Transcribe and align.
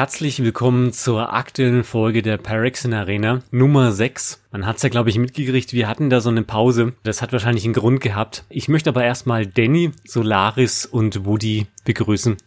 Herzlich 0.00 0.42
willkommen 0.42 0.94
zur 0.94 1.34
aktuellen 1.34 1.84
Folge 1.84 2.22
der 2.22 2.38
Parexin 2.38 2.94
Arena 2.94 3.42
Nummer 3.50 3.92
6. 3.92 4.42
Man 4.50 4.64
hat's 4.64 4.82
ja, 4.82 4.88
glaube 4.88 5.10
ich, 5.10 5.18
mitgekriegt, 5.18 5.74
wir 5.74 5.88
hatten 5.88 6.08
da 6.08 6.22
so 6.22 6.30
eine 6.30 6.42
Pause. 6.42 6.94
Das 7.02 7.20
hat 7.20 7.32
wahrscheinlich 7.32 7.64
einen 7.64 7.74
Grund 7.74 8.00
gehabt. 8.00 8.44
Ich 8.48 8.68
möchte 8.68 8.88
aber 8.88 9.04
erstmal 9.04 9.46
Danny, 9.46 9.92
Solaris 10.06 10.86
und 10.86 11.26
Woody 11.26 11.66
begrüßen. 11.84 12.38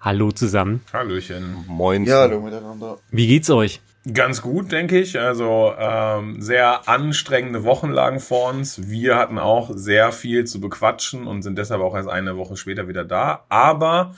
Hallo 0.00 0.32
zusammen. 0.32 0.82
Hallöchen. 0.92 1.64
Moin. 1.66 2.04
Ja, 2.04 2.20
hallo 2.20 2.40
miteinander. 2.40 2.98
Wie 3.10 3.26
geht's 3.26 3.48
euch? 3.48 3.80
Ganz 4.14 4.40
gut, 4.42 4.72
denke 4.72 4.98
ich. 4.98 5.18
Also 5.18 5.74
ähm, 5.78 6.40
sehr 6.40 6.88
anstrengende 6.88 7.64
Wochen 7.64 7.90
lagen 7.90 8.20
vor 8.20 8.50
uns. 8.50 8.88
Wir 8.88 9.16
hatten 9.16 9.38
auch 9.38 9.70
sehr 9.74 10.12
viel 10.12 10.44
zu 10.44 10.60
bequatschen 10.60 11.26
und 11.26 11.42
sind 11.42 11.58
deshalb 11.58 11.82
auch 11.82 11.94
erst 11.94 12.08
eine 12.08 12.36
Woche 12.36 12.56
später 12.56 12.88
wieder 12.88 13.04
da. 13.04 13.44
Aber 13.48 14.14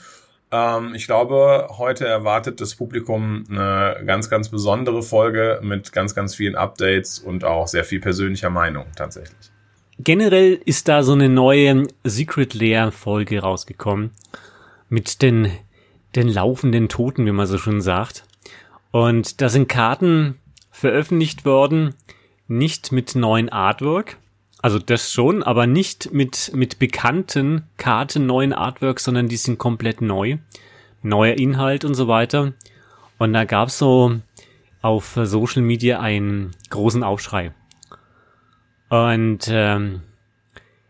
ähm, 0.51 0.93
ich 0.95 1.07
glaube, 1.07 1.67
heute 1.77 2.05
erwartet 2.07 2.61
das 2.61 2.75
Publikum 2.75 3.43
eine 3.49 3.97
ganz, 4.05 4.29
ganz 4.29 4.49
besondere 4.49 5.03
Folge 5.03 5.59
mit 5.61 5.91
ganz, 5.91 6.15
ganz 6.15 6.35
vielen 6.35 6.55
Updates 6.55 7.19
und 7.19 7.43
auch 7.43 7.67
sehr 7.67 7.83
viel 7.83 7.99
persönlicher 7.99 8.49
Meinung 8.49 8.85
tatsächlich. 8.95 9.51
Generell 9.99 10.59
ist 10.65 10.87
da 10.87 11.03
so 11.03 11.13
eine 11.13 11.27
neue 11.27 11.87
Secret 12.03 12.53
Lair 12.53 12.91
Folge 12.91 13.41
rausgekommen 13.41 14.11
mit 14.89 15.21
den, 15.21 15.51
den 16.15 16.27
laufenden 16.27 16.87
Toten, 16.87 17.25
wie 17.25 17.31
man 17.31 17.45
so 17.45 17.57
schon 17.57 17.81
sagt. 17.81 18.23
Und 18.91 19.41
da 19.41 19.49
sind 19.49 19.67
Karten 19.67 20.39
veröffentlicht 20.69 21.45
worden, 21.45 21.95
nicht 22.47 22.91
mit 22.91 23.15
neuen 23.15 23.49
Artwork, 23.49 24.17
also 24.61 24.77
das 24.77 25.11
schon, 25.11 25.41
aber 25.41 25.65
nicht 25.65 26.13
mit, 26.13 26.51
mit 26.53 26.77
bekannten 26.77 27.63
Karten, 27.77 28.27
neuen 28.27 28.53
Artworks, 28.53 29.03
sondern 29.03 29.27
die 29.27 29.37
sind 29.37 29.57
komplett 29.57 30.01
neu. 30.01 30.37
Neuer 31.01 31.33
Inhalt 31.33 31.83
und 31.83 31.95
so 31.95 32.07
weiter. 32.07 32.53
Und 33.17 33.33
da 33.33 33.43
gab's 33.45 33.79
so 33.79 34.19
auf 34.83 35.17
Social 35.23 35.63
Media 35.63 35.99
einen 35.99 36.51
großen 36.69 37.03
Aufschrei. 37.03 37.53
Und 38.89 39.47
ähm, 39.49 40.01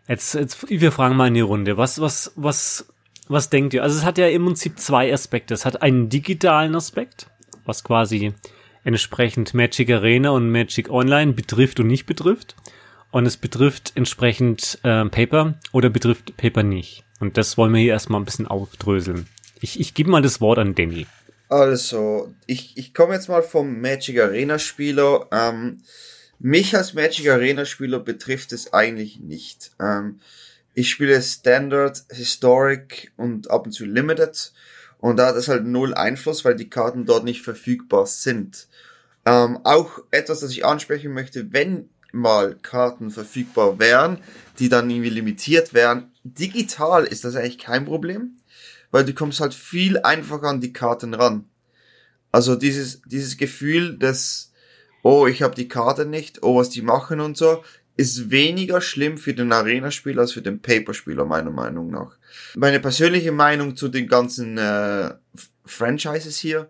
jetzt, 0.06 0.34
jetzt, 0.34 0.70
wir 0.70 0.92
fragen 0.92 1.16
mal 1.16 1.30
in 1.30 1.36
die 1.36 1.40
Runde, 1.40 1.78
was, 1.78 2.02
was, 2.02 2.34
was, 2.36 2.94
was 3.30 3.50
denkt 3.50 3.74
ihr? 3.74 3.84
Also 3.84 3.98
es 3.98 4.04
hat 4.04 4.18
ja 4.18 4.28
im 4.28 4.44
Prinzip 4.44 4.80
zwei 4.80 5.14
Aspekte. 5.14 5.54
Es 5.54 5.66
hat 5.66 5.82
einen 5.82 6.10
digitalen 6.10 6.76
Aspekt, 6.76 7.28
was 7.72 7.86
quasi 7.86 8.34
entsprechend 8.84 9.54
Magic 9.54 9.90
Arena 9.90 10.32
und 10.32 10.52
Magic 10.52 10.90
Online 10.90 11.32
betrifft 11.32 11.80
und 11.80 11.88
nicht 11.88 12.06
betrifft 12.06 12.56
und 13.12 13.26
es 13.26 13.38
betrifft 13.38 13.94
entsprechend 13.96 14.80
äh, 14.84 15.06
Paper 15.06 15.56
oder 15.72 15.90
betrifft 15.90 16.36
Paper 16.36 16.64
nicht. 16.64 17.06
Und 17.22 17.38
das 17.38 17.58
wollen 17.58 17.74
wir 17.74 17.80
hier 17.80 17.94
erstmal 17.94 18.20
ein 18.20 18.26
bisschen 18.26 18.48
aufdröseln. 18.48 19.28
Ich, 19.62 19.80
ich 19.80 19.94
gebe 19.94 20.10
mal 20.10 20.22
das 20.22 20.42
Wort 20.42 20.60
an 20.60 20.76
Danny. 20.76 21.06
Also, 21.48 22.34
ich, 22.46 22.78
ich 22.78 22.94
komme 22.94 23.14
jetzt 23.14 23.30
mal 23.30 23.44
vom 23.44 23.80
Magic 23.80 24.20
Arena 24.20 24.60
Spieler. 24.60 25.28
Ähm, 25.32 25.82
mich 26.40 26.76
als 26.76 26.94
Magic 26.94 27.30
Arena 27.30 27.64
Spieler 27.64 28.00
betrifft 28.00 28.52
es 28.52 28.74
eigentlich 28.74 29.20
nicht. 29.20 29.72
Ähm, 29.80 30.20
ich 30.74 30.90
spiele 30.90 31.22
Standard, 31.22 32.04
Historic 32.10 33.12
und 33.16 33.50
ab 33.50 33.66
und 33.66 33.72
zu 33.72 33.86
Limited. 33.86 34.52
Und 35.02 35.18
da 35.18 35.28
hat 35.28 35.36
es 35.36 35.50
halt 35.50 35.66
null 35.66 35.94
Einfluss, 35.94 36.46
weil 36.46 36.56
die 36.56 36.70
Karten 36.70 37.06
dort 37.06 37.26
nicht 37.26 37.42
verfügbar 37.42 38.06
sind. 38.06 38.68
Ähm, 39.26 39.60
auch 39.64 40.00
etwas, 40.12 40.40
das 40.40 40.52
ich 40.52 40.64
ansprechen 40.64 41.14
möchte, 41.14 41.52
wenn 41.52 41.90
mal 42.12 42.56
Karten 42.62 43.10
verfügbar 43.10 43.80
wären, 43.80 44.20
die 44.60 44.70
dann 44.70 44.90
irgendwie 44.90 45.10
limitiert 45.10 45.74
wären. 45.74 46.12
Digital 46.24 47.04
ist 47.06 47.24
das 47.24 47.36
eigentlich 47.36 47.58
kein 47.58 47.86
Problem, 47.86 48.38
weil 48.92 49.04
du 49.04 49.14
kommst 49.14 49.42
halt 49.42 49.54
viel 49.54 50.00
einfacher 50.00 50.48
an 50.48 50.62
die 50.62 50.74
Karten 50.74 51.14
ran. 51.14 51.46
Also 52.32 52.56
dieses, 52.56 53.02
dieses 53.04 53.38
Gefühl 53.38 53.98
des, 53.98 54.52
oh, 55.04 55.28
ich 55.28 55.42
habe 55.42 55.56
die 55.56 55.68
Karte 55.68 56.06
nicht, 56.06 56.44
oh, 56.44 56.58
was 56.58 56.70
die 56.70 56.82
machen 56.82 57.20
und 57.20 57.38
so, 57.38 57.64
ist 58.02 58.32
weniger 58.32 58.82
schlimm 58.82 59.20
für 59.20 59.34
den 59.34 59.52
Arena-Spieler 59.52 60.22
als 60.22 60.32
für 60.32 60.42
den 60.42 60.60
Paper-Spieler, 60.60 61.24
meiner 61.24 61.52
Meinung 61.52 61.92
nach. 61.92 62.18
Meine 62.56 62.80
persönliche 62.80 63.32
Meinung 63.32 63.76
zu 63.76 63.90
den 63.90 64.08
ganzen 64.08 64.58
äh, 64.58 65.12
Franchises 65.66 66.38
hier. 66.38 66.70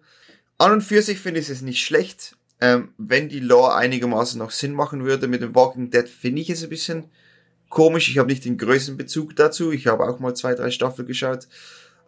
An 0.57 0.73
und 0.73 0.81
für 0.81 1.01
sich 1.01 1.19
finde 1.19 1.39
ich 1.39 1.49
es 1.49 1.61
nicht 1.61 1.83
schlecht. 1.83 2.35
Ähm, 2.59 2.89
wenn 2.97 3.29
die 3.29 3.39
Lore 3.39 3.75
einigermaßen 3.75 4.37
noch 4.37 4.51
Sinn 4.51 4.73
machen 4.73 5.05
würde 5.05 5.29
mit 5.29 5.41
dem 5.41 5.55
Walking 5.55 5.89
Dead, 5.89 6.07
finde 6.07 6.41
ich 6.41 6.49
es 6.49 6.63
ein 6.63 6.69
bisschen 6.69 7.05
komisch. 7.69 8.09
Ich 8.09 8.17
habe 8.17 8.29
nicht 8.29 8.43
den 8.43 8.57
größten 8.57 8.97
Bezug 8.97 9.35
dazu. 9.37 9.71
Ich 9.71 9.87
habe 9.87 10.03
auch 10.03 10.19
mal 10.19 10.35
zwei, 10.35 10.53
drei 10.53 10.69
Staffeln 10.69 11.07
geschaut. 11.07 11.47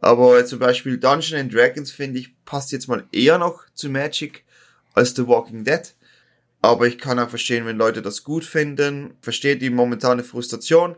Aber 0.01 0.45
zum 0.45 0.59
Beispiel 0.59 0.97
Dungeons 0.97 1.53
Dragons 1.53 1.91
finde 1.91 2.19
ich 2.19 2.35
passt 2.43 2.73
jetzt 2.73 2.89
mal 2.89 3.05
eher 3.13 3.37
noch 3.37 3.63
zu 3.73 3.89
Magic 3.89 4.43
als 4.93 5.15
The 5.15 5.25
Walking 5.27 5.63
Dead. 5.63 5.93
Aber 6.63 6.87
ich 6.87 6.97
kann 6.97 7.19
auch 7.19 7.29
verstehen, 7.29 7.65
wenn 7.65 7.77
Leute 7.77 8.01
das 8.01 8.23
gut 8.23 8.45
finden. 8.45 9.15
Verstehe 9.19 9.57
die 9.57 9.69
momentane 9.69 10.23
Frustration. 10.23 10.95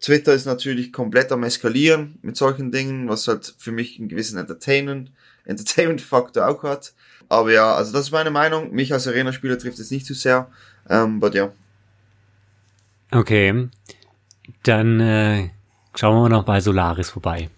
Twitter 0.00 0.32
ist 0.32 0.46
natürlich 0.46 0.94
komplett 0.94 1.30
am 1.30 1.42
eskalieren 1.44 2.18
mit 2.22 2.38
solchen 2.38 2.72
Dingen, 2.72 3.06
was 3.10 3.28
halt 3.28 3.54
für 3.58 3.70
mich 3.70 3.98
einen 3.98 4.08
gewissen 4.08 4.38
Entertainment, 4.38 5.10
Entertainment-Faktor 5.44 6.48
auch 6.48 6.62
hat. 6.62 6.94
Aber 7.28 7.52
ja, 7.52 7.74
also 7.74 7.92
das 7.92 8.06
ist 8.06 8.12
meine 8.12 8.30
Meinung. 8.30 8.72
Mich 8.72 8.94
als 8.94 9.06
Arena-Spieler 9.06 9.58
trifft 9.58 9.78
es 9.78 9.90
nicht 9.90 10.06
zu 10.06 10.14
sehr. 10.14 10.48
Ähm, 10.88 11.20
but 11.20 11.34
ja. 11.34 11.52
Okay. 13.10 13.68
Dann 14.62 15.00
äh, 15.00 15.50
schauen 15.94 16.22
wir 16.22 16.28
noch 16.30 16.44
bei 16.44 16.60
Solaris 16.60 17.10
vorbei. 17.10 17.50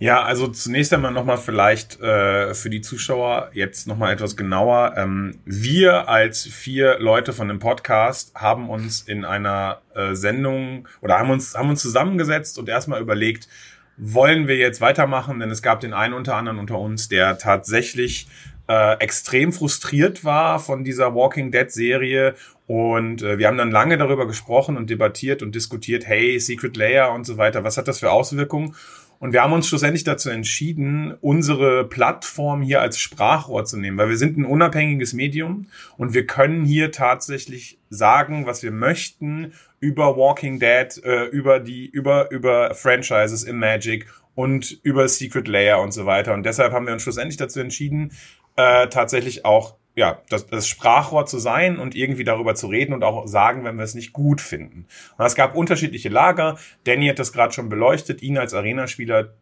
Ja, 0.00 0.22
also 0.22 0.46
zunächst 0.46 0.94
einmal 0.94 1.10
nochmal 1.10 1.38
vielleicht 1.38 2.00
äh, 2.00 2.54
für 2.54 2.70
die 2.70 2.82
Zuschauer 2.82 3.50
jetzt 3.52 3.88
nochmal 3.88 4.12
etwas 4.12 4.36
genauer. 4.36 4.94
Ähm, 4.96 5.40
wir 5.44 6.08
als 6.08 6.44
vier 6.44 7.00
Leute 7.00 7.32
von 7.32 7.48
dem 7.48 7.58
Podcast 7.58 8.32
haben 8.36 8.70
uns 8.70 9.00
in 9.00 9.24
einer 9.24 9.82
äh, 9.96 10.14
Sendung 10.14 10.86
oder 11.00 11.18
haben 11.18 11.30
uns, 11.30 11.56
haben 11.56 11.68
uns 11.68 11.82
zusammengesetzt 11.82 12.60
und 12.60 12.68
erstmal 12.68 13.00
überlegt, 13.00 13.48
wollen 13.96 14.46
wir 14.46 14.56
jetzt 14.56 14.80
weitermachen? 14.80 15.40
Denn 15.40 15.50
es 15.50 15.62
gab 15.62 15.80
den 15.80 15.92
einen 15.92 16.14
unter 16.14 16.36
anderem 16.36 16.60
unter 16.60 16.78
uns, 16.78 17.08
der 17.08 17.36
tatsächlich 17.36 18.28
äh, 18.68 18.98
extrem 19.00 19.52
frustriert 19.52 20.24
war 20.24 20.60
von 20.60 20.84
dieser 20.84 21.16
Walking 21.16 21.50
Dead 21.50 21.72
Serie 21.72 22.36
und 22.68 23.22
äh, 23.22 23.38
wir 23.38 23.46
haben 23.46 23.56
dann 23.56 23.70
lange 23.70 23.96
darüber 23.96 24.26
gesprochen 24.26 24.76
und 24.76 24.90
debattiert 24.90 25.42
und 25.42 25.54
diskutiert, 25.54 26.06
hey, 26.06 26.38
Secret 26.38 26.76
Layer 26.76 27.12
und 27.12 27.24
so 27.24 27.38
weiter, 27.38 27.64
was 27.64 27.78
hat 27.78 27.88
das 27.88 27.98
für 27.98 28.12
Auswirkungen? 28.12 28.76
Und 29.20 29.32
wir 29.32 29.42
haben 29.42 29.52
uns 29.52 29.66
schlussendlich 29.68 30.04
dazu 30.04 30.30
entschieden, 30.30 31.14
unsere 31.20 31.84
Plattform 31.84 32.62
hier 32.62 32.80
als 32.80 32.98
Sprachrohr 33.00 33.64
zu 33.64 33.76
nehmen, 33.76 33.98
weil 33.98 34.08
wir 34.08 34.16
sind 34.16 34.38
ein 34.38 34.44
unabhängiges 34.44 35.12
Medium 35.12 35.66
und 35.96 36.14
wir 36.14 36.26
können 36.26 36.64
hier 36.64 36.92
tatsächlich 36.92 37.78
sagen, 37.90 38.46
was 38.46 38.62
wir 38.62 38.70
möchten 38.70 39.52
über 39.80 40.16
Walking 40.16 40.60
Dead, 40.60 41.02
äh, 41.04 41.24
über 41.26 41.58
die, 41.58 41.86
über, 41.86 42.30
über 42.30 42.74
Franchises 42.74 43.42
in 43.44 43.58
Magic 43.58 44.06
und 44.34 44.78
über 44.82 45.08
Secret 45.08 45.48
Layer 45.48 45.80
und 45.80 45.92
so 45.92 46.06
weiter. 46.06 46.34
Und 46.34 46.44
deshalb 46.44 46.72
haben 46.72 46.86
wir 46.86 46.92
uns 46.92 47.02
schlussendlich 47.02 47.36
dazu 47.36 47.58
entschieden, 47.58 48.12
äh, 48.56 48.88
tatsächlich 48.88 49.44
auch 49.44 49.76
ja, 49.98 50.22
das, 50.28 50.46
das 50.46 50.68
Sprachrohr 50.68 51.26
zu 51.26 51.40
sein 51.40 51.78
und 51.78 51.96
irgendwie 51.96 52.22
darüber 52.22 52.54
zu 52.54 52.68
reden 52.68 52.94
und 52.94 53.02
auch 53.02 53.26
sagen, 53.26 53.64
wenn 53.64 53.76
wir 53.76 53.82
es 53.82 53.94
nicht 53.94 54.12
gut 54.12 54.40
finden. 54.40 54.86
Und 55.16 55.26
es 55.26 55.34
gab 55.34 55.56
unterschiedliche 55.56 56.08
Lager. 56.08 56.56
Danny 56.84 57.08
hat 57.08 57.18
das 57.18 57.32
gerade 57.32 57.52
schon 57.52 57.68
beleuchtet. 57.68 58.22
Ihn 58.22 58.38
als 58.38 58.54
Arenaspieler 58.54 59.34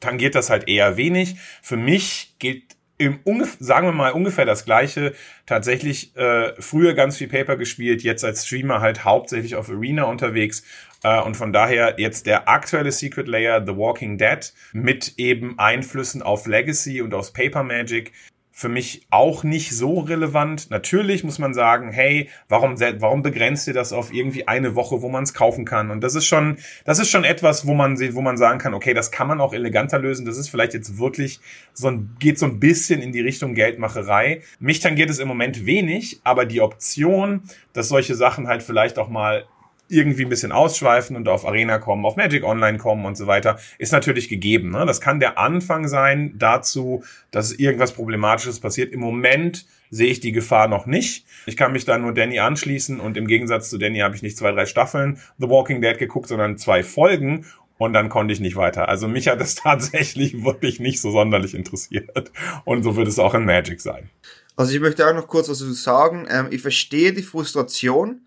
tangiert 0.00 0.34
das 0.34 0.48
halt 0.48 0.68
eher 0.68 0.96
wenig. 0.96 1.36
Für 1.60 1.76
mich 1.76 2.34
geht 2.38 2.76
im 2.96 3.20
sagen 3.58 3.86
wir 3.86 3.92
mal 3.92 4.12
ungefähr 4.12 4.46
das 4.46 4.64
gleiche. 4.64 5.12
Tatsächlich 5.44 6.16
äh, 6.16 6.54
früher 6.58 6.94
ganz 6.94 7.18
viel 7.18 7.28
Paper 7.28 7.56
gespielt, 7.56 8.02
jetzt 8.02 8.24
als 8.24 8.46
Streamer 8.46 8.80
halt 8.80 9.04
hauptsächlich 9.04 9.56
auf 9.56 9.68
Arena 9.68 10.04
unterwegs. 10.04 10.64
Äh, 11.02 11.20
und 11.20 11.36
von 11.36 11.52
daher 11.52 11.96
jetzt 11.98 12.26
der 12.26 12.48
aktuelle 12.48 12.90
Secret 12.90 13.28
Layer, 13.28 13.62
The 13.66 13.76
Walking 13.76 14.16
Dead, 14.16 14.50
mit 14.72 15.14
eben 15.18 15.58
Einflüssen 15.58 16.22
auf 16.22 16.46
Legacy 16.46 17.02
und 17.02 17.12
aufs 17.12 17.32
Paper 17.32 17.64
Magic 17.64 18.12
für 18.56 18.68
mich 18.68 19.08
auch 19.10 19.42
nicht 19.42 19.74
so 19.74 19.98
relevant. 19.98 20.70
Natürlich 20.70 21.24
muss 21.24 21.40
man 21.40 21.54
sagen, 21.54 21.90
hey, 21.90 22.28
warum, 22.48 22.78
warum 22.78 23.20
begrenzt 23.20 23.66
ihr 23.66 23.74
das 23.74 23.92
auf 23.92 24.14
irgendwie 24.14 24.46
eine 24.46 24.76
Woche, 24.76 25.02
wo 25.02 25.08
man 25.08 25.24
es 25.24 25.34
kaufen 25.34 25.64
kann? 25.64 25.90
Und 25.90 26.02
das 26.02 26.14
ist 26.14 26.26
schon, 26.26 26.58
das 26.84 27.00
ist 27.00 27.10
schon 27.10 27.24
etwas, 27.24 27.66
wo 27.66 27.74
man, 27.74 27.98
wo 28.14 28.20
man 28.20 28.36
sagen 28.36 28.60
kann, 28.60 28.72
okay, 28.72 28.94
das 28.94 29.10
kann 29.10 29.26
man 29.26 29.40
auch 29.40 29.54
eleganter 29.54 29.98
lösen. 29.98 30.24
Das 30.24 30.38
ist 30.38 30.50
vielleicht 30.50 30.72
jetzt 30.72 30.98
wirklich 30.98 31.40
so 31.72 31.88
ein, 31.88 32.14
geht 32.20 32.38
so 32.38 32.46
ein 32.46 32.60
bisschen 32.60 33.02
in 33.02 33.10
die 33.10 33.22
Richtung 33.22 33.54
Geldmacherei. 33.54 34.42
Mich 34.60 34.78
tangiert 34.78 35.10
es 35.10 35.18
im 35.18 35.26
Moment 35.26 35.66
wenig, 35.66 36.20
aber 36.22 36.46
die 36.46 36.60
Option, 36.60 37.42
dass 37.72 37.88
solche 37.88 38.14
Sachen 38.14 38.46
halt 38.46 38.62
vielleicht 38.62 39.00
auch 39.00 39.08
mal 39.08 39.46
irgendwie 39.88 40.24
ein 40.24 40.28
bisschen 40.28 40.52
ausschweifen 40.52 41.16
und 41.16 41.28
auf 41.28 41.46
Arena 41.46 41.78
kommen, 41.78 42.04
auf 42.06 42.16
Magic 42.16 42.44
Online 42.44 42.78
kommen 42.78 43.04
und 43.04 43.16
so 43.16 43.26
weiter, 43.26 43.58
ist 43.78 43.92
natürlich 43.92 44.28
gegeben. 44.28 44.70
Ne? 44.70 44.84
Das 44.86 45.00
kann 45.00 45.20
der 45.20 45.38
Anfang 45.38 45.88
sein 45.88 46.34
dazu, 46.38 47.04
dass 47.30 47.52
irgendwas 47.52 47.92
Problematisches 47.92 48.60
passiert. 48.60 48.92
Im 48.92 49.00
Moment 49.00 49.66
sehe 49.90 50.10
ich 50.10 50.20
die 50.20 50.32
Gefahr 50.32 50.68
noch 50.68 50.86
nicht. 50.86 51.26
Ich 51.46 51.56
kann 51.56 51.72
mich 51.72 51.84
da 51.84 51.98
nur 51.98 52.14
Danny 52.14 52.38
anschließen 52.40 52.98
und 52.98 53.16
im 53.16 53.26
Gegensatz 53.26 53.70
zu 53.70 53.78
Danny 53.78 53.98
habe 53.98 54.16
ich 54.16 54.22
nicht 54.22 54.36
zwei, 54.36 54.52
drei 54.52 54.66
Staffeln 54.66 55.18
The 55.38 55.48
Walking 55.48 55.80
Dead 55.80 55.98
geguckt, 55.98 56.28
sondern 56.28 56.56
zwei 56.56 56.82
Folgen 56.82 57.46
und 57.78 57.92
dann 57.92 58.08
konnte 58.08 58.32
ich 58.32 58.40
nicht 58.40 58.56
weiter. 58.56 58.88
Also 58.88 59.08
mich 59.08 59.28
hat 59.28 59.40
es 59.40 59.54
tatsächlich 59.54 60.44
wirklich 60.44 60.80
nicht 60.80 61.00
so 61.00 61.10
sonderlich 61.10 61.54
interessiert. 61.54 62.32
Und 62.64 62.82
so 62.82 62.96
wird 62.96 63.08
es 63.08 63.18
auch 63.18 63.34
in 63.34 63.44
Magic 63.44 63.80
sein. 63.80 64.10
Also 64.56 64.72
ich 64.72 64.80
möchte 64.80 65.08
auch 65.08 65.14
noch 65.14 65.26
kurz 65.26 65.48
was 65.48 65.58
dazu 65.58 65.72
sagen. 65.72 66.26
Ähm, 66.30 66.48
ich 66.50 66.62
verstehe 66.62 67.12
die 67.12 67.22
Frustration, 67.22 68.20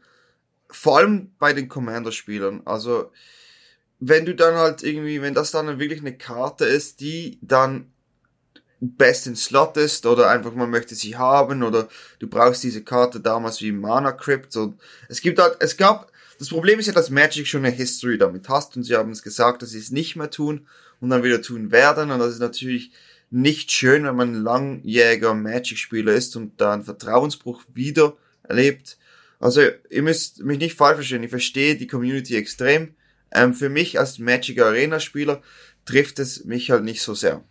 vor 0.69 0.97
allem 0.97 1.31
bei 1.39 1.53
den 1.53 1.69
Commander-Spielern. 1.69 2.61
Also 2.65 3.11
wenn 3.99 4.25
du 4.25 4.35
dann 4.35 4.55
halt 4.55 4.83
irgendwie, 4.83 5.21
wenn 5.21 5.33
das 5.33 5.51
dann 5.51 5.79
wirklich 5.79 6.01
eine 6.01 6.17
Karte 6.17 6.65
ist, 6.65 6.99
die 6.99 7.39
dann 7.41 7.91
best 8.79 9.25
in 9.25 9.35
Slot 9.35 9.75
ist 9.77 10.05
oder 10.05 10.29
einfach 10.29 10.53
man 10.53 10.69
möchte 10.69 10.93
sie 10.93 11.17
haben 11.17 11.63
oder 11.63 11.87
du 12.19 12.27
brauchst 12.27 12.63
diese 12.63 12.83
Karte 12.83 13.19
damals 13.19 13.61
wie 13.61 13.71
Mana 13.71 14.11
Crypt 14.11 14.55
und 14.55 14.79
es 15.09 15.21
gibt 15.21 15.39
halt, 15.39 15.57
es 15.59 15.77
gab, 15.77 16.11
das 16.37 16.49
Problem 16.49 16.77
ist 16.77 16.85
ja, 16.85 16.93
dass 16.93 17.09
Magic 17.09 17.47
schon 17.47 17.65
eine 17.65 17.73
History 17.73 18.19
damit 18.19 18.49
hast 18.49 18.77
und 18.77 18.83
sie 18.83 18.95
haben 18.95 19.11
es 19.11 19.23
gesagt, 19.23 19.63
dass 19.63 19.71
sie 19.71 19.79
es 19.79 19.89
nicht 19.89 20.15
mehr 20.15 20.29
tun 20.29 20.67
und 20.99 21.09
dann 21.09 21.23
wieder 21.23 21.41
tun 21.41 21.71
werden 21.71 22.11
und 22.11 22.19
das 22.19 22.33
ist 22.33 22.39
natürlich 22.39 22.91
nicht 23.31 23.71
schön, 23.71 24.05
wenn 24.05 24.15
man 24.15 24.33
langjähriger 24.35 25.33
Magic-Spieler 25.33 26.13
ist 26.13 26.35
und 26.35 26.61
da 26.61 26.73
einen 26.73 26.83
Vertrauensbruch 26.83 27.63
wieder 27.73 28.15
erlebt. 28.43 28.97
Also 29.39 29.61
ihr 29.89 30.01
müsst 30.01 30.43
mich 30.43 30.59
nicht 30.59 30.75
falsch 30.75 30.95
verstehen, 30.95 31.23
ich 31.23 31.29
verstehe 31.29 31.75
die 31.75 31.87
Community 31.87 32.35
extrem. 32.35 32.95
Ähm, 33.31 33.53
für 33.53 33.69
mich 33.69 33.99
als 33.99 34.19
Magic 34.19 34.61
Arena-Spieler 34.61 35.41
trifft 35.85 36.19
es 36.19 36.45
mich 36.45 36.71
halt 36.71 36.83
nicht 36.83 37.01
so 37.01 37.13
sehr. 37.13 37.43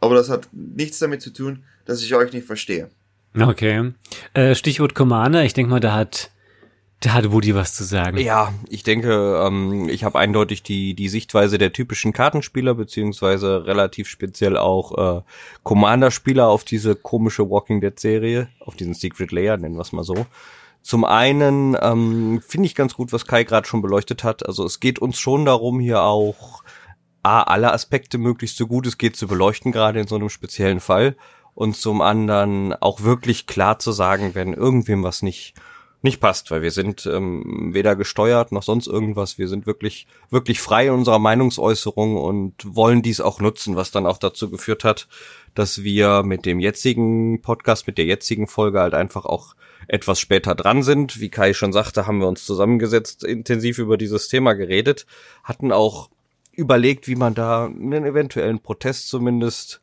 Aber 0.00 0.14
das 0.14 0.28
hat 0.28 0.48
nichts 0.52 0.98
damit 0.98 1.22
zu 1.22 1.30
tun, 1.30 1.64
dass 1.86 2.02
ich 2.02 2.14
euch 2.14 2.32
nicht 2.32 2.46
verstehe. 2.46 2.90
Okay. 3.38 3.92
Äh, 4.34 4.54
Stichwort 4.54 4.94
Commander, 4.94 5.44
ich 5.44 5.54
denke 5.54 5.70
mal, 5.70 5.80
da 5.80 5.94
hat 5.94 6.30
da 7.04 7.12
hat 7.12 7.32
Woody 7.32 7.54
was 7.54 7.74
zu 7.74 7.84
sagen. 7.84 8.16
Ja, 8.18 8.54
ich 8.70 8.82
denke, 8.82 9.42
ähm, 9.44 9.88
ich 9.88 10.04
habe 10.04 10.18
eindeutig 10.18 10.62
die, 10.62 10.94
die 10.94 11.08
Sichtweise 11.08 11.58
der 11.58 11.72
typischen 11.72 12.12
Kartenspieler, 12.12 12.74
beziehungsweise 12.74 13.66
relativ 13.66 14.08
speziell 14.08 14.56
auch 14.56 15.18
äh, 15.18 15.22
Commander-Spieler 15.64 16.46
auf 16.46 16.64
diese 16.64 16.94
komische 16.94 17.50
Walking 17.50 17.80
Dead-Serie, 17.80 18.48
auf 18.60 18.76
diesen 18.76 18.94
Secret 18.94 19.32
Layer, 19.32 19.56
nennen 19.56 19.74
wir 19.74 19.82
es 19.82 19.92
mal 19.92 20.04
so. 20.04 20.26
Zum 20.84 21.06
einen 21.06 21.74
ähm, 21.80 22.42
finde 22.46 22.66
ich 22.66 22.74
ganz 22.74 22.92
gut, 22.92 23.10
was 23.14 23.26
Kai 23.26 23.44
gerade 23.44 23.66
schon 23.66 23.80
beleuchtet 23.80 24.22
hat. 24.22 24.44
Also 24.46 24.66
es 24.66 24.80
geht 24.80 24.98
uns 24.98 25.18
schon 25.18 25.46
darum, 25.46 25.80
hier 25.80 26.02
auch 26.02 26.62
A, 27.22 27.42
alle 27.42 27.72
Aspekte 27.72 28.18
möglichst 28.18 28.58
so 28.58 28.66
gut 28.66 28.86
es 28.86 28.98
geht 28.98 29.16
zu 29.16 29.26
beleuchten, 29.26 29.72
gerade 29.72 29.98
in 29.98 30.06
so 30.06 30.16
einem 30.16 30.28
speziellen 30.28 30.80
Fall. 30.80 31.16
Und 31.54 31.74
zum 31.74 32.02
anderen 32.02 32.74
auch 32.74 33.00
wirklich 33.00 33.46
klar 33.46 33.78
zu 33.78 33.92
sagen, 33.92 34.34
wenn 34.34 34.52
irgendwem 34.52 35.02
was 35.02 35.22
nicht 35.22 35.54
nicht 36.02 36.20
passt, 36.20 36.50
weil 36.50 36.60
wir 36.60 36.70
sind 36.70 37.06
ähm, 37.06 37.70
weder 37.72 37.96
gesteuert 37.96 38.52
noch 38.52 38.62
sonst 38.62 38.86
irgendwas. 38.86 39.38
Wir 39.38 39.48
sind 39.48 39.64
wirklich, 39.64 40.06
wirklich 40.28 40.60
frei 40.60 40.88
in 40.88 40.92
unserer 40.92 41.18
Meinungsäußerung 41.18 42.18
und 42.18 42.52
wollen 42.62 43.00
dies 43.00 43.22
auch 43.22 43.40
nutzen, 43.40 43.74
was 43.74 43.90
dann 43.90 44.06
auch 44.06 44.18
dazu 44.18 44.50
geführt 44.50 44.84
hat, 44.84 45.08
dass 45.54 45.82
wir 45.82 46.22
mit 46.22 46.44
dem 46.44 46.60
jetzigen 46.60 47.40
Podcast, 47.40 47.86
mit 47.86 47.96
der 47.96 48.04
jetzigen 48.04 48.48
Folge 48.48 48.80
halt 48.80 48.92
einfach 48.92 49.24
auch 49.24 49.54
etwas 49.88 50.20
später 50.20 50.54
dran 50.54 50.82
sind. 50.82 51.20
Wie 51.20 51.30
Kai 51.30 51.52
schon 51.52 51.72
sagte, 51.72 52.06
haben 52.06 52.20
wir 52.20 52.28
uns 52.28 52.44
zusammengesetzt, 52.44 53.24
intensiv 53.24 53.78
über 53.78 53.96
dieses 53.96 54.28
Thema 54.28 54.54
geredet, 54.54 55.06
hatten 55.42 55.72
auch 55.72 56.10
überlegt, 56.52 57.08
wie 57.08 57.16
man 57.16 57.34
da 57.34 57.66
einen 57.66 58.04
eventuellen 58.04 58.60
Protest 58.60 59.08
zumindest 59.08 59.80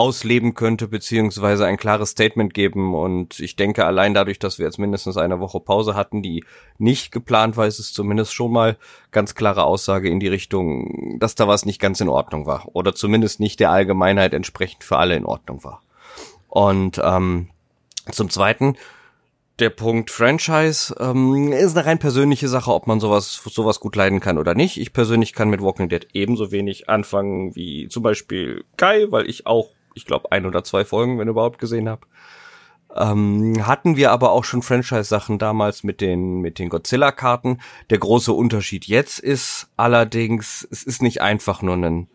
ausleben 0.00 0.54
könnte, 0.54 0.88
beziehungsweise 0.88 1.66
ein 1.66 1.76
klares 1.76 2.10
Statement 2.10 2.54
geben. 2.54 2.94
Und 2.94 3.38
ich 3.38 3.54
denke, 3.54 3.84
allein 3.84 4.14
dadurch, 4.14 4.38
dass 4.38 4.58
wir 4.58 4.64
jetzt 4.64 4.78
mindestens 4.78 5.18
eine 5.18 5.40
Woche 5.40 5.60
Pause 5.60 5.94
hatten, 5.94 6.22
die 6.22 6.42
nicht 6.78 7.12
geplant 7.12 7.58
war, 7.58 7.66
ist 7.66 7.78
es 7.78 7.92
zumindest 7.92 8.32
schon 8.32 8.50
mal 8.50 8.78
ganz 9.10 9.34
klare 9.34 9.64
Aussage 9.64 10.08
in 10.08 10.18
die 10.18 10.28
Richtung, 10.28 11.18
dass 11.18 11.34
da 11.34 11.48
was 11.48 11.66
nicht 11.66 11.82
ganz 11.82 12.00
in 12.00 12.08
Ordnung 12.08 12.46
war. 12.46 12.66
Oder 12.72 12.94
zumindest 12.94 13.40
nicht 13.40 13.60
der 13.60 13.72
Allgemeinheit 13.72 14.32
entsprechend 14.32 14.84
für 14.84 14.96
alle 14.96 15.16
in 15.16 15.26
Ordnung 15.26 15.64
war. 15.64 15.82
Und 16.48 16.98
ähm, 17.04 17.50
zum 18.10 18.30
Zweiten, 18.30 18.76
der 19.60 19.70
Punkt 19.70 20.10
Franchise 20.10 20.94
ähm, 20.98 21.52
ist 21.52 21.76
eine 21.76 21.86
rein 21.86 21.98
persönliche 21.98 22.48
Sache, 22.48 22.72
ob 22.72 22.86
man 22.86 23.00
sowas 23.00 23.40
sowas 23.46 23.80
gut 23.80 23.96
leiden 23.96 24.20
kann 24.20 24.38
oder 24.38 24.54
nicht. 24.54 24.78
Ich 24.78 24.92
persönlich 24.92 25.32
kann 25.32 25.50
mit 25.50 25.60
Walking 25.60 25.88
Dead 25.88 26.06
ebenso 26.12 26.50
wenig 26.50 26.88
anfangen 26.88 27.54
wie 27.54 27.88
zum 27.88 28.02
Beispiel 28.02 28.64
Kai, 28.76 29.06
weil 29.10 29.28
ich 29.28 29.46
auch 29.46 29.70
ich 29.94 30.06
glaube, 30.06 30.32
ein 30.32 30.46
oder 30.46 30.64
zwei 30.64 30.84
Folgen, 30.84 31.18
wenn 31.18 31.28
überhaupt 31.28 31.58
gesehen 31.58 31.88
habe. 31.88 32.06
Ähm, 32.96 33.66
hatten 33.66 33.96
wir 33.96 34.10
aber 34.10 34.32
auch 34.32 34.44
schon 34.44 34.62
Franchise-Sachen 34.62 35.38
damals 35.38 35.84
mit 35.84 36.00
den, 36.00 36.40
mit 36.40 36.58
den 36.58 36.68
Godzilla-Karten. 36.68 37.60
Der 37.88 37.98
große 37.98 38.32
Unterschied 38.32 38.86
jetzt 38.86 39.20
ist 39.20 39.68
allerdings, 39.76 40.66
es 40.70 40.82
ist 40.82 41.00
nicht 41.00 41.20
einfach 41.20 41.62
nur 41.62 41.76
ein 41.76 42.08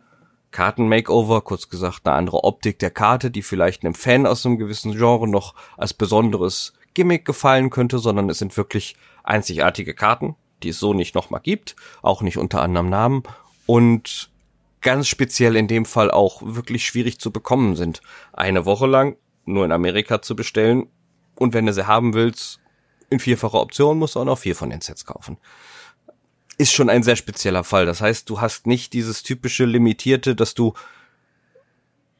Karten-Makeover, 0.51 1.41
kurz 1.41 1.69
gesagt 1.69 2.05
eine 2.05 2.15
andere 2.15 2.43
Optik 2.43 2.79
der 2.79 2.91
Karte, 2.91 3.31
die 3.31 3.41
vielleicht 3.41 3.83
einem 3.83 3.93
Fan 3.93 4.25
aus 4.25 4.45
einem 4.45 4.57
gewissen 4.57 4.93
Genre 4.93 5.27
noch 5.27 5.53
als 5.77 5.93
besonderes 5.93 6.73
Gimmick 6.95 7.25
gefallen 7.25 7.69
könnte, 7.69 7.99
sondern 7.99 8.29
es 8.29 8.39
sind 8.39 8.57
wirklich 8.57 8.95
einzigartige 9.23 9.93
Karten, 9.93 10.35
die 10.63 10.69
es 10.69 10.79
so 10.79 10.93
nicht 10.93 11.13
nochmal 11.13 11.41
gibt, 11.41 11.75
auch 12.01 12.23
nicht 12.23 12.37
unter 12.37 12.63
anderem 12.63 12.89
Namen 12.89 13.23
und 13.67 14.31
ganz 14.81 15.07
speziell 15.07 15.55
in 15.55 15.67
dem 15.67 15.85
Fall 15.85 16.09
auch 16.09 16.41
wirklich 16.43 16.85
schwierig 16.85 17.19
zu 17.19 17.31
bekommen 17.31 17.75
sind. 17.75 18.01
Eine 18.33 18.65
Woche 18.65 18.87
lang 18.87 19.17
nur 19.45 19.65
in 19.65 19.71
Amerika 19.71 20.21
zu 20.21 20.35
bestellen 20.35 20.87
und 21.35 21.53
wenn 21.53 21.65
du 21.65 21.73
sie 21.73 21.87
haben 21.87 22.13
willst, 22.13 22.59
in 23.09 23.19
vierfacher 23.19 23.61
Option 23.61 23.99
musst 23.99 24.15
du 24.15 24.21
auch 24.21 24.25
noch 24.25 24.39
vier 24.39 24.55
von 24.55 24.69
den 24.69 24.81
Sets 24.81 25.05
kaufen. 25.05 25.37
Ist 26.57 26.71
schon 26.71 26.89
ein 26.89 27.03
sehr 27.03 27.17
spezieller 27.17 27.63
Fall. 27.63 27.85
Das 27.85 28.01
heißt, 28.01 28.29
du 28.29 28.39
hast 28.41 28.65
nicht 28.65 28.93
dieses 28.93 29.23
typische 29.23 29.65
limitierte, 29.65 30.35
dass 30.35 30.53
du 30.53 30.73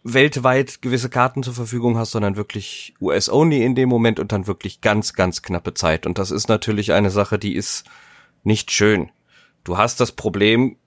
weltweit 0.08 0.84
gewisse 0.84 1.10
Karten 1.10 1.42
zur 1.42 1.56
Verfügung 1.56 1.98
hast, 1.98 2.12
sondern 2.12 2.36
wirklich 2.36 2.94
US-only 3.02 3.64
in 3.64 3.74
dem 3.74 3.90
Moment 3.90 4.20
und 4.20 4.32
dann 4.32 4.46
wirklich 4.46 4.80
ganz, 4.80 5.14
ganz 5.14 5.42
knappe 5.42 5.74
Zeit. 5.74 6.06
Und 6.06 6.20
das 6.20 6.30
ist 6.30 6.48
natürlich 6.48 6.94
eine 6.94 7.10
Sache, 7.10 7.40
die 7.40 7.56
ist 7.56 7.86
nicht 8.44 8.72
schön. 8.72 9.12
Du 9.64 9.80
hast 9.80 10.00
das 10.00 10.12
Problem, 10.12 10.78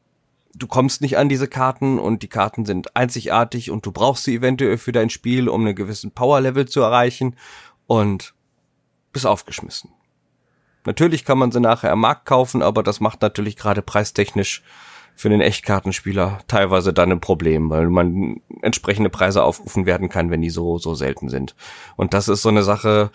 du 0.54 0.68
kommst 0.68 1.00
nicht 1.00 1.18
an 1.18 1.28
diese 1.28 1.48
Karten 1.48 1.98
und 1.98 2.22
die 2.22 2.28
Karten 2.28 2.64
sind 2.64 2.94
einzigartig 2.94 3.72
und 3.72 3.84
du 3.84 3.90
brauchst 3.90 4.22
sie 4.22 4.36
eventuell 4.36 4.78
für 4.78 4.92
dein 4.92 5.10
Spiel, 5.10 5.48
um 5.48 5.66
einen 5.66 5.74
gewissen 5.74 6.12
Power-Level 6.12 6.68
zu 6.68 6.80
erreichen 6.80 7.34
und 7.88 8.34
bist 9.12 9.26
aufgeschmissen. 9.26 9.90
Natürlich 10.84 11.24
kann 11.24 11.38
man 11.38 11.50
sie 11.50 11.60
nachher 11.60 11.90
am 11.90 12.00
Markt 12.00 12.24
kaufen, 12.24 12.62
aber 12.62 12.84
das 12.84 13.00
macht 13.00 13.20
natürlich 13.20 13.56
gerade 13.56 13.82
preistechnisch 13.82 14.62
für 15.18 15.28
den 15.28 15.40
Echtkartenspieler 15.40 16.38
teilweise 16.46 16.92
dann 16.92 17.10
ein 17.10 17.18
Problem, 17.18 17.70
weil 17.70 17.88
man 17.88 18.40
entsprechende 18.62 19.10
Preise 19.10 19.42
aufrufen 19.42 19.84
werden 19.84 20.08
kann, 20.08 20.30
wenn 20.30 20.42
die 20.42 20.48
so, 20.48 20.78
so 20.78 20.94
selten 20.94 21.28
sind. 21.28 21.56
Und 21.96 22.14
das 22.14 22.28
ist 22.28 22.42
so 22.42 22.50
eine 22.50 22.62
Sache, 22.62 23.10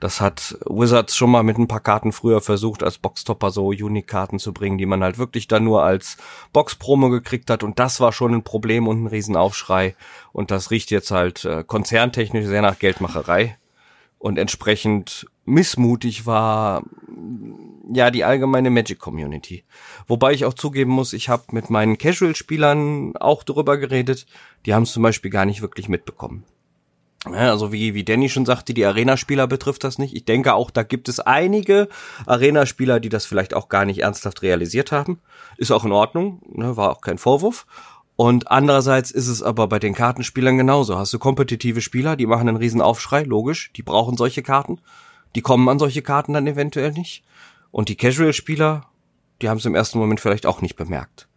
das 0.00 0.20
hat 0.20 0.58
Wizards 0.68 1.14
schon 1.14 1.30
mal 1.30 1.44
mit 1.44 1.56
ein 1.56 1.68
paar 1.68 1.78
Karten 1.78 2.10
früher 2.10 2.40
versucht, 2.40 2.82
als 2.82 2.98
Boxtopper 2.98 3.52
so 3.52 3.68
Unique-Karten 3.68 4.40
zu 4.40 4.52
bringen, 4.52 4.78
die 4.78 4.84
man 4.84 5.04
halt 5.04 5.16
wirklich 5.16 5.46
dann 5.46 5.62
nur 5.62 5.84
als 5.84 6.16
Box-Promo 6.52 7.08
gekriegt 7.08 7.48
hat. 7.50 7.62
Und 7.62 7.78
das 7.78 8.00
war 8.00 8.12
schon 8.12 8.34
ein 8.34 8.42
Problem 8.42 8.88
und 8.88 9.04
ein 9.04 9.06
Riesenaufschrei. 9.06 9.94
Und 10.32 10.50
das 10.50 10.72
riecht 10.72 10.90
jetzt 10.90 11.12
halt 11.12 11.44
äh, 11.44 11.62
konzerntechnisch 11.64 12.46
sehr 12.46 12.62
nach 12.62 12.80
Geldmacherei. 12.80 13.56
Und 14.18 14.40
entsprechend 14.40 15.28
missmutig 15.44 16.26
war 16.26 16.82
ja 17.92 18.10
die 18.10 18.24
allgemeine 18.24 18.70
Magic 18.70 18.98
Community. 18.98 19.64
Wobei 20.06 20.32
ich 20.32 20.44
auch 20.44 20.54
zugeben 20.54 20.90
muss, 20.90 21.12
ich 21.12 21.28
habe 21.28 21.44
mit 21.52 21.70
meinen 21.70 21.98
Casual-Spielern 21.98 23.16
auch 23.16 23.42
darüber 23.42 23.76
geredet. 23.76 24.26
Die 24.66 24.74
haben 24.74 24.84
es 24.84 24.92
zum 24.92 25.02
Beispiel 25.02 25.30
gar 25.30 25.44
nicht 25.44 25.62
wirklich 25.62 25.88
mitbekommen. 25.88 26.44
Also 27.24 27.72
wie, 27.72 27.94
wie 27.94 28.04
Danny 28.04 28.28
schon 28.28 28.44
sagte, 28.44 28.74
die 28.74 28.84
Arena-Spieler 28.84 29.46
betrifft 29.46 29.84
das 29.84 29.98
nicht. 29.98 30.14
Ich 30.14 30.26
denke 30.26 30.54
auch, 30.54 30.70
da 30.70 30.82
gibt 30.82 31.08
es 31.08 31.20
einige 31.20 31.88
Arena-Spieler, 32.26 33.00
die 33.00 33.08
das 33.08 33.24
vielleicht 33.24 33.54
auch 33.54 33.70
gar 33.70 33.86
nicht 33.86 34.02
ernsthaft 34.02 34.42
realisiert 34.42 34.92
haben. 34.92 35.20
Ist 35.56 35.70
auch 35.70 35.84
in 35.84 35.92
Ordnung, 35.92 36.42
ne, 36.52 36.76
war 36.76 36.90
auch 36.90 37.00
kein 37.00 37.16
Vorwurf. 37.16 37.66
Und 38.16 38.50
andererseits 38.50 39.10
ist 39.10 39.28
es 39.28 39.42
aber 39.42 39.66
bei 39.68 39.78
den 39.78 39.94
Kartenspielern 39.94 40.58
genauso. 40.58 40.98
Hast 40.98 41.12
du 41.14 41.18
kompetitive 41.18 41.80
Spieler, 41.80 42.14
die 42.14 42.26
machen 42.26 42.48
einen 42.48 42.58
riesen 42.58 42.82
Aufschrei, 42.82 43.22
logisch, 43.22 43.72
die 43.72 43.82
brauchen 43.82 44.16
solche 44.16 44.42
Karten. 44.42 44.80
Die 45.34 45.42
kommen 45.42 45.68
an 45.68 45.78
solche 45.78 46.02
Karten 46.02 46.32
dann 46.32 46.46
eventuell 46.46 46.92
nicht. 46.92 47.24
Und 47.70 47.88
die 47.88 47.96
Casual-Spieler, 47.96 48.86
die 49.42 49.48
haben 49.48 49.58
es 49.58 49.64
im 49.64 49.74
ersten 49.74 49.98
Moment 49.98 50.20
vielleicht 50.20 50.46
auch 50.46 50.62
nicht 50.62 50.76
bemerkt. 50.76 51.28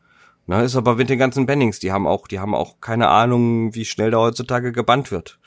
Na, 0.45 0.61
ist 0.61 0.75
aber 0.75 0.95
mit 0.95 1.09
den 1.09 1.19
ganzen 1.19 1.45
Bannings, 1.45 1.79
die 1.79 1.91
haben 1.91 2.07
auch, 2.07 2.27
die 2.27 2.39
haben 2.39 2.55
auch 2.55 2.79
keine 2.79 3.09
Ahnung, 3.09 3.75
wie 3.75 3.83
schnell 3.83 4.11
da 4.11 4.19
heutzutage 4.19 4.71
gebannt 4.71 5.11
wird. 5.11 5.39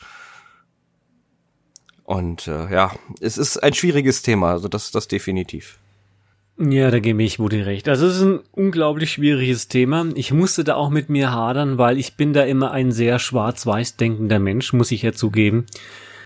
Und 2.04 2.48
äh, 2.48 2.70
ja, 2.72 2.92
es 3.20 3.38
ist 3.38 3.56
ein 3.58 3.72
schwieriges 3.72 4.22
Thema, 4.22 4.50
also 4.50 4.68
das, 4.68 4.90
das 4.90 5.08
definitiv. 5.08 5.78
Ja, 6.58 6.90
da 6.90 6.98
gebe 6.98 7.22
ich 7.22 7.38
Woody 7.38 7.62
recht. 7.62 7.88
Also 7.88 8.06
es 8.06 8.16
ist 8.16 8.22
ein 8.22 8.40
unglaublich 8.52 9.12
schwieriges 9.12 9.68
Thema. 9.68 10.06
Ich 10.14 10.30
musste 10.30 10.62
da 10.62 10.74
auch 10.74 10.90
mit 10.90 11.08
mir 11.08 11.32
hadern, 11.32 11.78
weil 11.78 11.98
ich 11.98 12.16
bin 12.16 12.34
da 12.34 12.42
immer 12.42 12.70
ein 12.72 12.92
sehr 12.92 13.18
schwarz-weiß 13.18 13.96
denkender 13.96 14.38
Mensch, 14.38 14.74
muss 14.74 14.90
ich 14.90 15.00
ja 15.00 15.14
zugeben. 15.14 15.64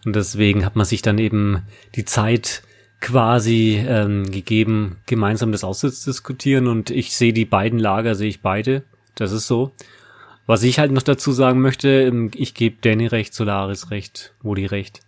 Und 0.04 0.16
deswegen 0.16 0.64
hat 0.64 0.76
man 0.76 0.86
sich 0.86 1.02
dann 1.02 1.18
eben 1.18 1.62
die 1.94 2.04
Zeit 2.04 2.62
quasi 3.00 3.82
ähm, 3.86 4.30
gegeben, 4.30 4.96
gemeinsam 5.06 5.52
das 5.52 5.64
auszudiskutieren. 5.64 6.66
Und 6.66 6.90
ich 6.90 7.16
sehe 7.16 7.32
die 7.32 7.44
beiden 7.44 7.78
Lager, 7.78 8.14
sehe 8.14 8.28
ich 8.28 8.40
beide. 8.40 8.82
Das 9.14 9.32
ist 9.32 9.46
so. 9.46 9.72
Was 10.46 10.62
ich 10.62 10.78
halt 10.78 10.92
noch 10.92 11.02
dazu 11.02 11.32
sagen 11.32 11.60
möchte, 11.60 11.88
ähm, 11.88 12.30
ich 12.34 12.54
gebe 12.54 12.76
Danny 12.80 13.06
recht, 13.06 13.34
Solaris 13.34 13.90
recht, 13.90 14.34
Woody 14.42 14.66
recht. 14.66 15.00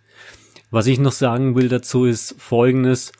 Was 0.71 0.87
ich 0.87 0.99
noch 0.99 1.11
sagen 1.11 1.55
will 1.55 1.69
dazu 1.69 2.05
ist 2.05 2.35
folgendes 2.39 3.11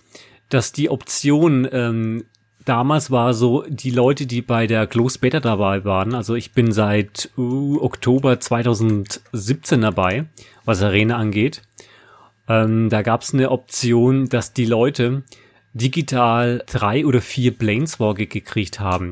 dass 0.50 0.72
die 0.72 0.90
Option 0.90 1.68
ähm, 1.72 2.26
damals 2.68 3.12
war 3.12 3.34
so, 3.34 3.64
die 3.68 3.92
Leute, 3.92 4.26
die 4.26 4.42
bei 4.42 4.68
der 4.68 4.88
Close 4.88 5.20
Beta 5.20 5.40
dabei 5.40 5.86
waren, 5.86 6.14
also 6.14 6.36
ich 6.36 6.52
bin 6.52 6.72
seit 6.72 7.30
uh, 7.38 7.80
Oktober 7.82 8.40
2017 8.40 9.82
dabei, 9.82 10.26
was 10.66 10.84
Arena 10.84 11.18
angeht, 11.18 11.62
ähm, 12.48 12.90
da 12.90 13.02
gab 13.02 13.22
es 13.22 13.34
eine 13.34 13.52
Option, 13.52 14.30
dass 14.30 14.54
die 14.54 14.66
Leute 14.66 15.24
digital 15.74 16.64
drei 16.66 17.06
oder 17.06 17.22
vier 17.22 17.52
Planeswalker 17.58 18.26
gekriegt 18.26 18.80
haben. 18.80 19.12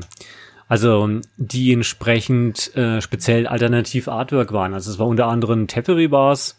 Also 0.68 1.20
die 1.36 1.72
entsprechend 1.72 2.74
äh, 2.76 3.00
speziell 3.00 3.46
alternativ 3.46 4.08
Artwork 4.08 4.52
waren. 4.52 4.74
Also 4.74 4.90
es 4.90 4.98
war 4.98 5.06
unter 5.06 5.26
anderem 5.26 5.68
Teferi 5.68 6.08
Bars, 6.08 6.58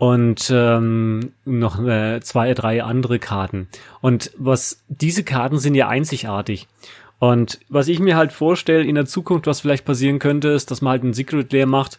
und 0.00 0.50
ähm, 0.50 1.32
noch 1.44 1.78
äh, 1.86 2.20
zwei, 2.22 2.54
drei 2.54 2.82
andere 2.82 3.18
Karten. 3.18 3.68
Und 4.00 4.30
was 4.38 4.82
diese 4.88 5.24
Karten 5.24 5.58
sind 5.58 5.74
ja 5.74 5.88
einzigartig. 5.88 6.68
Und 7.18 7.60
was 7.68 7.86
ich 7.86 8.00
mir 8.00 8.16
halt 8.16 8.32
vorstelle 8.32 8.82
in 8.82 8.94
der 8.94 9.04
Zukunft, 9.04 9.46
was 9.46 9.60
vielleicht 9.60 9.84
passieren 9.84 10.18
könnte, 10.18 10.48
ist, 10.48 10.70
dass 10.70 10.80
man 10.80 10.92
halt 10.92 11.04
ein 11.04 11.12
Secret 11.12 11.52
Lair 11.52 11.66
macht, 11.66 11.98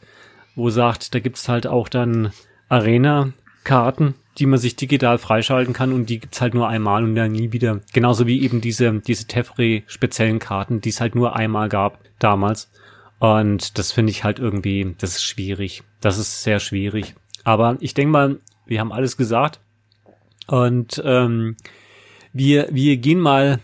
wo 0.56 0.72
sagt, 0.72 1.14
da 1.14 1.20
gibt's 1.20 1.48
halt 1.48 1.68
auch 1.68 1.90
dann 1.90 2.32
Arena-Karten, 2.70 4.16
die 4.40 4.48
man 4.48 4.58
sich 4.58 4.76
digital 4.76 5.20
freischalten 5.20 5.76
kann 5.76 5.94
und 5.94 6.10
die 6.10 6.22
gibt's 6.22 6.42
halt 6.42 6.56
nur 6.56 6.68
einmal 6.68 7.04
und 7.04 7.14
dann 7.14 7.32
nie 7.32 7.52
wieder. 7.52 7.82
Genauso 7.94 8.26
wie 8.26 8.42
eben 8.42 8.62
diese, 8.62 8.92
diese 8.94 9.28
Tefre-speziellen 9.28 10.40
Karten, 10.40 10.82
die 10.82 10.90
es 10.90 11.02
halt 11.02 11.14
nur 11.14 11.36
einmal 11.36 11.70
gab 11.70 12.00
damals. 12.18 12.72
Und 13.20 13.78
das 13.78 13.92
finde 13.92 14.10
ich 14.10 14.24
halt 14.24 14.40
irgendwie, 14.40 14.96
das 14.98 15.18
ist 15.18 15.24
schwierig. 15.24 15.84
Das 16.00 16.18
ist 16.18 16.42
sehr 16.42 16.60
schwierig. 16.60 17.14
Aber 17.44 17.78
ich 17.80 17.94
denke 17.94 18.12
mal, 18.12 18.40
wir 18.66 18.80
haben 18.80 18.92
alles 18.92 19.18
gesagt. 19.18 19.60
Und 20.48 21.02
ähm, 21.06 21.56
wir, 22.34 22.68
wir 22.72 22.98
gehen 22.98 23.20
mal 23.20 23.60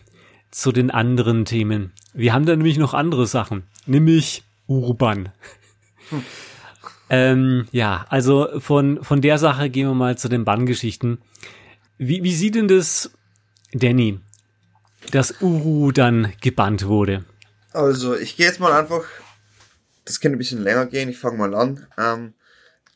zu 0.52 0.72
den 0.72 0.92
anderen 0.92 1.46
Themen. 1.46 1.94
Wir 2.14 2.34
haben 2.34 2.46
da 2.46 2.56
nämlich 2.56 2.78
noch 2.78 2.94
andere 2.94 3.28
Sachen, 3.28 3.64
nämlich 3.86 4.44
Urban. 4.68 5.30
Hm. 6.10 6.24
ähm, 7.10 7.68
ja, 7.72 8.06
also 8.10 8.60
von, 8.60 9.04
von 9.04 9.22
der 9.22 9.38
Sache 9.38 9.70
gehen 9.70 9.88
wir 9.88 9.94
mal 9.94 10.18
zu 10.18 10.30
den 10.30 10.46
Banngeschichten. 10.46 11.20
Wie, 11.98 12.24
wie 12.24 12.34
sieht 12.34 12.56
denn 12.56 12.68
das, 12.68 13.12
Danny, 13.74 14.20
dass 15.12 15.42
Uru 15.42 15.92
dann 15.92 16.34
gebannt 16.42 16.86
wurde? 16.86 17.26
Also, 17.74 18.16
ich 18.16 18.38
gehe 18.38 18.46
jetzt 18.46 18.60
mal 18.60 18.72
einfach, 18.72 19.04
das 20.06 20.20
kann 20.20 20.32
ein 20.32 20.38
bisschen 20.38 20.64
länger 20.64 20.86
gehen, 20.88 21.10
ich 21.10 21.18
fange 21.18 21.38
mal 21.38 21.54
an. 21.54 21.86
Ähm, 21.98 22.34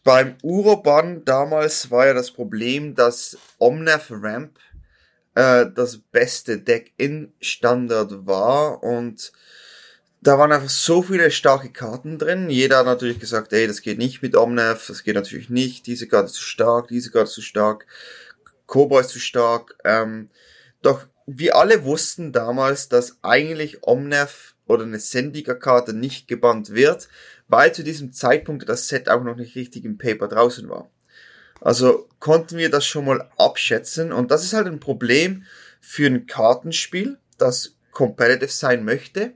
beim 0.04 0.36
Uroban 0.42 1.24
damals 1.26 1.92
war 1.92 2.08
ja 2.08 2.14
das 2.14 2.32
Problem, 2.32 2.96
dass 2.96 3.38
Omnath 3.60 4.08
Ramp 4.10 4.58
äh, 5.36 5.66
das 5.74 5.98
beste 5.98 6.60
Deck 6.60 6.94
in 6.98 7.34
Standard 7.40 8.26
war 8.26 8.84
und 8.84 9.32
da 10.24 10.38
waren 10.38 10.52
einfach 10.52 10.70
so 10.70 11.02
viele 11.02 11.32
starke 11.32 11.72
Karten 11.72 12.20
drin. 12.20 12.50
Jeder 12.50 12.78
hat 12.78 12.86
natürlich 12.86 13.20
gesagt, 13.20 13.54
ey, 13.54 13.66
das 13.66 13.82
geht 13.82 13.98
nicht 13.98 14.22
mit 14.22 14.36
Omnath, 14.36 14.88
das 14.88 15.04
geht 15.04 15.16
natürlich 15.16 15.50
nicht, 15.50 15.88
diese 15.88 16.08
Karte 16.08 16.28
ist 16.28 16.36
zu 16.36 16.44
stark, 16.44 16.90
diese 16.90 17.12
Karte 17.12 17.26
ist 17.26 17.34
zu 17.34 17.42
stark, 17.42 17.88
Cobra 18.68 19.00
ist 19.00 19.10
zu 19.10 19.20
stark. 19.20 19.76
Ähm, 19.84 20.30
doch 20.82 21.08
wir 21.26 21.56
alle 21.56 21.86
wussten 21.86 22.32
damals, 22.32 22.90
dass 22.90 23.18
eigentlich 23.24 23.84
Omnath 23.84 24.56
oder 24.72 24.84
eine 24.84 25.00
Sendiger-Karte 25.00 25.94
nicht 25.94 26.28
gebannt 26.28 26.74
wird, 26.74 27.10
weil 27.48 27.74
zu 27.74 27.84
diesem 27.84 28.14
Zeitpunkt 28.14 28.68
das 28.68 28.88
Set 28.88 29.10
auch 29.10 29.24
noch 29.24 29.36
nicht 29.36 29.56
richtig 29.56 29.86
im 29.86 29.98
Paper 29.98 30.28
draußen 30.28 30.70
war. 30.70 30.90
Also 31.60 32.08
konnten 32.20 32.58
wir 32.58 32.70
das 32.70 32.86
schon 32.86 33.06
mal 33.06 33.30
abschätzen 33.38 34.12
und 34.12 34.32
das 34.32 34.44
ist 34.44 34.54
halt 34.54 34.68
ein 34.68 34.80
Problem 34.80 35.44
für 35.80 36.08
ein 36.08 36.26
Kartenspiel, 36.26 37.18
das 37.38 37.76
competitive 37.92 38.52
sein 38.52 38.84
möchte 38.84 39.34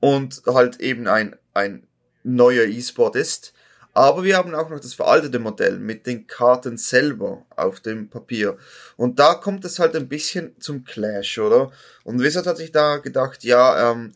und 0.00 0.42
halt 0.46 0.80
eben 0.80 1.06
ein, 1.06 1.36
ein 1.54 1.86
neuer 2.22 2.64
E-Sport 2.64 3.16
ist. 3.16 3.52
Aber 3.94 4.22
wir 4.22 4.36
haben 4.36 4.54
auch 4.54 4.68
noch 4.68 4.78
das 4.78 4.94
veraltete 4.94 5.38
Modell 5.38 5.78
mit 5.78 6.06
den 6.06 6.26
Karten 6.26 6.76
selber 6.76 7.44
auf 7.56 7.80
dem 7.80 8.08
Papier. 8.08 8.56
Und 8.96 9.18
da 9.18 9.34
kommt 9.34 9.64
es 9.64 9.78
halt 9.78 9.96
ein 9.96 10.08
bisschen 10.08 10.54
zum 10.60 10.84
Clash, 10.84 11.38
oder? 11.38 11.72
Und 12.04 12.22
Wizard 12.22 12.46
hat 12.46 12.58
sich 12.58 12.70
da 12.70 12.98
gedacht, 12.98 13.42
ja, 13.42 13.90
ähm, 13.90 14.12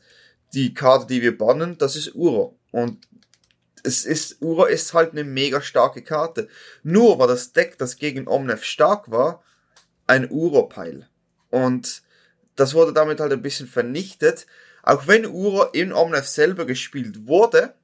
die 0.55 0.75
Karte, 0.75 1.07
die 1.07 1.23
wir 1.23 1.37
bannen, 1.37 1.79
das 1.79 1.97
ist 1.97 2.15
Uro. 2.15 2.59
Und 2.71 3.07
es 3.83 4.05
ist, 4.05 4.41
Ura 4.41 4.69
ist 4.69 4.95
halt 4.95 5.13
eine 5.13 5.25
mega 5.25 5.61
starke 5.61 6.03
Karte. 6.03 6.49
Nur 6.83 7.19
war 7.19 7.27
das 7.27 7.53
Deck, 7.53 7.79
das 7.79 7.97
gegen 7.97 8.29
Omnef 8.29 8.65
stark 8.65 9.11
war, 9.11 9.43
ein 10.07 10.31
Uro-Pile. 10.31 11.09
Und 11.51 12.03
das 12.57 12.75
wurde 12.75 12.93
damit 12.93 13.21
halt 13.21 13.33
ein 13.33 13.43
bisschen 13.43 13.67
vernichtet. 13.67 14.47
Auch 14.83 15.07
wenn 15.07 15.27
Uro 15.27 15.65
in 15.73 15.93
Omnef 15.93 16.27
selber 16.27 16.65
gespielt 16.65 17.27
wurde, 17.27 17.75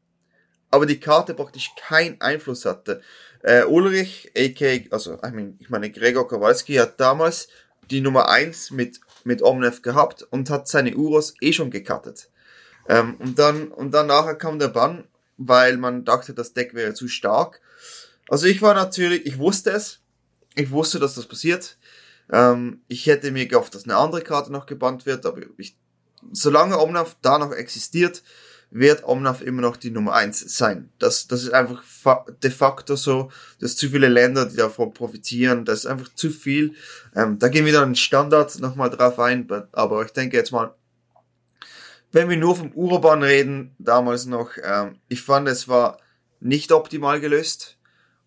aber 0.70 0.86
die 0.86 1.00
Karte 1.00 1.34
praktisch 1.34 1.74
keinen 1.76 2.20
Einfluss 2.20 2.64
hatte. 2.64 3.00
Äh, 3.42 3.64
Ulrich, 3.64 4.32
a.k., 4.36 4.88
also 4.90 5.14
I 5.24 5.30
mean, 5.30 5.56
ich 5.60 5.70
meine 5.70 5.90
Gregor 5.90 6.28
Kowalski 6.28 6.74
hat 6.74 7.00
damals 7.00 7.48
die 7.90 8.00
Nummer 8.00 8.28
1 8.28 8.72
mit, 8.72 9.00
mit 9.24 9.42
Omnef 9.42 9.80
gehabt 9.82 10.22
und 10.24 10.50
hat 10.50 10.68
seine 10.68 10.94
Uros 10.94 11.34
eh 11.40 11.52
schon 11.52 11.70
gekartet. 11.70 12.28
Ähm, 12.88 13.16
und 13.18 13.38
dann, 13.38 13.68
und 13.68 13.92
dann 13.92 14.06
nachher 14.06 14.34
kam 14.34 14.58
der 14.58 14.68
Bann 14.68 15.04
weil 15.38 15.78
man 15.78 16.04
dachte, 16.04 16.34
das 16.34 16.52
Deck 16.52 16.74
wäre 16.74 16.92
zu 16.92 17.08
stark. 17.08 17.60
Also 18.28 18.46
ich 18.46 18.60
war 18.60 18.74
natürlich, 18.74 19.24
ich 19.24 19.38
wusste 19.38 19.70
es. 19.70 20.00
Ich 20.54 20.70
wusste, 20.70 20.98
dass 20.98 21.14
das 21.14 21.26
passiert. 21.26 21.78
Ähm, 22.30 22.82
ich 22.88 23.06
hätte 23.06 23.30
mir 23.30 23.46
gehofft, 23.46 23.74
dass 23.74 23.84
eine 23.84 23.96
andere 23.96 24.20
Karte 24.20 24.52
noch 24.52 24.66
gebannt 24.66 25.06
wird, 25.06 25.24
aber 25.24 25.40
ich, 25.56 25.76
solange 26.32 26.78
Omnath 26.78 27.16
da 27.22 27.38
noch 27.38 27.52
existiert, 27.52 28.22
wird 28.70 29.04
Omnath 29.04 29.40
immer 29.40 29.62
noch 29.62 29.76
die 29.76 29.90
Nummer 29.90 30.12
eins 30.12 30.40
sein. 30.58 30.90
Das, 30.98 31.26
das 31.28 31.44
ist 31.44 31.54
einfach 31.54 31.82
de 32.42 32.50
facto 32.50 32.96
so, 32.96 33.30
dass 33.60 33.76
zu 33.76 33.88
viele 33.88 34.08
Länder, 34.08 34.44
die 34.44 34.56
davon 34.56 34.92
profitieren, 34.92 35.64
das 35.64 35.80
ist 35.80 35.86
einfach 35.86 36.12
zu 36.14 36.28
viel. 36.30 36.74
Ähm, 37.14 37.38
da 37.38 37.48
gehen 37.48 37.64
wir 37.64 37.72
dann 37.72 37.94
Standard 37.94 38.58
nochmal 38.58 38.90
drauf 38.90 39.18
ein, 39.20 39.48
aber 39.72 40.04
ich 40.04 40.10
denke 40.10 40.36
jetzt 40.36 40.52
mal, 40.52 40.74
wenn 42.12 42.28
wir 42.28 42.36
nur 42.36 42.56
vom 42.56 42.72
Urban 42.72 43.22
reden, 43.22 43.74
damals 43.78 44.26
noch, 44.26 44.52
ähm, 44.62 44.96
ich 45.08 45.22
fand, 45.22 45.48
es 45.48 45.68
war 45.68 45.98
nicht 46.40 46.72
optimal 46.72 47.20
gelöst. 47.20 47.76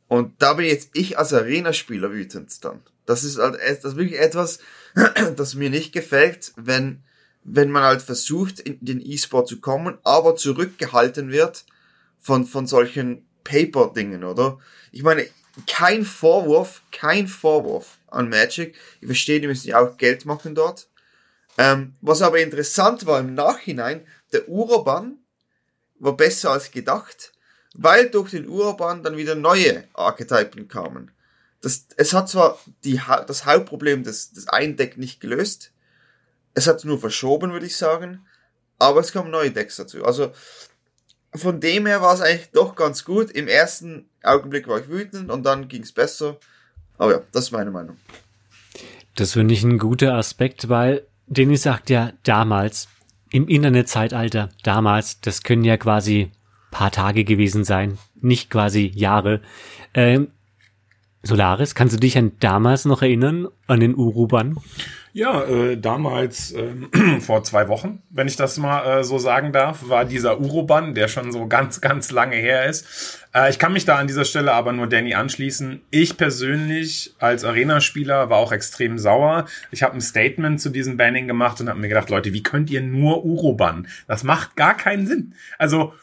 Und 0.08 0.42
da 0.42 0.54
bin 0.54 0.66
jetzt 0.66 0.90
ich 0.94 1.18
als 1.18 1.34
Arena-Spieler 1.34 2.12
wütend 2.12 2.64
dann. 2.64 2.82
Das 3.06 3.24
ist 3.24 3.38
halt 3.38 3.56
das 3.56 3.84
ist 3.84 3.96
wirklich 3.96 4.20
etwas, 4.20 4.60
das 5.36 5.56
mir 5.56 5.70
nicht 5.70 5.94
gefällt, 5.94 6.54
wenn, 6.58 7.02
wenn 7.44 7.72
man 7.72 7.84
halt 7.84 8.02
versucht, 8.02 8.60
in 8.60 8.78
den 8.82 9.02
E-Sport 9.02 9.48
zu 9.48 9.60
kommen, 9.60 9.98
aber 10.04 10.36
zurückgehalten 10.36 11.32
wird 11.32 11.66
von, 12.20 12.46
von 12.46 12.68
solchen 12.68 13.26
Paper-Dingen, 13.44 14.24
oder? 14.24 14.60
Ich 14.92 15.02
meine, 15.02 15.26
kein 15.68 16.06
Vorwurf, 16.06 16.84
kein 16.92 17.28
Vorwurf 17.28 17.98
an 18.08 18.30
Magic. 18.30 18.76
Ich 19.00 19.08
verstehe, 19.08 19.40
die 19.42 19.48
müssen 19.48 19.70
ja 19.70 19.80
auch 19.80 19.98
Geld 19.98 20.26
machen 20.26 20.56
dort. 20.56 20.88
Ähm, 21.58 21.96
was 22.02 22.22
aber 22.22 22.40
interessant 22.40 23.06
war 23.06 23.20
im 23.20 23.34
Nachhinein, 23.34 24.06
der 24.32 24.48
Urban 24.48 25.18
war 26.00 26.16
besser 26.18 26.52
als 26.52 26.72
gedacht, 26.72 27.34
weil 27.74 28.10
durch 28.10 28.32
den 28.32 28.48
Urban 28.48 29.04
dann 29.04 29.18
wieder 29.18 29.36
neue 29.36 29.84
Archetypen 29.94 30.68
kamen. 30.68 31.12
Das, 31.62 31.86
es 31.98 32.14
hat 32.14 32.30
zwar 32.30 32.60
die, 32.84 33.00
das 33.28 33.46
Hauptproblem 33.46 34.04
des, 34.04 34.32
des 34.32 34.48
Eindeck 34.48 34.98
nicht 34.98 35.20
gelöst, 35.20 35.72
es 36.54 36.68
hat 36.68 36.84
nur 36.84 37.00
verschoben, 37.00 37.54
würde 37.54 37.66
ich 37.66 37.78
sagen, 37.78 38.26
aber 38.80 39.00
es 39.00 39.12
kamen 39.12 39.32
neue 39.32 39.52
Decks 39.52 39.78
dazu. 39.78 40.04
Also 40.04 40.32
von 41.34 41.62
dem 41.62 41.86
her 41.86 42.02
war 42.02 42.14
es 42.14 42.22
eigentlich 42.22 42.50
doch 42.52 42.76
ganz 42.76 43.06
gut. 43.06 43.32
Im 43.32 43.48
ersten 43.48 44.10
Augenblick 44.22 44.68
war 44.68 44.80
ich 44.80 44.90
wütend 44.90 45.30
und 45.30 45.44
dann 45.44 45.68
ging 45.68 45.84
es 45.84 45.92
besser. 45.92 46.38
Aber 46.98 47.12
ja, 47.14 47.22
das 47.32 47.46
ist 47.46 47.52
meine 47.52 47.72
Meinung. 47.72 47.98
Das 49.16 49.34
finde 49.34 49.54
ich 49.54 49.64
ein 49.64 49.78
guter 49.78 50.16
Aspekt, 50.16 50.68
weil 50.68 51.06
Denis 51.32 51.64
sagt 51.64 51.90
ja 51.90 52.12
damals, 52.24 52.90
im 53.32 53.48
Internetzeitalter, 53.48 54.50
damals, 54.64 55.22
das 55.22 55.44
können 55.44 55.64
ja 55.64 55.78
quasi 55.78 56.30
paar 56.72 56.92
Tage 56.92 57.24
gewesen 57.24 57.64
sein, 57.64 57.98
nicht 58.20 58.50
quasi 58.50 58.92
Jahre. 58.94 59.42
Ähm, 59.94 60.28
Solaris, 61.24 61.74
kannst 61.74 61.96
du 61.96 62.00
dich 62.00 62.18
an 62.18 62.34
damals 62.42 62.84
noch 62.84 63.02
erinnern, 63.02 63.48
an 63.66 63.80
den 63.80 63.96
Uruban? 63.96 64.58
Ja, 65.14 65.44
äh, 65.44 65.78
damals 65.78 66.54
äh, 66.54 66.74
vor 67.20 67.44
zwei 67.44 67.68
Wochen, 67.68 68.02
wenn 68.10 68.28
ich 68.28 68.38
das 68.38 68.58
mal 68.58 69.00
äh, 69.00 69.04
so 69.04 69.18
sagen 69.18 69.52
darf, 69.52 69.90
war 69.90 70.06
dieser 70.06 70.40
Uroban, 70.40 70.94
der 70.94 71.10
schon 71.10 71.34
so 71.34 71.48
ganz, 71.48 71.82
ganz 71.82 72.12
lange 72.12 72.38
her 72.38 72.66
ist. 72.66 73.20
Äh, 73.34 73.50
ich 73.50 73.60
kann 73.60 73.74
mich 73.74 73.84
da 73.84 73.98
an 73.98 74.08
dieser 74.08 74.24
Stelle 74.24 74.54
aber 74.54 74.72
nur 74.72 74.88
Danny 74.88 75.14
anschließen. 75.14 75.82
Ich 75.92 76.16
persönlich 76.16 77.14
als 77.20 77.44
Arena-Spieler 77.44 78.30
war 78.30 78.38
auch 78.38 78.54
extrem 78.54 78.98
sauer. 78.98 79.46
Ich 79.72 79.84
habe 79.84 79.96
ein 79.96 80.02
Statement 80.02 80.62
zu 80.62 80.70
diesem 80.70 80.96
Banning 80.96 81.28
gemacht 81.28 81.60
und 81.60 81.68
habe 81.68 81.80
mir 81.80 81.90
gedacht, 81.90 82.10
Leute, 82.10 82.32
wie 82.32 82.44
könnt 82.44 82.70
ihr 82.70 82.82
nur 82.82 83.26
Uroban? 83.26 83.88
Das 84.08 84.24
macht 84.24 84.56
gar 84.56 84.78
keinen 84.78 85.08
Sinn. 85.08 85.34
Also 85.58 85.94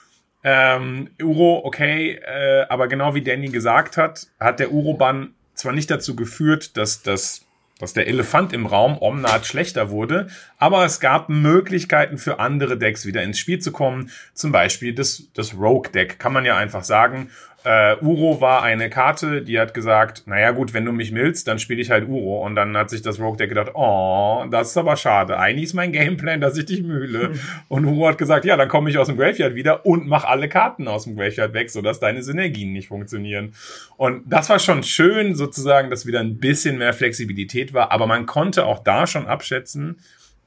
ähm, 0.44 1.10
Uro, 1.22 1.64
okay, 1.64 2.20
äh, 2.22 2.66
aber 2.68 2.88
genau 2.88 3.14
wie 3.14 3.22
Danny 3.22 3.48
gesagt 3.48 3.96
hat, 3.96 4.28
hat 4.38 4.60
der 4.60 4.70
Uroban 4.70 5.34
zwar 5.54 5.72
nicht 5.72 5.90
dazu 5.90 6.14
geführt, 6.14 6.76
dass 6.76 7.02
das 7.02 7.47
dass 7.78 7.92
der 7.92 8.08
Elefant 8.08 8.52
im 8.52 8.66
Raum 8.66 8.98
Omnat 9.00 9.46
schlechter 9.46 9.90
wurde, 9.90 10.28
aber 10.58 10.84
es 10.84 11.00
gab 11.00 11.28
Möglichkeiten 11.28 12.18
für 12.18 12.40
andere 12.40 12.76
Decks 12.76 13.06
wieder 13.06 13.22
ins 13.22 13.38
Spiel 13.38 13.60
zu 13.60 13.72
kommen, 13.72 14.10
zum 14.34 14.52
Beispiel 14.52 14.94
das, 14.94 15.28
das 15.34 15.54
Rogue-Deck, 15.54 16.18
kann 16.18 16.32
man 16.32 16.44
ja 16.44 16.56
einfach 16.56 16.84
sagen. 16.84 17.30
Äh, 17.64 17.96
Uro 18.00 18.40
war 18.40 18.62
eine 18.62 18.88
Karte, 18.88 19.42
die 19.42 19.58
hat 19.58 19.74
gesagt, 19.74 20.22
naja 20.26 20.52
gut, 20.52 20.74
wenn 20.74 20.84
du 20.84 20.92
mich 20.92 21.12
willst, 21.12 21.48
dann 21.48 21.58
spiele 21.58 21.82
ich 21.82 21.90
halt 21.90 22.08
Uro. 22.08 22.44
Und 22.46 22.54
dann 22.54 22.76
hat 22.76 22.88
sich 22.88 23.02
das 23.02 23.18
Rogue-Deck 23.18 23.48
gedacht, 23.48 23.72
oh, 23.74 24.44
das 24.48 24.70
ist 24.70 24.76
aber 24.76 24.96
schade. 24.96 25.38
Eigentlich 25.38 25.64
ist 25.64 25.74
mein 25.74 25.90
Gameplan, 25.92 26.40
dass 26.40 26.56
ich 26.56 26.66
dich 26.66 26.82
mühle. 26.82 27.32
Und 27.68 27.84
Uro 27.84 28.08
hat 28.08 28.18
gesagt, 28.18 28.44
ja, 28.44 28.56
dann 28.56 28.68
komme 28.68 28.90
ich 28.90 28.98
aus 28.98 29.08
dem 29.08 29.16
Graveyard 29.16 29.54
wieder 29.54 29.84
und 29.84 30.06
mach 30.06 30.24
alle 30.24 30.48
Karten 30.48 30.86
aus 30.86 31.04
dem 31.04 31.16
Graveyard 31.16 31.52
weg, 31.52 31.70
sodass 31.70 32.00
deine 32.00 32.22
Synergien 32.22 32.72
nicht 32.72 32.88
funktionieren. 32.88 33.54
Und 33.96 34.22
das 34.26 34.48
war 34.48 34.58
schon 34.58 34.82
schön, 34.82 35.34
sozusagen, 35.34 35.90
dass 35.90 36.06
wieder 36.06 36.20
ein 36.20 36.38
bisschen 36.38 36.78
mehr 36.78 36.92
Flexibilität 36.92 37.74
war. 37.74 37.90
Aber 37.92 38.06
man 38.06 38.26
konnte 38.26 38.66
auch 38.66 38.82
da 38.82 39.06
schon 39.06 39.26
abschätzen, 39.26 39.98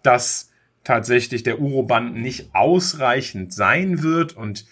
dass 0.01 0.51
tatsächlich 0.83 1.43
der 1.43 1.59
Uro-Band 1.59 2.15
nicht 2.15 2.49
ausreichend 2.53 3.53
sein 3.53 4.01
wird 4.01 4.35
und 4.35 4.65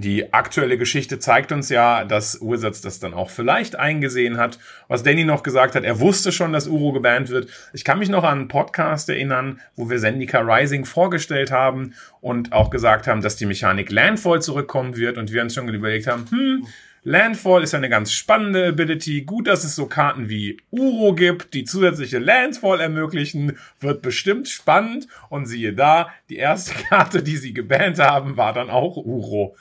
die 0.00 0.32
aktuelle 0.32 0.78
Geschichte 0.78 1.18
zeigt 1.18 1.52
uns 1.52 1.68
ja, 1.68 2.04
dass 2.04 2.40
Wizards 2.40 2.80
das 2.80 3.00
dann 3.00 3.14
auch 3.14 3.30
vielleicht 3.30 3.76
eingesehen 3.76 4.38
hat. 4.38 4.58
Was 4.88 5.02
Danny 5.02 5.24
noch 5.24 5.42
gesagt 5.42 5.74
hat, 5.74 5.84
er 5.84 6.00
wusste 6.00 6.32
schon, 6.32 6.52
dass 6.52 6.66
Uro 6.66 6.92
gebannt 6.92 7.28
wird. 7.28 7.48
Ich 7.72 7.84
kann 7.84 7.98
mich 7.98 8.08
noch 8.08 8.24
an 8.24 8.38
einen 8.38 8.48
Podcast 8.48 9.08
erinnern, 9.08 9.60
wo 9.76 9.90
wir 9.90 9.98
Zendika 9.98 10.40
Rising 10.40 10.84
vorgestellt 10.84 11.50
haben 11.50 11.94
und 12.20 12.52
auch 12.52 12.70
gesagt 12.70 13.06
haben, 13.06 13.20
dass 13.20 13.36
die 13.36 13.46
Mechanik 13.46 13.92
Landfall 13.92 14.40
zurückkommen 14.40 14.96
wird 14.96 15.18
und 15.18 15.32
wir 15.32 15.42
uns 15.42 15.54
schon 15.54 15.68
überlegt 15.68 16.06
haben, 16.06 16.26
hm, 16.30 16.66
Landfall 17.02 17.62
ist 17.62 17.74
eine 17.74 17.88
ganz 17.88 18.12
spannende 18.12 18.66
Ability. 18.66 19.22
Gut, 19.22 19.46
dass 19.46 19.64
es 19.64 19.74
so 19.74 19.86
Karten 19.86 20.28
wie 20.28 20.58
Uro 20.70 21.14
gibt, 21.14 21.54
die 21.54 21.64
zusätzliche 21.64 22.18
Landfall 22.18 22.80
ermöglichen. 22.80 23.56
Wird 23.80 24.02
bestimmt 24.02 24.48
spannend. 24.48 25.08
Und 25.30 25.46
siehe 25.46 25.72
da, 25.72 26.10
die 26.28 26.36
erste 26.36 26.74
Karte, 26.88 27.22
die 27.22 27.38
sie 27.38 27.54
gebannt 27.54 27.98
haben, 27.98 28.36
war 28.36 28.52
dann 28.52 28.68
auch 28.68 28.96
Uro. 28.96 29.56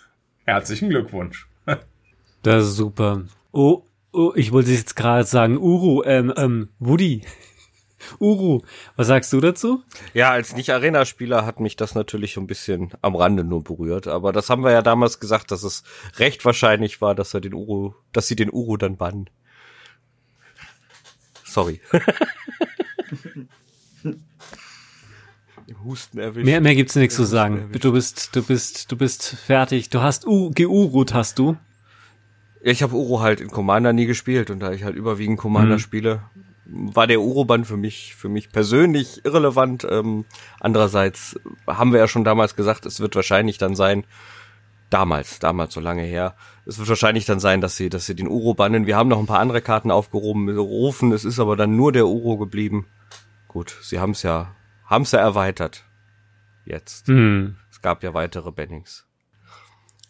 Herzlichen 0.50 0.89
Glückwunsch. 0.89 1.48
Das 2.41 2.63
ist 2.63 2.77
super. 2.77 3.25
Oh, 3.51 3.84
oh 4.13 4.32
ich 4.34 4.53
wollte 4.53 4.72
jetzt 4.72 4.96
gerade 4.96 5.25
sagen, 5.25 5.58
Uru, 5.58 6.03
ähm, 6.06 6.34
ähm, 6.38 6.70
Woody. 6.79 7.24
Uru, 8.20 8.62
was 8.96 9.08
sagst 9.08 9.34
du 9.34 9.41
dazu? 9.41 9.84
Ja, 10.13 10.32
als 10.32 10.56
Nicht-Arena-Spieler 10.56 11.46
hat 11.46 11.60
mich 11.60 11.75
das 11.75 11.96
natürlich 11.96 12.38
ein 12.38 12.48
bisschen 12.48 12.94
am 13.01 13.18
Rande 13.18 13.44
nur 13.44 13.62
berührt. 13.62 14.08
Aber 14.08 14.32
das 14.32 14.50
haben 14.50 14.63
wir 14.63 14.72
ja 14.72 14.82
damals 14.82 15.20
gesagt, 15.20 15.51
dass 15.51 15.63
es 15.63 15.84
recht 16.15 16.46
wahrscheinlich 16.46 17.01
war, 17.01 17.13
dass 17.13 17.34
er 17.34 17.41
den 17.41 17.53
Uru, 17.53 17.94
dass 18.13 18.27
sie 18.27 18.38
den 18.38 18.50
Uru 18.50 18.77
dann 18.77 18.96
bannen. 18.96 19.29
Sorry. 21.44 21.82
Husten 25.83 26.19
erwischt. 26.19 26.45
Mehr, 26.45 26.62
mehr 26.62 26.75
gibt's 26.75 26.95
nichts 26.95 27.15
zu 27.15 27.24
sagen. 27.24 27.69
Du 27.79 27.93
bist, 27.93 28.36
du 28.36 28.43
bist, 28.43 28.91
du 28.91 28.98
bist 28.98 29.36
fertig. 29.45 29.89
Du 29.89 30.01
hast 30.01 30.27
U 30.27 30.51
geurut, 30.53 31.13
hast 31.13 31.39
du? 31.39 31.57
Ja, 32.62 32.71
ich 32.71 32.83
habe 32.83 32.95
Uro 32.95 33.21
halt 33.21 33.39
in 33.39 33.50
Commander 33.50 33.93
nie 33.93 34.05
gespielt 34.05 34.50
und 34.50 34.59
da 34.59 34.71
ich 34.71 34.83
halt 34.83 34.95
überwiegend 34.95 35.38
Commander 35.38 35.75
mhm. 35.75 35.79
spiele, 35.79 36.21
war 36.65 37.07
der 37.07 37.21
Uro-Band 37.21 37.65
für 37.65 37.77
mich, 37.77 38.15
für 38.15 38.29
mich 38.29 38.51
persönlich 38.51 39.25
irrelevant. 39.25 39.88
Ähm, 39.89 40.25
andererseits 40.59 41.39
haben 41.65 41.93
wir 41.93 42.00
ja 42.00 42.07
schon 42.07 42.24
damals 42.24 42.55
gesagt, 42.55 42.85
es 42.85 43.00
wird 43.00 43.15
wahrscheinlich 43.15 43.57
dann 43.57 43.75
sein, 43.75 44.03
damals, 44.89 45.39
damals 45.39 45.74
so 45.74 45.79
lange 45.79 46.03
her, 46.03 46.35
es 46.65 46.77
wird 46.77 46.89
wahrscheinlich 46.89 47.25
dann 47.25 47.39
sein, 47.39 47.61
dass 47.61 47.77
sie, 47.77 47.89
dass 47.89 48.05
sie 48.05 48.15
den 48.15 48.27
Uro 48.27 48.53
bannen. 48.53 48.85
Wir 48.85 48.98
haben 48.98 49.09
noch 49.09 49.20
ein 49.20 49.25
paar 49.25 49.39
andere 49.39 49.61
Karten 49.61 49.89
aufgehoben, 49.89 50.50
rufen, 50.50 51.11
es 51.11 51.25
ist 51.25 51.39
aber 51.39 51.55
dann 51.55 51.75
nur 51.75 51.92
der 51.92 52.07
Uro 52.07 52.37
geblieben. 52.37 52.85
Gut, 53.48 53.75
sie 53.81 54.00
haben 54.00 54.11
es 54.11 54.22
ja 54.22 54.53
haben 54.90 55.06
sie 55.06 55.18
erweitert. 55.18 55.84
Jetzt. 56.66 57.08
Hm. 57.08 57.56
Es 57.72 57.82
gab 57.82 58.04
ja 58.04 58.14
weitere 58.14 58.52
Bannings. 58.52 59.06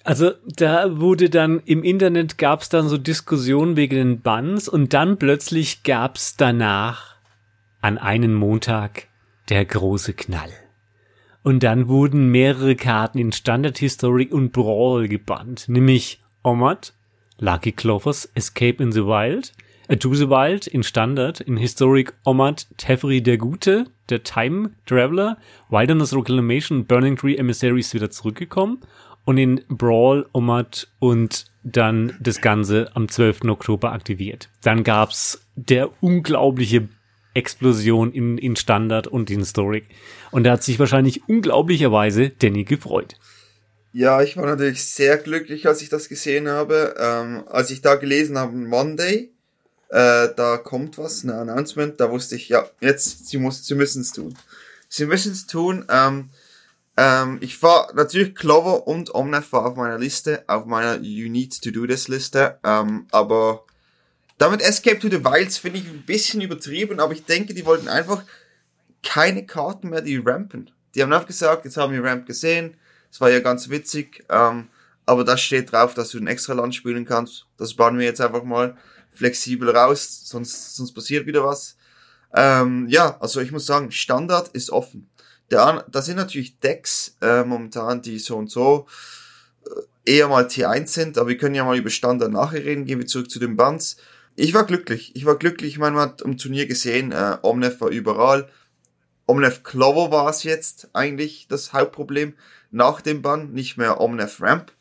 Also 0.03 0.31
da 0.45 0.99
wurde 0.99 1.29
dann 1.29 1.59
im 1.65 1.83
Internet 1.83 2.37
gab 2.37 2.61
es 2.61 2.69
dann 2.69 2.87
so 2.87 2.97
Diskussionen 2.97 3.75
wegen 3.75 3.95
den 3.95 4.21
Bans 4.21 4.69
und 4.69 4.93
dann 4.93 5.17
plötzlich 5.17 5.83
gab 5.83 6.15
es 6.15 6.35
danach 6.37 7.15
an 7.81 7.97
einen 7.97 8.33
Montag 8.33 9.07
der 9.49 9.65
große 9.65 10.13
Knall. 10.13 10.51
Und 11.43 11.63
dann 11.63 11.87
wurden 11.87 12.29
mehrere 12.29 12.75
Karten 12.75 13.17
in 13.17 13.31
Standard 13.31 13.77
Historic 13.77 14.33
und 14.33 14.51
Brawl 14.51 15.07
gebannt, 15.07 15.65
nämlich 15.67 16.21
Omad, 16.43 16.93
Lucky 17.37 17.71
Clovers, 17.71 18.29
Escape 18.35 18.81
in 18.81 18.91
the 18.91 19.05
Wild, 19.05 19.53
A 19.91 19.95
to 19.95 20.13
the 20.13 20.29
Wild 20.29 20.67
in 20.67 20.83
Standard, 20.83 21.41
in 21.41 21.57
Historic 21.57 22.13
Omad, 22.23 22.67
Teferi 22.77 23.23
der 23.23 23.39
Gute, 23.39 23.87
der 24.11 24.21
Time 24.21 24.69
Traveler, 24.85 25.39
Wilderness 25.71 26.15
Reclamation 26.15 26.85
Burning 26.85 27.15
Tree 27.15 27.35
Emissary 27.35 27.79
ist 27.79 27.95
wieder 27.95 28.11
zurückgekommen 28.11 28.81
und 29.25 29.39
in 29.39 29.63
Brawl, 29.67 30.27
Omad 30.31 30.89
und 30.99 31.47
dann 31.63 32.15
das 32.19 32.39
Ganze 32.39 32.95
am 32.95 33.09
12. 33.09 33.45
Oktober 33.45 33.91
aktiviert. 33.91 34.49
Dann 34.61 34.83
gab's 34.83 35.41
der 35.55 35.89
unglaubliche 36.03 36.87
Explosion 37.33 38.13
in, 38.13 38.37
in 38.37 38.55
Standard 38.57 39.07
und 39.07 39.31
in 39.31 39.39
Historic. 39.39 39.85
Und 40.29 40.43
da 40.43 40.51
hat 40.51 40.63
sich 40.63 40.77
wahrscheinlich 40.77 41.27
unglaublicherweise 41.27 42.29
Danny 42.29 42.63
gefreut. 42.63 43.15
Ja, 43.91 44.21
ich 44.21 44.37
war 44.37 44.45
natürlich 44.45 44.83
sehr 44.85 45.17
glücklich, 45.17 45.65
als 45.65 45.81
ich 45.81 45.89
das 45.89 46.09
gesehen 46.09 46.47
habe. 46.47 46.93
Ähm, 46.99 47.43
als 47.47 47.71
ich 47.71 47.81
da 47.81 47.95
gelesen 47.95 48.37
habe, 48.37 48.55
Monday, 48.55 49.31
äh, 49.89 50.29
da 50.35 50.57
kommt 50.57 50.97
was, 50.97 51.23
ein 51.23 51.31
Announcement, 51.31 51.99
da 51.99 52.09
wusste 52.11 52.35
ich, 52.35 52.49
ja, 52.49 52.65
jetzt, 52.79 53.27
sie 53.27 53.37
sie 53.51 53.75
müssen 53.75 54.01
es 54.01 54.11
tun. 54.11 54.37
Sie 54.87 55.05
müssen 55.05 55.31
es 55.31 55.47
tun. 55.47 55.85
Ähm, 55.89 56.29
ähm, 56.97 57.37
ich 57.41 57.61
war 57.63 57.93
natürlich 57.93 58.35
Clover 58.35 58.87
und 58.87 59.13
Omnef 59.13 59.51
war 59.51 59.65
auf 59.65 59.75
meiner 59.75 59.97
Liste, 59.97 60.43
auf 60.47 60.65
meiner 60.65 60.97
You 61.01 61.29
Need 61.29 61.61
to 61.61 61.71
Do 61.71 61.87
This 61.87 62.07
Liste, 62.07 62.59
ähm, 62.63 63.07
aber 63.11 63.65
damit 64.37 64.61
Escape 64.61 64.99
to 64.99 65.09
the 65.09 65.23
Wilds 65.23 65.57
finde 65.57 65.79
ich 65.79 65.87
ein 65.87 66.03
bisschen 66.05 66.41
übertrieben, 66.41 66.99
aber 66.99 67.13
ich 67.13 67.25
denke, 67.25 67.53
die 67.53 67.65
wollten 67.65 67.87
einfach 67.87 68.23
keine 69.03 69.45
Karten 69.45 69.89
mehr, 69.89 70.01
die 70.01 70.17
rampen. 70.17 70.71
Die 70.93 71.01
haben 71.01 71.13
einfach 71.13 71.27
gesagt, 71.27 71.65
jetzt 71.65 71.77
haben 71.77 71.93
wir 71.93 72.03
Ramp 72.03 72.25
gesehen, 72.25 72.75
es 73.11 73.21
war 73.21 73.29
ja 73.29 73.39
ganz 73.39 73.69
witzig, 73.69 74.25
ähm, 74.29 74.67
aber 75.05 75.23
das 75.23 75.41
steht 75.41 75.71
drauf, 75.71 75.93
dass 75.93 76.09
du 76.09 76.19
ein 76.19 76.27
extra 76.27 76.53
Land 76.53 76.75
spielen 76.75 77.05
kannst. 77.05 77.45
Das 77.57 77.73
bauen 77.73 77.97
wir 77.97 78.05
jetzt 78.05 78.21
einfach 78.21 78.43
mal 78.43 78.77
flexibel 79.11 79.69
raus, 79.69 80.21
sonst, 80.25 80.75
sonst 80.75 80.93
passiert 80.93 81.25
wieder 81.25 81.43
was. 81.43 81.75
Ähm, 82.33 82.87
ja, 82.89 83.17
also 83.19 83.41
ich 83.41 83.51
muss 83.51 83.65
sagen, 83.65 83.91
Standard 83.91 84.49
ist 84.49 84.69
offen. 84.69 85.09
Da, 85.49 85.83
da 85.89 86.01
sind 86.01 86.17
natürlich 86.17 86.59
Decks 86.59 87.15
äh, 87.21 87.43
momentan, 87.43 88.01
die 88.01 88.19
so 88.19 88.37
und 88.37 88.51
so 88.51 88.87
äh, 90.05 90.17
eher 90.17 90.27
mal 90.27 90.45
T1 90.45 90.87
sind, 90.87 91.17
aber 91.17 91.29
wir 91.29 91.37
können 91.37 91.55
ja 91.55 91.65
mal 91.65 91.77
über 91.77 91.89
Standard 91.89 92.31
nachher 92.31 92.63
reden. 92.63 92.85
Gehen 92.85 92.99
wir 92.99 93.07
zurück 93.07 93.31
zu 93.31 93.39
den 93.39 93.57
Bands. 93.57 93.97
Ich 94.35 94.53
war 94.53 94.63
glücklich. 94.65 95.15
Ich 95.15 95.25
war 95.25 95.37
glücklich. 95.37 95.73
Ich 95.73 95.79
meine, 95.79 95.95
man 95.95 96.09
hat 96.09 96.21
im 96.21 96.37
Turnier 96.37 96.67
gesehen, 96.67 97.11
äh, 97.11 97.37
Omnef 97.41 97.81
war 97.81 97.89
überall. 97.89 98.47
Omnef 99.25 99.63
Clover 99.63 100.11
war 100.11 100.29
es 100.29 100.43
jetzt 100.43 100.89
eigentlich 100.93 101.47
das 101.49 101.73
Hauptproblem 101.73 102.33
nach 102.71 103.01
dem 103.01 103.21
Bann, 103.21 103.51
nicht 103.51 103.77
mehr 103.77 103.99
Omnef 103.99 104.41
Ramp. 104.41 104.71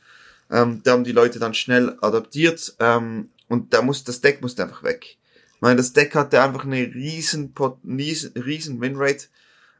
Ähm, 0.50 0.80
da 0.84 0.92
haben 0.92 1.04
die 1.04 1.12
Leute 1.12 1.38
dann 1.38 1.54
schnell 1.54 1.96
adaptiert. 2.00 2.76
Ähm, 2.78 3.30
und 3.48 3.72
da 3.72 3.82
muss, 3.82 4.04
das 4.04 4.20
Deck 4.20 4.42
musste 4.42 4.62
einfach 4.62 4.82
weg. 4.82 5.18
Ich 5.54 5.60
meine, 5.60 5.76
das 5.76 5.92
Deck 5.92 6.14
hatte 6.14 6.40
einfach 6.40 6.64
eine 6.64 6.76
riesen, 6.76 7.52
riesen 7.84 8.80
Winrate. 8.80 9.26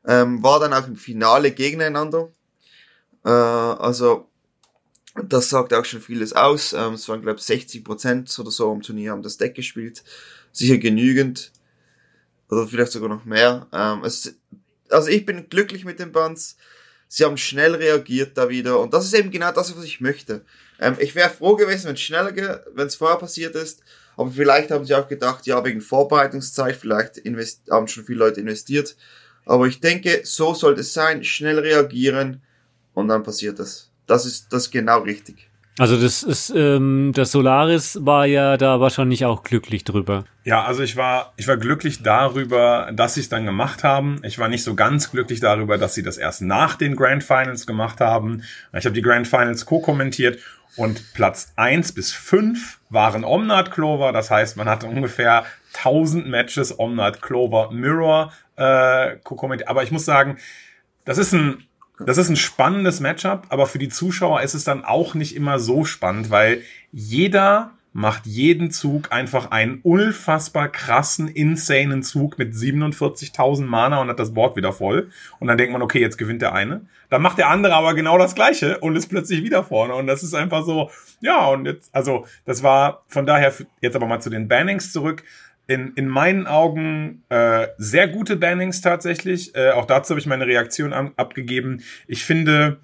Ähm, 0.05 0.43
war 0.43 0.59
dann 0.59 0.73
auch 0.73 0.89
im 0.89 0.97
Finale 0.97 1.53
gegeneinander. 1.53 2.33
Äh, 3.25 3.29
also, 3.29 4.29
das 5.15 5.49
sagt 5.49 5.75
auch 5.75 5.85
schon 5.85 6.01
vieles 6.01 6.33
aus. 6.33 6.73
Ähm, 6.73 6.95
es 6.95 7.09
waren, 7.09 7.23
glaube 7.23 7.39
ich, 7.39 7.45
60% 7.45 8.41
oder 8.41 8.51
so 8.51 8.73
im 8.73 8.83
Turnier 8.83 9.13
haben 9.13 9.23
das 9.23 9.37
Deck 9.37 9.55
gespielt. 9.55 10.03
Sicher 10.53 10.79
genügend. 10.79 11.53
Oder 12.51 12.67
vielleicht 12.67 12.93
sogar 12.93 13.09
noch 13.09 13.25
mehr. 13.25 13.67
Ähm, 13.73 14.03
es, 14.05 14.35
also 14.91 15.09
ich 15.09 15.27
bin 15.27 15.49
glücklich 15.49 15.85
mit 15.85 15.99
den 15.99 16.13
Bands. 16.13 16.57
Sie 17.09 17.25
haben 17.25 17.37
schnell 17.37 17.75
reagiert 17.75 18.37
da 18.37 18.49
wieder. 18.49 18.81
Und 18.81 18.95
das 18.95 19.05
ist 19.05 19.15
eben 19.15 19.31
genau 19.31 19.53
das, 19.53 19.77
was 19.77 19.85
ich 19.85 20.01
möchte. 20.01 20.45
Ähm, 20.79 20.97
ich 20.99 21.14
wäre 21.14 21.31
froh 21.31 21.57
gewesen, 21.57 21.87
wenn 21.88 21.95
es 21.95 22.01
schneller, 22.01 22.64
wenn 22.75 22.87
es 22.87 22.95
vorher 22.95 23.19
passiert 23.19 23.55
ist. 23.55 23.83
Aber 24.17 24.31
vielleicht 24.31 24.71
haben 24.71 24.85
sie 24.85 24.95
auch 24.95 25.09
gedacht, 25.09 25.47
ja, 25.47 25.64
wegen 25.64 25.81
Vorbereitungszeit, 25.81 26.77
vielleicht 26.77 27.23
haben 27.71 27.87
schon 27.87 28.05
viele 28.05 28.19
Leute 28.19 28.41
investiert. 28.41 28.97
Aber 29.47 29.67
ich 29.67 29.81
denke, 29.81 30.21
so 30.25 30.55
sollte 30.55 30.81
es 30.81 30.93
sein, 30.93 31.25
schnell 31.25 31.59
reagieren 31.59 32.43
und 32.95 33.09
dann 33.09 33.23
passiert 33.23 33.59
das. 33.59 33.91
Das 34.07 34.27
ist 34.27 34.53
das 34.53 34.64
ist 34.64 34.71
genau 34.71 35.01
richtig. 35.01 35.49
Also 35.79 35.97
das 35.97 36.25
ist, 36.25 36.53
ähm, 36.57 37.12
das 37.14 37.31
Solaris 37.31 37.99
war 38.03 38.27
ja 38.27 38.57
da 38.57 38.81
wahrscheinlich 38.81 39.25
auch 39.25 39.45
glücklich 39.45 39.85
drüber. 39.85 40.25
Ja, 40.45 40.64
also 40.64 40.83
ich 40.83 40.97
war, 40.97 41.33
ich 41.37 41.47
war 41.47 41.57
glücklich 41.57 42.03
darüber, 42.03 42.91
dass 42.93 43.14
sie 43.14 43.21
es 43.21 43.29
dann 43.29 43.47
gemacht 43.47 43.85
haben. 43.85 44.21
Ich 44.25 44.41
war 44.41 44.49
nicht 44.49 44.64
so 44.64 44.75
ganz 44.75 45.12
glücklich 45.12 45.38
darüber, 45.38 45.79
dass 45.79 45.95
sie 45.95 46.03
das 46.03 46.19
erst 46.19 46.43
nach 46.43 46.75
den 46.75 46.97
Grand 46.97 47.23
Finals 47.23 47.64
gemacht 47.64 48.01
haben. 48.01 48.43
Ich 48.77 48.87
habe 48.87 48.95
die 48.95 49.03
Grand 49.03 49.29
Finals 49.29 49.67
co-kommentiert 49.67 50.41
und 50.77 51.12
Platz 51.14 51.53
eins 51.55 51.93
bis 51.93 52.12
fünf 52.12 52.81
waren 52.91 53.25
Omnat 53.25 53.71
Clover. 53.71 54.12
Das 54.12 54.33
heißt, 54.33 54.57
man 54.57 54.69
hatte 54.69 54.87
ungefähr 54.88 55.45
1000 55.75 56.27
Matches 56.27 56.77
Omnat 56.77 57.23
Clover 57.23 57.71
Mirror 57.71 58.33
äh, 58.57 59.17
co-kommentiert. 59.23 59.69
Aber 59.69 59.85
ich 59.85 59.93
muss 59.93 60.05
sagen, 60.05 60.38
das 61.05 61.19
ist 61.19 61.33
ein 61.33 61.68
das 62.01 62.19
ist 62.19 62.29
ein 62.29 62.37
spannendes 62.37 63.01
Matchup, 63.01 63.47
aber 63.49 63.67
für 63.67 63.79
die 63.79 63.89
Zuschauer 63.89 64.43
ist 64.43 64.55
es 64.55 64.65
dann 64.65 64.85
auch 64.85 65.15
nicht 65.15 65.35
immer 65.35 65.59
so 65.59 65.85
spannend, 65.85 66.31
weil 66.31 66.63
jeder 66.93 67.73
macht 67.93 68.27
jeden 68.27 68.71
Zug 68.71 69.11
einfach 69.11 69.51
einen 69.51 69.81
unfassbar 69.83 70.69
krassen, 70.69 71.27
insanen 71.27 72.03
Zug 72.03 72.39
mit 72.39 72.55
47.000 72.55 73.65
Mana 73.65 74.01
und 74.01 74.09
hat 74.09 74.21
das 74.21 74.35
Board 74.35 74.57
wieder 74.57 74.73
voll. 74.73 75.11
Und 75.41 75.49
dann 75.49 75.59
denkt 75.59 75.73
man, 75.73 75.83
okay, 75.83 76.01
jetzt 76.01 76.19
gewinnt 76.19 76.43
der 76.43 76.53
eine. 76.53 76.83
Dann 77.11 77.23
macht 77.23 77.39
der 77.39 77.49
andere 77.49 77.75
aber 77.75 77.95
genau 77.95 78.17
das 78.17 78.35
Gleiche 78.35 78.79
und 78.79 78.95
ist 78.95 79.09
plötzlich 79.09 79.43
wieder 79.43 79.65
vorne. 79.65 79.95
Und 79.95 80.07
das 80.07 80.23
ist 80.23 80.35
einfach 80.35 80.65
so, 80.65 80.91
ja, 81.21 81.47
und 81.47 81.65
jetzt, 81.65 81.93
also, 81.93 82.27
das 82.45 82.63
war 82.63 83.03
von 83.09 83.27
daher, 83.27 83.53
jetzt 83.81 83.97
aber 83.97 84.07
mal 84.07 84.21
zu 84.21 84.31
den 84.31 84.47
Bannings 84.47 84.93
zurück 84.93 85.25
in, 85.69 85.93
in 85.95 86.09
meinen 86.09 86.47
Augen 86.47 87.23
äh, 87.29 87.69
sehr 87.77 88.09
gute 88.09 88.37
Bannings 88.37 88.81
tatsächlich. 88.81 89.55
Äh, 89.55 89.71
auch 89.71 89.85
dazu 89.85 90.11
habe 90.11 90.21
ich 90.21 90.27
meine 90.27 90.47
Reaktion 90.47 90.93
an, 90.93 91.13
abgegeben. 91.17 91.83
Ich 92.07 92.25
finde, 92.25 92.79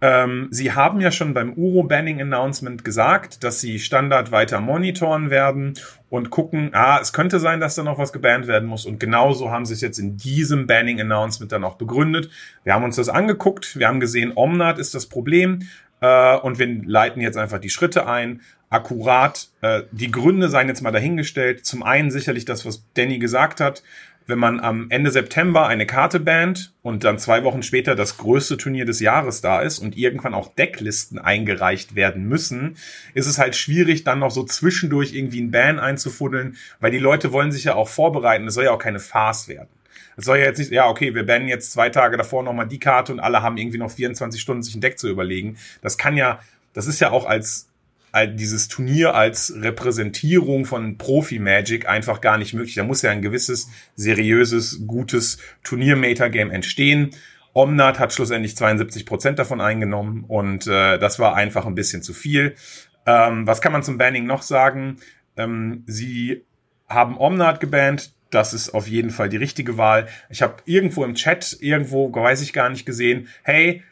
ähm, 0.00 0.48
sie 0.50 0.72
haben 0.72 1.00
ja 1.00 1.10
schon 1.12 1.32
beim 1.32 1.54
Uro-Banning-Announcement 1.54 2.84
gesagt, 2.84 3.44
dass 3.44 3.60
sie 3.60 3.78
Standard 3.78 4.32
weiter 4.32 4.60
monitoren 4.60 5.30
werden 5.30 5.74
und 6.10 6.30
gucken, 6.30 6.70
ah, 6.72 6.98
es 7.00 7.12
könnte 7.12 7.38
sein, 7.38 7.60
dass 7.60 7.76
da 7.76 7.84
noch 7.84 7.98
was 7.98 8.12
gebannt 8.12 8.48
werden 8.48 8.68
muss. 8.68 8.86
Und 8.86 9.00
genauso 9.00 9.50
haben 9.50 9.64
sie 9.64 9.74
es 9.74 9.80
jetzt 9.80 9.98
in 9.98 10.16
diesem 10.16 10.66
Banning-Announcement 10.66 11.50
dann 11.52 11.64
auch 11.64 11.76
begründet. 11.76 12.28
Wir 12.64 12.74
haben 12.74 12.84
uns 12.84 12.96
das 12.96 13.08
angeguckt, 13.08 13.78
wir 13.78 13.88
haben 13.88 14.00
gesehen, 14.00 14.32
Omnat 14.34 14.78
ist 14.78 14.94
das 14.94 15.06
Problem 15.06 15.60
äh, 16.00 16.36
und 16.36 16.58
wir 16.58 16.82
leiten 16.84 17.20
jetzt 17.22 17.38
einfach 17.38 17.58
die 17.58 17.70
Schritte 17.70 18.06
ein 18.06 18.40
akkurat. 18.70 19.48
Äh, 19.60 19.82
die 19.92 20.10
Gründe 20.10 20.48
seien 20.48 20.68
jetzt 20.68 20.82
mal 20.82 20.92
dahingestellt. 20.92 21.64
Zum 21.64 21.82
einen 21.82 22.10
sicherlich 22.10 22.44
das, 22.44 22.66
was 22.66 22.84
Danny 22.94 23.18
gesagt 23.18 23.60
hat. 23.60 23.82
Wenn 24.28 24.40
man 24.40 24.58
am 24.58 24.90
Ende 24.90 25.12
September 25.12 25.68
eine 25.68 25.86
Karte 25.86 26.18
bannt 26.18 26.72
und 26.82 27.04
dann 27.04 27.16
zwei 27.20 27.44
Wochen 27.44 27.62
später 27.62 27.94
das 27.94 28.16
größte 28.16 28.56
Turnier 28.56 28.84
des 28.84 28.98
Jahres 28.98 29.40
da 29.40 29.60
ist 29.60 29.78
und 29.78 29.96
irgendwann 29.96 30.34
auch 30.34 30.52
Decklisten 30.52 31.20
eingereicht 31.20 31.94
werden 31.94 32.26
müssen, 32.28 32.76
ist 33.14 33.28
es 33.28 33.38
halt 33.38 33.54
schwierig, 33.54 34.02
dann 34.02 34.18
noch 34.18 34.32
so 34.32 34.42
zwischendurch 34.42 35.14
irgendwie 35.14 35.40
ein 35.40 35.52
Ban 35.52 35.78
einzufuddeln, 35.78 36.56
weil 36.80 36.90
die 36.90 36.98
Leute 36.98 37.30
wollen 37.30 37.52
sich 37.52 37.64
ja 37.64 37.76
auch 37.76 37.88
vorbereiten. 37.88 38.48
Es 38.48 38.54
soll 38.54 38.64
ja 38.64 38.72
auch 38.72 38.80
keine 38.80 38.98
Farce 38.98 39.46
werden. 39.46 39.68
Es 40.16 40.24
soll 40.24 40.38
ja 40.38 40.44
jetzt 40.44 40.58
nicht, 40.58 40.70
ja, 40.70 40.88
okay, 40.88 41.14
wir 41.14 41.26
bannen 41.26 41.48
jetzt 41.48 41.72
zwei 41.72 41.90
Tage 41.90 42.16
davor 42.16 42.42
nochmal 42.42 42.66
die 42.66 42.78
Karte 42.78 43.12
und 43.12 43.20
alle 43.20 43.42
haben 43.42 43.56
irgendwie 43.56 43.78
noch 43.78 43.90
24 43.90 44.40
Stunden, 44.40 44.62
sich 44.62 44.74
ein 44.74 44.80
Deck 44.80 44.98
zu 44.98 45.08
überlegen. 45.08 45.58
Das 45.82 45.98
kann 45.98 46.16
ja, 46.16 46.40
das 46.72 46.86
ist 46.86 47.00
ja 47.00 47.10
auch 47.10 47.26
als 47.26 47.68
dieses 48.24 48.68
Turnier 48.68 49.14
als 49.14 49.52
Repräsentierung 49.54 50.64
von 50.64 50.96
Profi-Magic 50.96 51.86
einfach 51.86 52.22
gar 52.22 52.38
nicht 52.38 52.54
möglich. 52.54 52.74
Da 52.74 52.84
muss 52.84 53.02
ja 53.02 53.10
ein 53.10 53.20
gewisses, 53.20 53.68
seriöses, 53.94 54.86
gutes 54.86 55.38
Turnier-Metagame 55.64 56.50
entstehen. 56.50 57.10
Omnat 57.52 57.98
hat 57.98 58.14
schlussendlich 58.14 58.56
72 58.56 59.04
Prozent 59.04 59.38
davon 59.38 59.60
eingenommen 59.60 60.24
und 60.28 60.66
äh, 60.66 60.98
das 60.98 61.18
war 61.18 61.34
einfach 61.34 61.66
ein 61.66 61.74
bisschen 61.74 62.02
zu 62.02 62.14
viel. 62.14 62.54
Ähm, 63.04 63.46
was 63.46 63.60
kann 63.60 63.72
man 63.72 63.82
zum 63.82 63.98
Banning 63.98 64.24
noch 64.24 64.42
sagen? 64.42 64.96
Ähm, 65.36 65.84
sie 65.86 66.44
haben 66.88 67.18
Omnat 67.18 67.60
gebannt. 67.60 68.12
Das 68.30 68.52
ist 68.52 68.70
auf 68.70 68.88
jeden 68.88 69.10
Fall 69.10 69.28
die 69.28 69.36
richtige 69.36 69.78
Wahl. 69.78 70.08
Ich 70.30 70.42
habe 70.42 70.56
irgendwo 70.64 71.04
im 71.04 71.14
Chat, 71.14 71.56
irgendwo, 71.60 72.12
weiß 72.12 72.42
ich 72.42 72.52
gar 72.52 72.68
nicht 72.68 72.86
gesehen, 72.86 73.28
hey, 73.42 73.82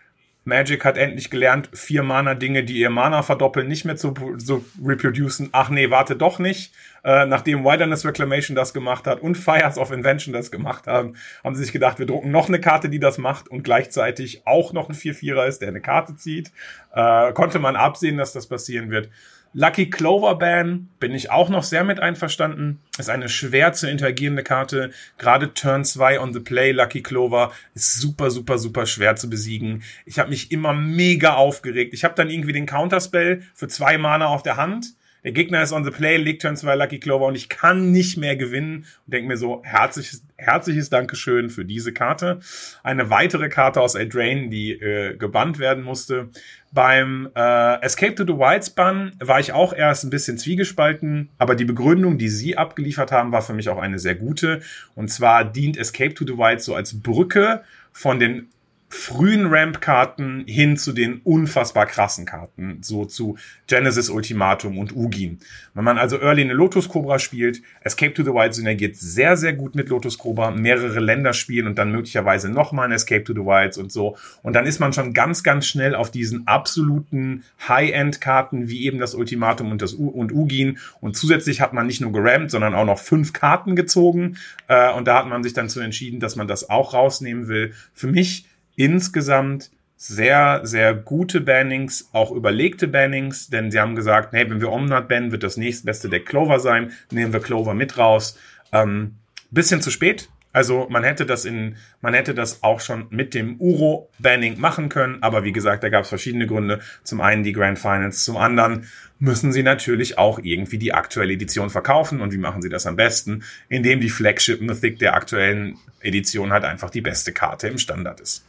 Magic 0.46 0.84
hat 0.84 0.98
endlich 0.98 1.30
gelernt, 1.30 1.70
vier 1.72 2.02
Mana-Dinge, 2.02 2.64
die 2.64 2.78
ihr 2.78 2.90
Mana 2.90 3.22
verdoppeln, 3.22 3.66
nicht 3.66 3.86
mehr 3.86 3.96
zu, 3.96 4.12
zu 4.12 4.64
reproducen. 4.84 5.48
Ach 5.52 5.70
nee, 5.70 5.90
warte 5.90 6.16
doch 6.16 6.38
nicht. 6.38 6.74
Äh, 7.02 7.24
nachdem 7.26 7.64
Wilderness 7.64 8.04
Reclamation 8.04 8.54
das 8.54 8.74
gemacht 8.74 9.06
hat 9.06 9.20
und 9.20 9.36
Fires 9.36 9.78
of 9.78 9.90
Invention 9.90 10.34
das 10.34 10.50
gemacht 10.50 10.86
haben, 10.86 11.14
haben 11.42 11.54
sie 11.54 11.62
sich 11.62 11.72
gedacht, 11.72 11.98
wir 11.98 12.06
drucken 12.06 12.30
noch 12.30 12.48
eine 12.48 12.60
Karte, 12.60 12.90
die 12.90 12.98
das 12.98 13.16
macht 13.16 13.48
und 13.48 13.62
gleichzeitig 13.62 14.46
auch 14.46 14.74
noch 14.74 14.90
ein 14.90 14.94
4-4er 14.94 15.46
ist, 15.46 15.62
der 15.62 15.68
eine 15.68 15.80
Karte 15.80 16.14
zieht. 16.16 16.52
Äh, 16.92 17.32
konnte 17.32 17.58
man 17.58 17.74
absehen, 17.74 18.18
dass 18.18 18.34
das 18.34 18.46
passieren 18.46 18.90
wird. 18.90 19.08
Lucky 19.56 19.88
Clover 19.88 20.34
Ban 20.34 20.88
bin 20.98 21.12
ich 21.12 21.30
auch 21.30 21.48
noch 21.48 21.62
sehr 21.62 21.84
mit 21.84 22.00
einverstanden. 22.00 22.80
Ist 22.98 23.08
eine 23.08 23.28
schwer 23.28 23.72
zu 23.72 23.88
interagierende 23.88 24.42
Karte. 24.42 24.90
Gerade 25.16 25.54
Turn 25.54 25.84
2 25.84 26.18
on 26.18 26.32
the 26.32 26.40
Play 26.40 26.72
Lucky 26.72 27.04
Clover 27.04 27.52
ist 27.72 28.00
super, 28.00 28.32
super, 28.32 28.58
super 28.58 28.84
schwer 28.84 29.14
zu 29.14 29.30
besiegen. 29.30 29.84
Ich 30.06 30.18
habe 30.18 30.30
mich 30.30 30.50
immer 30.50 30.72
mega 30.72 31.34
aufgeregt. 31.34 31.94
Ich 31.94 32.02
habe 32.02 32.16
dann 32.16 32.30
irgendwie 32.30 32.52
den 32.52 32.66
Counterspell 32.66 33.42
für 33.54 33.68
zwei 33.68 33.96
Mana 33.96 34.26
auf 34.26 34.42
der 34.42 34.56
Hand. 34.56 34.94
Der 35.24 35.32
Gegner 35.32 35.62
ist 35.62 35.72
on 35.72 35.84
the 35.84 35.90
play, 35.90 36.18
legt 36.18 36.42
Turn 36.42 36.54
2 36.54 36.74
Lucky 36.76 37.00
Clover 37.00 37.24
und 37.26 37.34
ich 37.34 37.48
kann 37.48 37.90
nicht 37.90 38.18
mehr 38.18 38.36
gewinnen 38.36 38.84
und 39.06 39.14
denke 39.14 39.26
mir 39.26 39.38
so, 39.38 39.62
herzliches, 39.64 40.22
herzliches 40.36 40.90
Dankeschön 40.90 41.48
für 41.48 41.64
diese 41.64 41.94
Karte. 41.94 42.40
Eine 42.82 43.08
weitere 43.08 43.48
Karte 43.48 43.80
aus 43.80 43.94
Eldraine, 43.94 44.50
die 44.50 44.72
äh, 44.72 45.16
gebannt 45.16 45.58
werden 45.58 45.82
musste. 45.82 46.28
Beim 46.72 47.30
äh, 47.34 47.80
Escape 47.80 48.14
to 48.14 48.24
the 48.24 48.34
Wilds 48.34 48.68
Bann 48.68 49.12
war 49.18 49.40
ich 49.40 49.54
auch 49.54 49.72
erst 49.72 50.04
ein 50.04 50.10
bisschen 50.10 50.36
zwiegespalten, 50.36 51.30
aber 51.38 51.54
die 51.54 51.64
Begründung, 51.64 52.18
die 52.18 52.28
sie 52.28 52.58
abgeliefert 52.58 53.10
haben, 53.10 53.32
war 53.32 53.40
für 53.40 53.54
mich 53.54 53.70
auch 53.70 53.78
eine 53.78 53.98
sehr 53.98 54.16
gute. 54.16 54.60
Und 54.94 55.08
zwar 55.08 55.44
dient 55.44 55.78
Escape 55.78 56.12
to 56.12 56.26
the 56.26 56.36
Wilds 56.36 56.66
so 56.66 56.74
als 56.74 57.00
Brücke 57.00 57.62
von 57.92 58.18
den 58.18 58.50
frühen 58.88 59.46
Ramp-Karten 59.46 60.44
hin 60.46 60.76
zu 60.76 60.92
den 60.92 61.20
unfassbar 61.24 61.86
krassen 61.86 62.26
Karten, 62.26 62.78
so 62.82 63.04
zu 63.04 63.36
Genesis 63.66 64.08
Ultimatum 64.08 64.78
und 64.78 64.94
Ugin. 64.94 65.40
Wenn 65.74 65.84
man 65.84 65.98
also 65.98 66.18
early 66.20 66.42
eine 66.42 66.52
Lotus 66.52 66.88
Cobra 66.88 67.18
spielt, 67.18 67.60
Escape 67.80 68.14
to 68.14 68.22
the 68.22 68.30
Wild 68.30 68.54
synergiert 68.54 68.96
sehr, 68.96 69.36
sehr 69.36 69.52
gut 69.52 69.74
mit 69.74 69.88
Lotus 69.88 70.18
Cobra, 70.18 70.50
mehrere 70.52 71.00
Länder 71.00 71.32
spielen 71.32 71.66
und 71.66 71.78
dann 71.78 71.90
möglicherweise 71.90 72.48
nochmal 72.50 72.86
ein 72.86 72.92
Escape 72.92 73.24
to 73.24 73.32
the 73.32 73.40
Wilds 73.40 73.78
und 73.78 73.90
so. 73.90 74.16
Und 74.42 74.54
dann 74.54 74.66
ist 74.66 74.78
man 74.78 74.92
schon 74.92 75.12
ganz, 75.12 75.42
ganz 75.42 75.66
schnell 75.66 75.94
auf 75.94 76.10
diesen 76.10 76.46
absoluten 76.46 77.42
High-End-Karten, 77.66 78.68
wie 78.68 78.84
eben 78.84 78.98
das 78.98 79.14
Ultimatum 79.14 79.72
und 79.72 79.82
das 79.82 79.94
U 79.94 80.08
und 80.08 80.32
Ugin. 80.32 80.78
Und 81.00 81.16
zusätzlich 81.16 81.60
hat 81.60 81.72
man 81.72 81.86
nicht 81.86 82.00
nur 82.00 82.12
gerammt, 82.12 82.50
sondern 82.50 82.74
auch 82.74 82.86
noch 82.86 82.98
fünf 82.98 83.32
Karten 83.32 83.76
gezogen. 83.76 84.36
Äh, 84.68 84.92
und 84.92 85.08
da 85.08 85.18
hat 85.18 85.26
man 85.26 85.42
sich 85.42 85.52
dann 85.52 85.68
zu 85.68 85.80
entschieden, 85.80 86.20
dass 86.20 86.36
man 86.36 86.46
das 86.46 86.70
auch 86.70 86.94
rausnehmen 86.94 87.48
will. 87.48 87.72
Für 87.92 88.06
mich 88.06 88.46
insgesamt 88.76 89.70
sehr, 89.96 90.60
sehr 90.64 90.94
gute 90.94 91.40
Bannings, 91.40 92.10
auch 92.12 92.30
überlegte 92.30 92.88
Bannings, 92.88 93.48
denn 93.48 93.70
sie 93.70 93.80
haben 93.80 93.94
gesagt, 93.94 94.32
hey, 94.32 94.48
wenn 94.50 94.60
wir 94.60 94.70
Omnat 94.70 95.08
bannen, 95.08 95.32
wird 95.32 95.42
das 95.42 95.56
nächstbeste 95.56 96.08
Deck 96.08 96.26
Clover 96.26 96.58
sein, 96.58 96.92
nehmen 97.10 97.32
wir 97.32 97.40
Clover 97.40 97.74
mit 97.74 97.96
raus. 97.96 98.36
Ähm, 98.72 99.16
bisschen 99.50 99.80
zu 99.80 99.90
spät. 99.90 100.28
Also 100.52 100.86
man 100.88 101.02
hätte 101.02 101.26
das 101.26 101.44
in, 101.44 101.76
man 102.00 102.14
hätte 102.14 102.32
das 102.32 102.62
auch 102.62 102.80
schon 102.80 103.06
mit 103.10 103.34
dem 103.34 103.60
Uro-Banning 103.60 104.60
machen 104.60 104.88
können, 104.88 105.20
aber 105.20 105.42
wie 105.42 105.50
gesagt, 105.52 105.82
da 105.82 105.88
gab 105.88 106.04
es 106.04 106.08
verschiedene 106.08 106.46
Gründe. 106.46 106.80
Zum 107.02 107.20
einen 107.20 107.42
die 107.42 107.52
Grand 107.52 107.78
Finals, 107.78 108.22
zum 108.22 108.36
anderen 108.36 108.86
müssen 109.18 109.52
sie 109.52 109.62
natürlich 109.62 110.18
auch 110.18 110.38
irgendwie 110.38 110.78
die 110.78 110.92
aktuelle 110.92 111.32
Edition 111.32 111.70
verkaufen. 111.70 112.20
Und 112.20 112.32
wie 112.32 112.38
machen 112.38 112.62
sie 112.62 112.68
das 112.68 112.86
am 112.86 112.96
besten? 112.96 113.42
Indem 113.68 114.00
die 114.00 114.10
Flagship 114.10 114.60
Mythic 114.60 114.98
der 114.98 115.14
aktuellen 115.14 115.78
Edition 116.00 116.52
halt 116.52 116.64
einfach 116.64 116.90
die 116.90 117.00
beste 117.00 117.32
Karte 117.32 117.68
im 117.68 117.78
Standard 117.78 118.20
ist. 118.20 118.44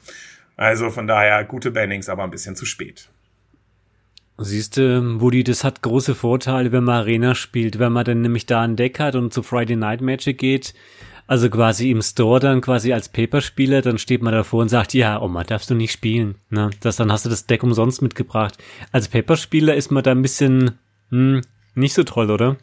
Also 0.58 0.90
von 0.90 1.08
daher 1.08 1.44
gute 1.44 1.72
Bannings, 1.72 2.10
aber 2.10 2.24
ein 2.24 2.32
bisschen 2.32 2.56
zu 2.56 2.66
spät. 2.66 3.10
Siehst 4.38 4.76
du, 4.76 5.22
Woody, 5.22 5.46
das 5.46 5.64
hat 5.64 5.82
große 5.82 6.14
Vorteile, 6.14 6.74
wenn 6.74 6.84
man 6.84 6.96
Arena 6.96 7.36
spielt, 7.36 7.80
wenn 7.80 7.94
man 7.94 8.04
dann 8.04 8.22
nämlich 8.22 8.46
da 8.46 8.62
ein 8.62 8.76
Deck 8.76 9.00
hat 9.00 9.16
und 9.16 9.34
zu 9.34 9.44
Friday 9.44 9.78
Night 9.78 10.02
Magic 10.02 10.38
geht, 10.38 10.74
also 11.28 11.50
quasi 11.50 11.92
im 11.92 12.02
Store 12.02 12.40
dann 12.40 12.62
quasi 12.62 12.94
als 12.94 13.10
Paperspieler, 13.10 13.82
dann 13.82 13.98
steht 13.98 14.22
man 14.22 14.34
davor 14.34 14.62
und 14.62 14.70
sagt, 14.70 14.94
ja, 14.94 15.22
Oma, 15.22 15.44
darfst 15.44 15.70
du 15.70 15.76
nicht 15.76 15.92
spielen. 15.92 16.36
Ne? 16.50 16.70
Das, 16.82 16.98
dann 16.98 17.12
hast 17.12 17.26
du 17.26 17.30
das 17.30 17.46
Deck 17.46 17.64
umsonst 17.64 18.02
mitgebracht. 18.02 18.58
Als 18.92 19.08
Paperspieler 19.08 19.76
ist 19.76 19.92
man 19.92 20.04
da 20.04 20.12
ein 20.12 20.22
bisschen 20.22 20.78
hm, 21.10 21.42
nicht 21.74 21.94
so 21.94 22.04
toll, 22.04 22.32
oder? 22.32 22.58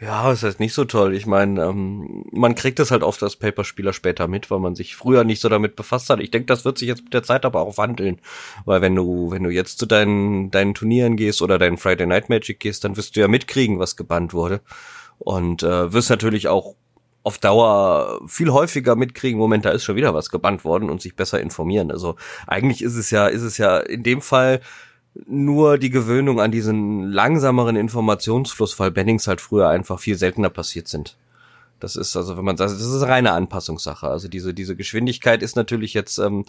Ja, 0.00 0.28
das 0.28 0.42
heißt 0.42 0.60
nicht 0.60 0.74
so 0.74 0.84
toll. 0.84 1.14
Ich 1.14 1.24
meine, 1.24 1.62
ähm, 1.62 2.24
man 2.32 2.54
kriegt 2.54 2.78
es 2.80 2.90
halt 2.90 3.02
oft 3.02 3.22
als 3.22 3.36
Paperspieler 3.36 3.92
später 3.92 4.28
mit, 4.28 4.50
weil 4.50 4.58
man 4.58 4.74
sich 4.74 4.96
früher 4.96 5.24
nicht 5.24 5.40
so 5.40 5.48
damit 5.48 5.76
befasst 5.76 6.10
hat. 6.10 6.20
Ich 6.20 6.30
denke, 6.30 6.46
das 6.46 6.64
wird 6.64 6.78
sich 6.78 6.88
jetzt 6.88 7.04
mit 7.04 7.14
der 7.14 7.22
Zeit 7.22 7.44
aber 7.44 7.60
auch 7.60 7.78
wandeln. 7.78 8.20
Weil 8.64 8.82
wenn 8.82 8.94
du, 8.94 9.30
wenn 9.30 9.44
du 9.44 9.50
jetzt 9.50 9.78
zu 9.78 9.86
deinen, 9.86 10.50
deinen 10.50 10.74
Turnieren 10.74 11.16
gehst 11.16 11.42
oder 11.42 11.58
deinen 11.58 11.78
Friday 11.78 12.06
Night 12.06 12.28
Magic 12.28 12.60
gehst, 12.60 12.84
dann 12.84 12.96
wirst 12.96 13.16
du 13.16 13.20
ja 13.20 13.28
mitkriegen, 13.28 13.78
was 13.78 13.96
gebannt 13.96 14.34
wurde. 14.34 14.60
Und 15.18 15.62
äh, 15.62 15.92
wirst 15.92 16.10
natürlich 16.10 16.48
auch 16.48 16.74
auf 17.24 17.38
Dauer 17.38 18.20
viel 18.26 18.52
häufiger 18.52 18.96
mitkriegen, 18.96 19.38
Moment, 19.38 19.64
da 19.64 19.70
ist 19.70 19.82
schon 19.82 19.96
wieder 19.96 20.14
was 20.14 20.28
gebannt 20.28 20.64
worden 20.64 20.90
und 20.90 21.00
sich 21.00 21.16
besser 21.16 21.40
informieren. 21.40 21.90
Also 21.90 22.16
eigentlich 22.46 22.82
ist 22.82 22.96
es 22.96 23.10
ja, 23.10 23.26
ist 23.26 23.42
es 23.42 23.58
ja 23.58 23.78
in 23.78 24.02
dem 24.02 24.20
Fall 24.20 24.60
nur 25.26 25.78
die 25.78 25.90
Gewöhnung 25.90 26.40
an 26.40 26.52
diesen 26.52 27.10
langsameren 27.10 27.76
Informationsfluss, 27.76 28.78
weil 28.78 28.90
Bannings 28.90 29.26
halt 29.26 29.40
früher 29.40 29.68
einfach 29.68 29.98
viel 29.98 30.16
seltener 30.16 30.50
passiert 30.50 30.86
sind. 30.86 31.16
Das 31.80 31.96
ist 31.96 32.14
also, 32.16 32.36
wenn 32.36 32.44
man 32.44 32.56
sagt, 32.56 32.72
das 32.72 32.80
ist 32.80 33.02
eine 33.02 33.10
reine 33.10 33.32
Anpassungssache. 33.32 34.06
Also 34.06 34.28
diese, 34.28 34.52
diese 34.52 34.76
Geschwindigkeit 34.76 35.42
ist 35.42 35.56
natürlich 35.56 35.94
jetzt 35.94 36.18
ähm, 36.18 36.44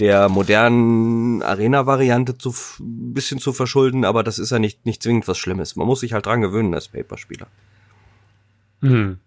der 0.00 0.28
modernen 0.28 1.42
Arena-Variante 1.42 2.36
zu 2.36 2.54
bisschen 2.78 3.38
zu 3.38 3.52
verschulden, 3.52 4.04
aber 4.04 4.22
das 4.22 4.38
ist 4.38 4.50
ja 4.50 4.58
nicht, 4.58 4.84
nicht 4.84 5.02
zwingend 5.02 5.28
was 5.28 5.38
Schlimmes. 5.38 5.76
Man 5.76 5.86
muss 5.86 6.00
sich 6.00 6.12
halt 6.12 6.26
dran 6.26 6.40
gewöhnen 6.40 6.74
als 6.74 6.88
Paperspieler. 6.88 7.46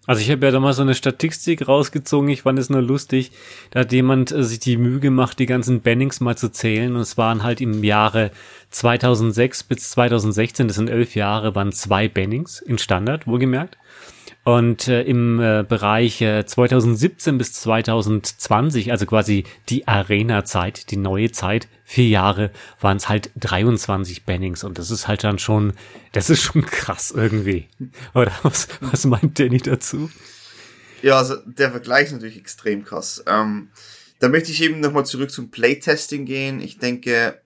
Also 0.07 0.21
ich 0.21 0.31
habe 0.31 0.45
ja 0.45 0.51
da 0.51 0.59
mal 0.59 0.73
so 0.73 0.81
eine 0.81 0.95
Statistik 0.95 1.67
rausgezogen, 1.67 2.29
ich 2.29 2.41
fand 2.41 2.57
es 2.57 2.69
nur 2.69 2.81
lustig. 2.81 3.31
Da 3.69 3.81
hat 3.81 3.91
jemand 3.91 4.31
äh, 4.31 4.43
sich 4.43 4.59
die 4.59 4.77
Mühe 4.77 4.99
gemacht, 4.99 5.37
die 5.37 5.45
ganzen 5.45 5.81
Bannings 5.81 6.19
mal 6.19 6.35
zu 6.35 6.51
zählen. 6.51 6.95
Und 6.95 7.01
es 7.01 7.17
waren 7.17 7.43
halt 7.43 7.61
im 7.61 7.83
Jahre 7.83 8.31
2006 8.71 9.63
bis 9.63 9.91
2016, 9.91 10.67
das 10.67 10.77
sind 10.77 10.89
elf 10.89 11.15
Jahre, 11.15 11.53
waren 11.53 11.71
zwei 11.71 12.07
Bannings 12.07 12.61
in 12.61 12.79
Standard, 12.79 13.27
wohlgemerkt. 13.27 13.77
Und 14.45 14.89
äh, 14.89 15.03
im 15.03 15.39
äh, 15.39 15.63
Bereich 15.67 16.21
äh, 16.21 16.45
2017 16.45 17.37
bis 17.37 17.53
2020, 17.53 18.91
also 18.91 19.05
quasi 19.05 19.45
die 19.69 19.87
Arena-Zeit, 19.87 20.91
die 20.91 20.97
neue 20.97 21.31
Zeit, 21.31 21.69
vier 21.85 22.07
Jahre, 22.07 22.51
waren 22.81 22.97
es 22.97 23.07
halt 23.07 23.31
23 23.37 24.25
Bannings. 24.25 24.65
Und 24.65 24.77
das 24.77 24.91
ist 24.91 25.07
halt 25.07 25.23
dann 25.23 25.39
schon, 25.39 25.73
das 26.11 26.29
ist 26.29 26.41
schon 26.41 26.65
krass 26.65 27.13
irgendwie. 27.15 27.67
Oder 28.13 28.33
was, 28.43 28.67
was 28.81 29.05
meint 29.05 29.39
Danny 29.39 29.59
dazu? 29.59 30.09
Ja, 31.01 31.17
also 31.17 31.35
der 31.45 31.71
Vergleich 31.71 32.07
ist 32.07 32.13
natürlich 32.13 32.37
extrem 32.37 32.83
krass. 32.83 33.23
Ähm, 33.27 33.69
da 34.19 34.27
möchte 34.27 34.51
ich 34.51 34.61
eben 34.61 34.81
nochmal 34.81 35.05
zurück 35.05 35.31
zum 35.31 35.51
Playtesting 35.51 36.25
gehen. 36.25 36.59
Ich 36.59 36.79
denke, 36.79 37.41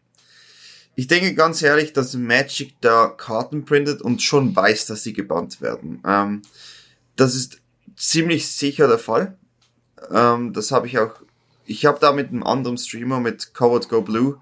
ich 0.95 1.07
denke 1.07 1.35
ganz 1.35 1.61
ehrlich, 1.61 1.93
dass 1.93 2.15
Magic 2.15 2.73
da 2.81 3.07
Karten 3.07 3.65
printet 3.65 4.01
und 4.01 4.23
schon 4.23 4.55
weiß, 4.55 4.87
dass 4.87 5.03
sie 5.03 5.13
gebannt 5.13 5.61
werden. 5.61 6.01
Ähm, 6.05 6.41
das 7.17 7.35
ist 7.35 7.61
ziemlich 7.95 8.47
sicher 8.47 8.87
der 8.87 8.99
Fall. 8.99 9.37
Ähm, 10.11 10.53
das 10.53 10.71
habe 10.71 10.87
ich 10.87 10.97
auch. 10.99 11.11
Ich 11.65 11.85
habe 11.85 11.99
da 11.99 12.13
mit 12.13 12.29
einem 12.29 12.43
anderen 12.43 12.77
Streamer, 12.77 13.19
mit 13.19 13.53
Coward 13.53 13.89
Go 13.89 14.01
Blue, 14.01 14.39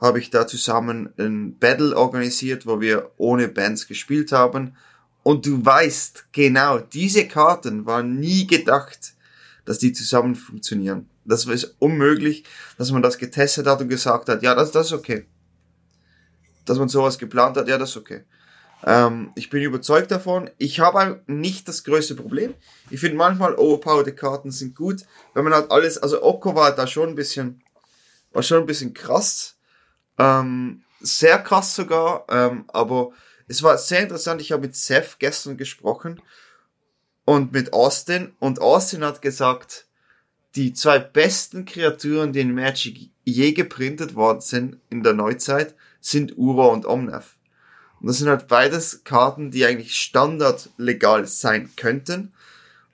habe 0.00 0.20
ich 0.20 0.30
da 0.30 0.46
zusammen 0.46 1.12
ein 1.18 1.58
Battle 1.58 1.96
organisiert, 1.96 2.66
wo 2.66 2.80
wir 2.80 3.10
ohne 3.16 3.48
Bands 3.48 3.88
gespielt 3.88 4.30
haben. 4.30 4.76
Und 5.24 5.44
du 5.44 5.64
weißt 5.64 6.28
genau, 6.30 6.78
diese 6.78 7.26
Karten 7.26 7.84
waren 7.84 8.20
nie 8.20 8.46
gedacht, 8.46 9.14
dass 9.64 9.78
die 9.78 9.92
zusammen 9.92 10.36
funktionieren. 10.36 11.10
Das 11.24 11.44
ist 11.46 11.76
unmöglich, 11.80 12.44
dass 12.78 12.92
man 12.92 13.02
das 13.02 13.18
getestet 13.18 13.66
hat 13.66 13.80
und 13.80 13.88
gesagt 13.88 14.28
hat, 14.28 14.42
ja, 14.42 14.54
das, 14.54 14.70
das 14.70 14.86
ist 14.86 14.92
okay. 14.92 15.26
Dass 16.64 16.78
man 16.78 16.88
sowas 16.88 17.18
geplant 17.18 17.56
hat, 17.56 17.68
ja, 17.68 17.76
das 17.76 17.90
ist 17.90 17.96
okay. 17.96 18.24
Ähm, 18.84 19.32
ich 19.34 19.50
bin 19.50 19.62
überzeugt 19.62 20.10
davon. 20.10 20.50
Ich 20.58 20.80
habe 20.80 20.98
halt 20.98 21.28
nicht 21.28 21.68
das 21.68 21.84
größte 21.84 22.14
Problem. 22.14 22.54
Ich 22.90 23.00
finde 23.00 23.16
manchmal 23.16 23.54
overpowered 23.54 24.16
Karten 24.16 24.50
sind 24.50 24.76
gut, 24.76 25.02
wenn 25.34 25.44
man 25.44 25.54
halt 25.54 25.70
alles, 25.70 25.98
also 25.98 26.22
Oko 26.22 26.54
war 26.54 26.74
da 26.74 26.86
schon 26.86 27.10
ein 27.10 27.14
bisschen, 27.14 27.62
war 28.32 28.42
schon 28.42 28.60
ein 28.60 28.66
bisschen 28.66 28.94
krass. 28.94 29.56
Ähm, 30.18 30.82
sehr 31.00 31.38
krass 31.38 31.74
sogar, 31.74 32.26
ähm, 32.28 32.64
aber 32.68 33.12
es 33.46 33.62
war 33.62 33.78
sehr 33.78 34.00
interessant. 34.00 34.40
Ich 34.40 34.52
habe 34.52 34.62
mit 34.62 34.76
Seth 34.76 35.18
gestern 35.18 35.56
gesprochen 35.56 36.20
und 37.24 37.52
mit 37.52 37.72
Austin 37.72 38.34
und 38.38 38.60
Austin 38.60 39.04
hat 39.04 39.22
gesagt, 39.22 39.86
die 40.54 40.72
zwei 40.72 40.98
besten 40.98 41.64
Kreaturen, 41.64 42.32
die 42.32 42.40
in 42.40 42.54
Magic 42.54 43.10
je 43.24 43.52
geprintet 43.52 44.14
worden 44.14 44.40
sind 44.40 44.80
in 44.90 45.02
der 45.02 45.12
Neuzeit, 45.12 45.74
sind 46.00 46.36
Ura 46.36 46.66
und 46.66 46.86
Omnath. 46.86 47.37
Und 48.00 48.06
das 48.08 48.18
sind 48.18 48.28
halt 48.28 48.48
beides 48.48 49.02
Karten, 49.04 49.50
die 49.50 49.64
eigentlich 49.64 49.96
standard 49.96 50.70
legal 50.76 51.26
sein 51.26 51.70
könnten. 51.76 52.32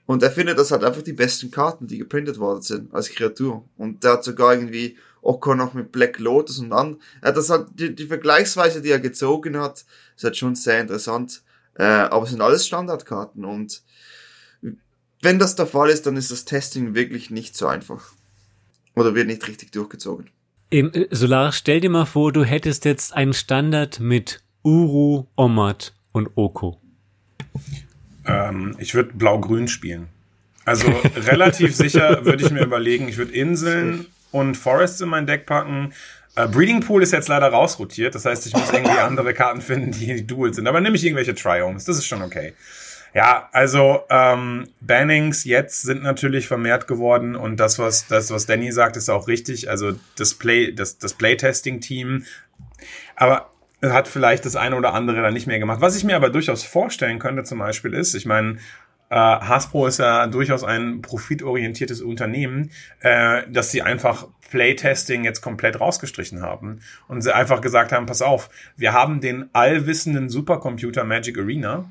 Und 0.05 0.23
er 0.23 0.31
findet 0.31 0.59
das 0.59 0.71
halt 0.71 0.83
einfach 0.83 1.01
die 1.01 1.13
besten 1.13 1.51
Karten, 1.51 1.87
die 1.87 1.97
geprintet 1.97 2.39
worden 2.39 2.61
sind 2.61 2.93
als 2.93 3.09
Kreatur. 3.09 3.65
Und 3.77 4.03
der 4.03 4.13
hat 4.13 4.23
sogar 4.23 4.53
irgendwie 4.53 4.97
Oko 5.21 5.55
noch 5.55 5.73
mit 5.73 5.91
Black 5.91 6.19
Lotus 6.19 6.59
und 6.59 6.71
an. 6.73 6.97
Er 7.21 7.29
hat 7.29 7.37
das 7.37 7.49
halt, 7.49 7.67
die, 7.73 7.95
die 7.95 8.07
Vergleichsweise, 8.07 8.81
die 8.81 8.91
er 8.91 8.99
gezogen 8.99 9.57
hat, 9.59 9.85
ist 10.15 10.23
halt 10.23 10.37
schon 10.37 10.55
sehr 10.55 10.79
interessant. 10.79 11.41
Äh, 11.75 11.83
aber 11.83 12.23
es 12.23 12.29
sind 12.29 12.41
alles 12.41 12.65
Standardkarten 12.65 13.43
und 13.43 13.81
wenn 15.21 15.39
das 15.39 15.55
der 15.55 15.65
Fall 15.65 15.89
ist, 15.89 16.05
dann 16.05 16.17
ist 16.17 16.31
das 16.31 16.45
Testing 16.45 16.93
wirklich 16.93 17.31
nicht 17.31 17.57
so 17.57 17.65
einfach. 17.67 18.13
Oder 18.95 19.15
wird 19.15 19.27
nicht 19.27 19.47
richtig 19.47 19.71
durchgezogen. 19.71 20.29
Im, 20.69 20.93
äh, 20.93 21.07
Solar, 21.11 21.51
stell 21.51 21.81
dir 21.81 21.89
mal 21.89 22.05
vor, 22.05 22.31
du 22.31 22.43
hättest 22.43 22.85
jetzt 22.85 23.13
einen 23.13 23.33
Standard 23.33 23.99
mit 23.99 24.41
Uru, 24.65 25.27
Omat 25.35 25.93
und 26.11 26.31
Oko? 26.35 26.81
Ähm, 28.25 28.75
ich 28.79 28.95
würde 28.95 29.13
Blau-Grün 29.13 29.67
spielen. 29.67 30.07
Also 30.65 30.87
relativ 31.15 31.75
sicher 31.75 32.25
würde 32.25 32.43
ich 32.43 32.51
mir 32.51 32.63
überlegen, 32.63 33.07
ich 33.07 33.17
würde 33.17 33.31
Inseln 33.33 34.07
und 34.31 34.55
Forests 34.55 34.99
in 35.01 35.09
mein 35.09 35.27
Deck 35.27 35.45
packen. 35.45 35.93
Äh, 36.35 36.47
Breeding 36.47 36.79
Pool 36.79 37.03
ist 37.03 37.13
jetzt 37.13 37.27
leider 37.27 37.47
rausrotiert, 37.47 38.15
das 38.15 38.25
heißt, 38.25 38.47
ich 38.47 38.53
muss 38.53 38.73
irgendwie 38.73 38.97
andere 38.99 39.35
Karten 39.35 39.61
finden, 39.61 39.91
die 39.91 40.25
Dual 40.25 40.51
sind. 40.51 40.67
Aber 40.67 40.81
nehme 40.81 40.95
ich 40.95 41.05
irgendwelche 41.05 41.35
Triomes, 41.35 41.85
das 41.85 41.97
ist 41.97 42.07
schon 42.07 42.23
okay. 42.23 42.53
Ja, 43.13 43.47
also 43.53 44.01
ähm, 44.09 44.67
Bannings 44.81 45.45
jetzt 45.45 45.83
sind 45.83 46.01
natürlich 46.01 46.47
vermehrt 46.47 46.87
geworden 46.87 47.35
und 47.35 47.57
das, 47.59 47.77
was 47.77 48.07
das, 48.07 48.31
was 48.31 48.47
Danny 48.47 48.71
sagt, 48.71 48.97
ist 48.97 49.09
auch 49.09 49.27
richtig. 49.27 49.69
Also 49.69 49.93
das 50.17 50.33
Play, 50.33 50.73
das, 50.73 50.97
das 50.97 51.13
Playtesting-Team. 51.13 52.25
Aber 53.15 53.51
hat 53.81 54.07
vielleicht 54.07 54.45
das 54.45 54.55
eine 54.55 54.75
oder 54.75 54.93
andere 54.93 55.21
dann 55.21 55.33
nicht 55.33 55.47
mehr 55.47 55.59
gemacht. 55.59 55.81
Was 55.81 55.95
ich 55.95 56.03
mir 56.03 56.15
aber 56.15 56.29
durchaus 56.29 56.63
vorstellen 56.63 57.19
könnte 57.19 57.43
zum 57.43 57.59
Beispiel 57.59 57.93
ist, 57.93 58.15
ich 58.15 58.25
meine, 58.25 58.57
äh, 59.09 59.15
Hasbro 59.15 59.87
ist 59.87 59.99
ja 59.99 60.27
durchaus 60.27 60.63
ein 60.63 61.01
profitorientiertes 61.01 62.01
Unternehmen, 62.01 62.71
äh, 63.01 63.43
dass 63.49 63.71
sie 63.71 63.81
einfach 63.81 64.27
Playtesting 64.49 65.23
jetzt 65.23 65.41
komplett 65.41 65.79
rausgestrichen 65.79 66.41
haben 66.41 66.79
und 67.07 67.21
sie 67.21 67.35
einfach 67.35 67.61
gesagt 67.61 67.91
haben, 67.91 68.05
pass 68.05 68.21
auf, 68.21 68.49
wir 68.77 68.93
haben 68.93 69.21
den 69.21 69.49
allwissenden 69.53 70.29
Supercomputer 70.29 71.03
Magic 71.03 71.37
Arena. 71.37 71.85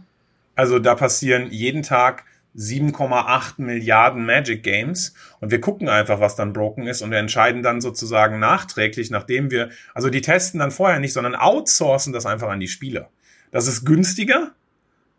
Also 0.57 0.79
da 0.79 0.95
passieren 0.95 1.51
jeden 1.51 1.83
Tag 1.83 2.25
7,8 2.57 3.55
Milliarden 3.59 4.25
Magic 4.27 4.63
Games 4.63 5.15
und 5.41 5.51
wir 5.51 5.61
gucken 5.61 5.89
einfach, 5.89 6.21
was 6.21 6.37
dann 6.37 6.53
broken 6.53 6.87
ist 6.87 7.03
und 7.03 7.11
wir 7.11 7.19
entscheiden 7.19 7.63
dann 7.63 7.81
sozusagen 7.81 8.39
nachträglich, 8.39 9.11
nachdem 9.11 9.51
wir, 9.51 9.71
also 9.93 10.09
die 10.09 10.21
testen 10.21 10.61
dann 10.61 10.71
vorher 10.71 11.01
nicht, 11.01 11.13
sondern 11.13 11.35
outsourcen 11.35 12.13
das 12.13 12.27
einfach 12.27 12.49
an 12.49 12.61
die 12.61 12.69
Spieler. 12.69 13.11
Das 13.51 13.67
ist 13.67 13.85
günstiger 13.85 14.53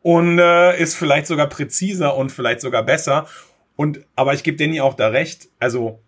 und 0.02 0.40
äh, 0.40 0.80
ist 0.80 0.96
vielleicht 0.96 1.28
sogar 1.28 1.48
präziser 1.48 2.16
und 2.16 2.32
vielleicht 2.32 2.62
sogar 2.62 2.84
besser. 2.84 3.28
Und 3.76 4.06
aber 4.16 4.34
ich 4.34 4.44
gebe 4.44 4.58
Danny 4.58 4.80
auch 4.80 4.94
da 4.94 5.08
recht, 5.10 5.50
also 5.60 6.02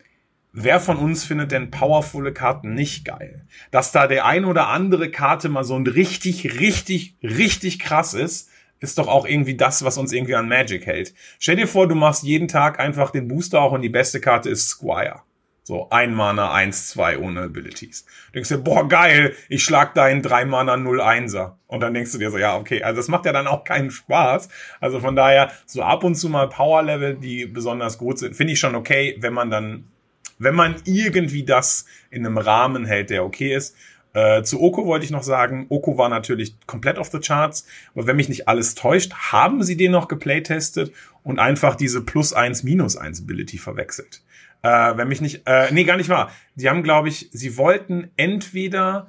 Wer 0.60 0.80
von 0.80 0.98
uns 0.98 1.24
findet 1.24 1.52
denn 1.52 1.70
powervolle 1.70 2.34
Karten 2.34 2.74
nicht 2.74 3.06
geil? 3.06 3.46
Dass 3.70 3.92
da 3.92 4.08
der 4.08 4.26
ein 4.26 4.44
oder 4.44 4.70
andere 4.70 5.12
Karte 5.12 5.50
mal 5.50 5.64
so 5.64 5.76
ein 5.76 5.86
richtig, 5.86 6.60
richtig, 6.60 7.16
richtig 7.22 7.78
krass 7.78 8.16
ist, 8.16 8.50
ist 8.80 8.98
doch 8.98 9.08
auch 9.08 9.26
irgendwie 9.26 9.56
das, 9.56 9.84
was 9.84 9.98
uns 9.98 10.14
irgendwie 10.14 10.36
an 10.36 10.48
Magic 10.48 10.86
hält. 10.86 11.14
Stell 11.40 11.56
dir 11.56 11.68
vor, 11.68 11.88
du 11.88 11.96
machst 11.96 12.24
jeden 12.24 12.48
Tag 12.48 12.80
einfach 12.80 13.12
den 13.12 13.28
Booster 13.28 13.62
auch 13.62 13.72
und 13.72 13.82
die 13.82 13.90
beste 13.90 14.20
Karte 14.20 14.50
ist 14.50 14.68
Squire. 14.68 15.22
So, 15.68 15.90
ein 15.90 16.14
Mana, 16.14 16.54
eins, 16.54 16.88
zwei 16.88 17.18
ohne 17.18 17.42
Abilities. 17.42 18.06
Du 18.28 18.34
denkst 18.36 18.48
dir, 18.48 18.58
boah, 18.58 18.88
geil, 18.88 19.36
ich 19.50 19.66
schlag 19.66 19.94
deinen 19.96 20.22
drei 20.22 20.46
Mana 20.46 20.78
0 20.78 21.02
Einser. 21.02 21.60
Und 21.68 21.82
dann 21.82 21.94
denkst 21.94 22.14
du 22.14 22.20
dir 22.20 22.32
so, 22.32 22.38
ja, 22.38 22.56
okay, 22.56 22.84
also 22.84 22.96
das 22.96 23.10
macht 23.10 23.26
ja 23.26 23.34
dann 23.34 23.48
auch 23.48 23.66
keinen 23.66 23.92
Spaß. 23.92 24.48
Also 24.80 25.02
von 25.02 25.18
daher, 25.18 25.52
so 25.66 25.82
ab 25.82 26.06
und 26.06 26.16
zu 26.16 26.30
mal 26.30 26.48
Power 26.48 26.84
Level, 26.84 27.16
die 27.16 27.46
besonders 27.46 27.98
gut 27.98 28.18
sind, 28.18 28.34
finde 28.34 28.54
ich 28.54 28.60
schon 28.60 28.76
okay, 28.76 29.18
wenn 29.20 29.34
man 29.34 29.50
dann, 29.50 29.92
wenn 30.40 30.56
man 30.56 30.76
irgendwie 30.86 31.44
das 31.44 31.86
in 32.12 32.26
einem 32.26 32.38
Rahmen 32.38 32.86
hält, 32.86 33.10
der 33.10 33.26
okay 33.26 33.54
ist. 33.54 33.76
Äh, 34.14 34.44
zu 34.44 34.62
Oko 34.62 34.86
wollte 34.86 35.06
ich 35.06 35.12
noch 35.12 35.24
sagen, 35.24 35.68
Oko 35.70 35.98
war 35.98 36.10
natürlich 36.10 36.56
komplett 36.66 36.98
off 36.98 37.10
the 37.12 37.20
charts, 37.20 37.66
aber 37.94 38.08
wenn 38.08 38.16
mich 38.16 38.30
nicht 38.30 38.48
alles 38.48 38.76
täuscht, 38.76 39.14
haben 39.14 39.64
sie 39.64 39.78
den 39.78 39.92
noch 39.92 40.08
geplaytestet 40.08 40.92
und 41.24 41.40
einfach 41.40 41.76
diese 41.76 42.02
plus 42.02 42.34
eins 42.34 42.64
minus 42.64 42.98
eins 42.98 43.22
Ability 43.22 43.58
verwechselt. 43.58 44.22
Äh, 44.64 44.98
wenn 44.98 45.08
mich 45.08 45.22
nicht, 45.22 45.44
äh, 45.46 45.72
nee, 45.72 45.84
gar 45.84 45.98
nicht 45.98 46.10
wahr. 46.10 46.32
Die 46.56 46.70
haben, 46.70 46.84
glaube 46.84 47.10
ich, 47.10 47.30
sie 47.32 47.58
wollten 47.58 48.10
entweder 48.18 49.08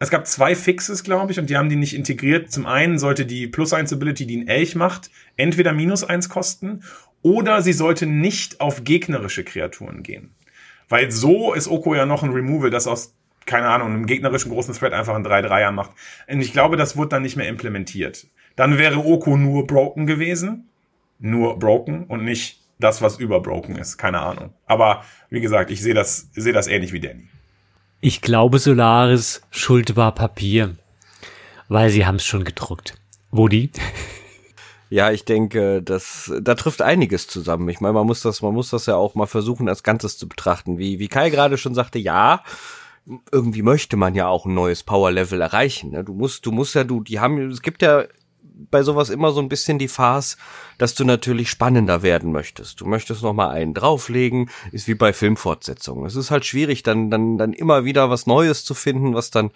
es 0.00 0.10
gab 0.10 0.26
zwei 0.26 0.54
Fixes, 0.54 1.04
glaube 1.04 1.32
ich, 1.32 1.38
und 1.38 1.48
die 1.48 1.56
haben 1.56 1.68
die 1.68 1.76
nicht 1.76 1.94
integriert. 1.94 2.50
Zum 2.50 2.66
einen 2.66 2.98
sollte 2.98 3.24
die 3.24 3.46
Plus 3.46 3.72
1 3.72 3.92
Ability, 3.92 4.26
die 4.26 4.36
ein 4.38 4.48
Elch 4.48 4.74
macht, 4.74 5.10
entweder 5.36 5.72
minus 5.72 6.04
1 6.04 6.28
kosten 6.28 6.82
oder 7.22 7.62
sie 7.62 7.72
sollte 7.72 8.04
nicht 8.04 8.60
auf 8.60 8.84
gegnerische 8.84 9.44
Kreaturen 9.44 10.02
gehen. 10.02 10.34
Weil 10.88 11.10
so 11.10 11.54
ist 11.54 11.68
Oko 11.68 11.94
ja 11.94 12.04
noch 12.04 12.22
ein 12.22 12.32
Removal, 12.32 12.70
das 12.70 12.86
aus 12.86 13.14
keine 13.46 13.68
Ahnung, 13.68 13.88
einem 13.88 14.06
gegnerischen 14.06 14.50
großen 14.50 14.74
Thread 14.74 14.92
einfach 14.92 15.14
ein 15.14 15.26
3-3er 15.26 15.70
macht. 15.70 15.92
Und 16.28 16.40
ich 16.40 16.52
glaube, 16.52 16.76
das 16.76 16.96
wurde 16.96 17.10
dann 17.10 17.22
nicht 17.22 17.36
mehr 17.36 17.48
implementiert. 17.48 18.26
Dann 18.56 18.78
wäre 18.78 19.04
Oko 19.04 19.36
nur 19.36 19.66
broken 19.66 20.06
gewesen. 20.06 20.68
Nur 21.18 21.58
broken 21.58 22.04
und 22.04 22.24
nicht 22.24 22.60
das, 22.78 23.02
was 23.02 23.18
überbroken 23.18 23.76
ist. 23.76 23.98
Keine 23.98 24.20
Ahnung. 24.20 24.52
Aber 24.66 25.04
wie 25.30 25.40
gesagt, 25.40 25.70
ich 25.70 25.80
sehe 25.80 25.94
das, 25.94 26.28
sehe 26.32 26.52
das 26.52 26.66
ähnlich 26.66 26.92
wie 26.92 27.00
Danny. 27.00 27.28
Ich 28.00 28.20
glaube, 28.20 28.58
Solaris 28.58 29.42
Schuld 29.50 29.96
war 29.96 30.14
Papier. 30.14 30.76
Weil 31.68 31.88
sie 31.88 32.04
haben 32.04 32.16
es 32.16 32.24
schon 32.24 32.44
gedruckt. 32.44 32.94
Wo 33.30 33.48
die? 33.48 33.70
Ja, 34.90 35.10
ich 35.10 35.24
denke, 35.24 35.82
das, 35.82 36.32
da 36.40 36.54
trifft 36.54 36.80
einiges 36.80 37.26
zusammen. 37.26 37.68
Ich 37.68 37.80
meine, 37.80 37.94
man 37.94 38.06
muss 38.06 38.20
das, 38.20 38.42
man 38.42 38.54
muss 38.54 38.70
das 38.70 38.86
ja 38.86 38.94
auch 38.94 39.16
mal 39.16 39.26
versuchen, 39.26 39.68
als 39.68 39.82
Ganzes 39.82 40.18
zu 40.18 40.28
betrachten. 40.28 40.78
Wie, 40.78 41.00
wie 41.00 41.08
Kai 41.08 41.30
gerade 41.30 41.58
schon 41.58 41.74
sagte, 41.74 41.98
ja, 41.98 42.44
irgendwie 43.30 43.62
möchte 43.62 43.96
man 43.96 44.14
ja 44.14 44.28
auch 44.28 44.46
ein 44.46 44.54
neues 44.54 44.82
Power 44.82 45.10
Level 45.10 45.40
erreichen. 45.40 45.90
Ne? 45.90 46.04
Du 46.04 46.14
musst, 46.14 46.46
du 46.46 46.52
musst 46.52 46.74
ja, 46.74 46.84
du, 46.84 47.02
die 47.02 47.20
haben, 47.20 47.50
es 47.50 47.62
gibt 47.62 47.82
ja 47.82 48.04
bei 48.70 48.82
sowas 48.82 49.10
immer 49.10 49.32
so 49.32 49.40
ein 49.40 49.48
bisschen 49.48 49.78
die 49.78 49.88
Farce, 49.88 50.36
dass 50.78 50.94
du 50.94 51.04
natürlich 51.04 51.50
spannender 51.50 52.02
werden 52.02 52.32
möchtest. 52.32 52.80
Du 52.80 52.86
möchtest 52.86 53.22
noch 53.22 53.32
mal 53.32 53.50
einen 53.50 53.74
drauflegen, 53.74 54.48
ist 54.70 54.86
wie 54.86 54.94
bei 54.94 55.12
Filmfortsetzungen. 55.12 56.06
Es 56.06 56.16
ist 56.16 56.30
halt 56.30 56.44
schwierig, 56.44 56.82
dann 56.82 57.10
dann 57.10 57.36
dann 57.36 57.52
immer 57.52 57.84
wieder 57.84 58.10
was 58.10 58.26
Neues 58.26 58.64
zu 58.64 58.74
finden, 58.74 59.14
was 59.14 59.30
dann 59.30 59.50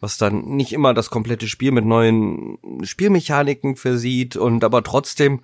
was 0.00 0.18
dann 0.18 0.44
nicht 0.44 0.72
immer 0.72 0.94
das 0.94 1.10
komplette 1.10 1.48
Spiel 1.48 1.72
mit 1.72 1.84
neuen 1.84 2.58
Spielmechaniken 2.84 3.76
versieht 3.76 4.36
und 4.36 4.62
aber 4.62 4.82
trotzdem 4.82 5.40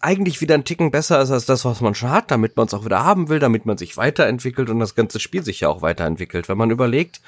eigentlich 0.00 0.40
wieder 0.40 0.54
ein 0.54 0.64
Ticken 0.64 0.90
besser 0.90 1.20
ist 1.20 1.30
als 1.30 1.46
das, 1.46 1.64
was 1.64 1.80
man 1.80 1.94
schon 1.94 2.10
hat, 2.10 2.30
damit 2.30 2.56
man 2.56 2.66
es 2.66 2.74
auch 2.74 2.84
wieder 2.84 3.04
haben 3.04 3.28
will, 3.28 3.38
damit 3.38 3.66
man 3.66 3.78
sich 3.78 3.96
weiterentwickelt 3.96 4.70
und 4.70 4.80
das 4.80 4.94
ganze 4.94 5.20
Spiel 5.20 5.44
sich 5.44 5.60
ja 5.60 5.68
auch 5.68 5.82
weiterentwickelt. 5.82 6.48
Wenn 6.48 6.58
man 6.58 6.70
überlegt, 6.70 7.20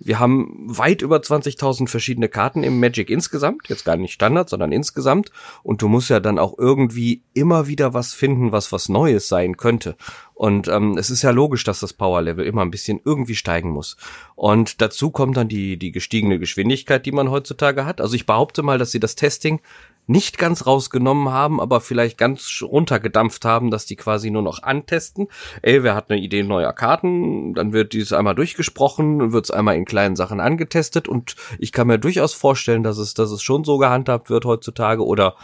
wir 0.00 0.20
haben 0.20 0.54
weit 0.64 1.02
über 1.02 1.16
20.000 1.16 1.88
verschiedene 1.88 2.28
Karten 2.28 2.62
im 2.62 2.78
Magic 2.78 3.10
insgesamt, 3.10 3.68
jetzt 3.68 3.84
gar 3.84 3.96
nicht 3.96 4.12
Standard, 4.12 4.48
sondern 4.48 4.70
insgesamt. 4.70 5.32
Und 5.64 5.82
du 5.82 5.88
musst 5.88 6.08
ja 6.08 6.20
dann 6.20 6.38
auch 6.38 6.56
irgendwie 6.56 7.22
immer 7.34 7.66
wieder 7.66 7.94
was 7.94 8.12
finden, 8.12 8.52
was 8.52 8.70
was 8.70 8.88
Neues 8.88 9.28
sein 9.28 9.56
könnte. 9.56 9.96
Und 10.34 10.68
ähm, 10.68 10.96
es 10.98 11.10
ist 11.10 11.22
ja 11.22 11.30
logisch, 11.30 11.64
dass 11.64 11.80
das 11.80 11.94
Power-Level 11.94 12.46
immer 12.46 12.62
ein 12.62 12.70
bisschen 12.70 13.00
irgendwie 13.04 13.34
steigen 13.34 13.70
muss. 13.70 13.96
Und 14.36 14.80
dazu 14.80 15.10
kommt 15.10 15.36
dann 15.36 15.48
die, 15.48 15.76
die 15.76 15.90
gestiegene 15.90 16.38
Geschwindigkeit, 16.38 17.04
die 17.04 17.12
man 17.12 17.30
heutzutage 17.30 17.84
hat. 17.84 18.00
Also 18.00 18.14
ich 18.14 18.26
behaupte 18.26 18.62
mal, 18.62 18.78
dass 18.78 18.92
sie 18.92 19.00
das 19.00 19.16
Testing 19.16 19.60
nicht 20.08 20.38
ganz 20.38 20.66
rausgenommen 20.66 21.28
haben, 21.28 21.60
aber 21.60 21.80
vielleicht 21.80 22.18
ganz 22.18 22.62
runtergedampft 22.62 23.44
haben, 23.44 23.70
dass 23.70 23.86
die 23.86 23.96
quasi 23.96 24.30
nur 24.30 24.42
noch 24.42 24.62
antesten. 24.62 25.28
Ey, 25.62 25.82
wer 25.82 25.94
hat 25.94 26.10
eine 26.10 26.18
Idee 26.18 26.42
neuer 26.42 26.72
Karten? 26.72 27.54
Dann 27.54 27.72
wird 27.72 27.92
dieses 27.92 28.12
einmal 28.12 28.34
durchgesprochen, 28.34 29.32
wird 29.32 29.44
es 29.44 29.50
einmal 29.50 29.76
in 29.76 29.84
kleinen 29.84 30.16
Sachen 30.16 30.40
angetestet 30.40 31.08
und 31.08 31.36
ich 31.58 31.72
kann 31.72 31.86
mir 31.86 31.98
durchaus 31.98 32.32
vorstellen, 32.32 32.82
dass 32.82 32.96
es, 32.98 33.14
dass 33.14 33.30
es 33.30 33.42
schon 33.42 33.64
so 33.64 33.76
gehandhabt 33.76 34.30
wird 34.30 34.46
heutzutage 34.46 35.04
oder 35.04 35.36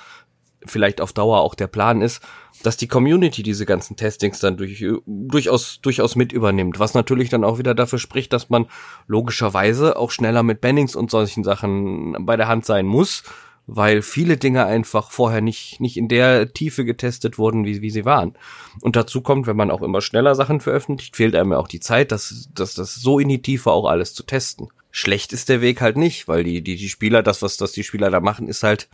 vielleicht 0.67 1.03
auf 1.03 1.13
Dauer 1.13 1.41
auch 1.41 1.55
der 1.55 1.67
Plan 1.67 2.01
ist, 2.01 2.23
dass 2.63 2.79
die 2.79 2.89
Community 2.89 3.43
diese 3.43 3.67
ganzen 3.67 3.97
Testings 3.97 4.41
dann 4.41 4.57
durch, 4.57 4.83
durchaus, 5.07 5.81
durchaus 5.83 6.17
mit 6.17 6.33
übernimmt. 6.33 6.79
Was 6.79 6.95
natürlich 6.95 7.29
dann 7.29 7.45
auch 7.45 7.59
wieder 7.59 7.75
dafür 7.75 7.99
spricht, 7.99 8.33
dass 8.33 8.49
man 8.49 8.67
logischerweise 9.07 9.97
auch 9.97 10.11
schneller 10.11 10.43
mit 10.43 10.63
Bannings 10.63 10.97
und 10.97 11.11
solchen 11.11 11.45
Sachen 11.45 12.17
bei 12.21 12.39
der 12.39 12.49
Hand 12.49 12.65
sein 12.65 12.87
muss, 12.87 13.25
weil 13.67 14.03
viele 14.03 14.37
Dinge 14.37 14.67
einfach 14.67 15.11
vorher 15.11 15.41
nicht, 15.41 15.81
nicht 15.81 15.97
in 15.97 16.09
der 16.09 16.53
Tiefe 16.53 16.85
getestet 16.85 17.39
wurden, 17.39 17.65
wie, 17.65 17.81
wie 17.81 17.91
sie 17.91 18.05
waren. 18.05 18.35
Und 18.81 18.97
dazu 18.97 19.23
kommt, 19.23 19.47
wenn 19.47 19.57
man 19.57 19.71
auch 19.71 19.83
immer 19.83 20.01
schneller 20.01 20.35
Sachen 20.35 20.61
veröffentlicht, 20.61 21.17
fehlt 21.17 21.35
einem 21.35 21.53
ja 21.53 21.59
auch 21.59 21.69
die 21.69 21.81
Zeit, 21.81 22.13
das, 22.13 22.51
das, 22.55 22.75
das 22.75 22.95
so 22.95 23.19
in 23.19 23.29
die 23.29 23.43
Tiefe 23.43 23.71
auch 23.71 23.87
alles 23.87 24.13
zu 24.13 24.23
testen. 24.23 24.69
Schlecht 24.91 25.33
ist 25.33 25.49
der 25.49 25.61
Weg 25.61 25.81
halt 25.81 25.97
nicht, 25.97 26.29
weil 26.29 26.45
die, 26.45 26.63
die, 26.63 26.77
die 26.77 26.89
Spieler, 26.89 27.23
das, 27.23 27.43
was 27.43 27.57
das 27.57 27.73
die 27.73 27.85
Spieler 27.85 28.11
da 28.11 28.21
machen, 28.21 28.49
ist 28.49 28.63
halt 28.63 28.89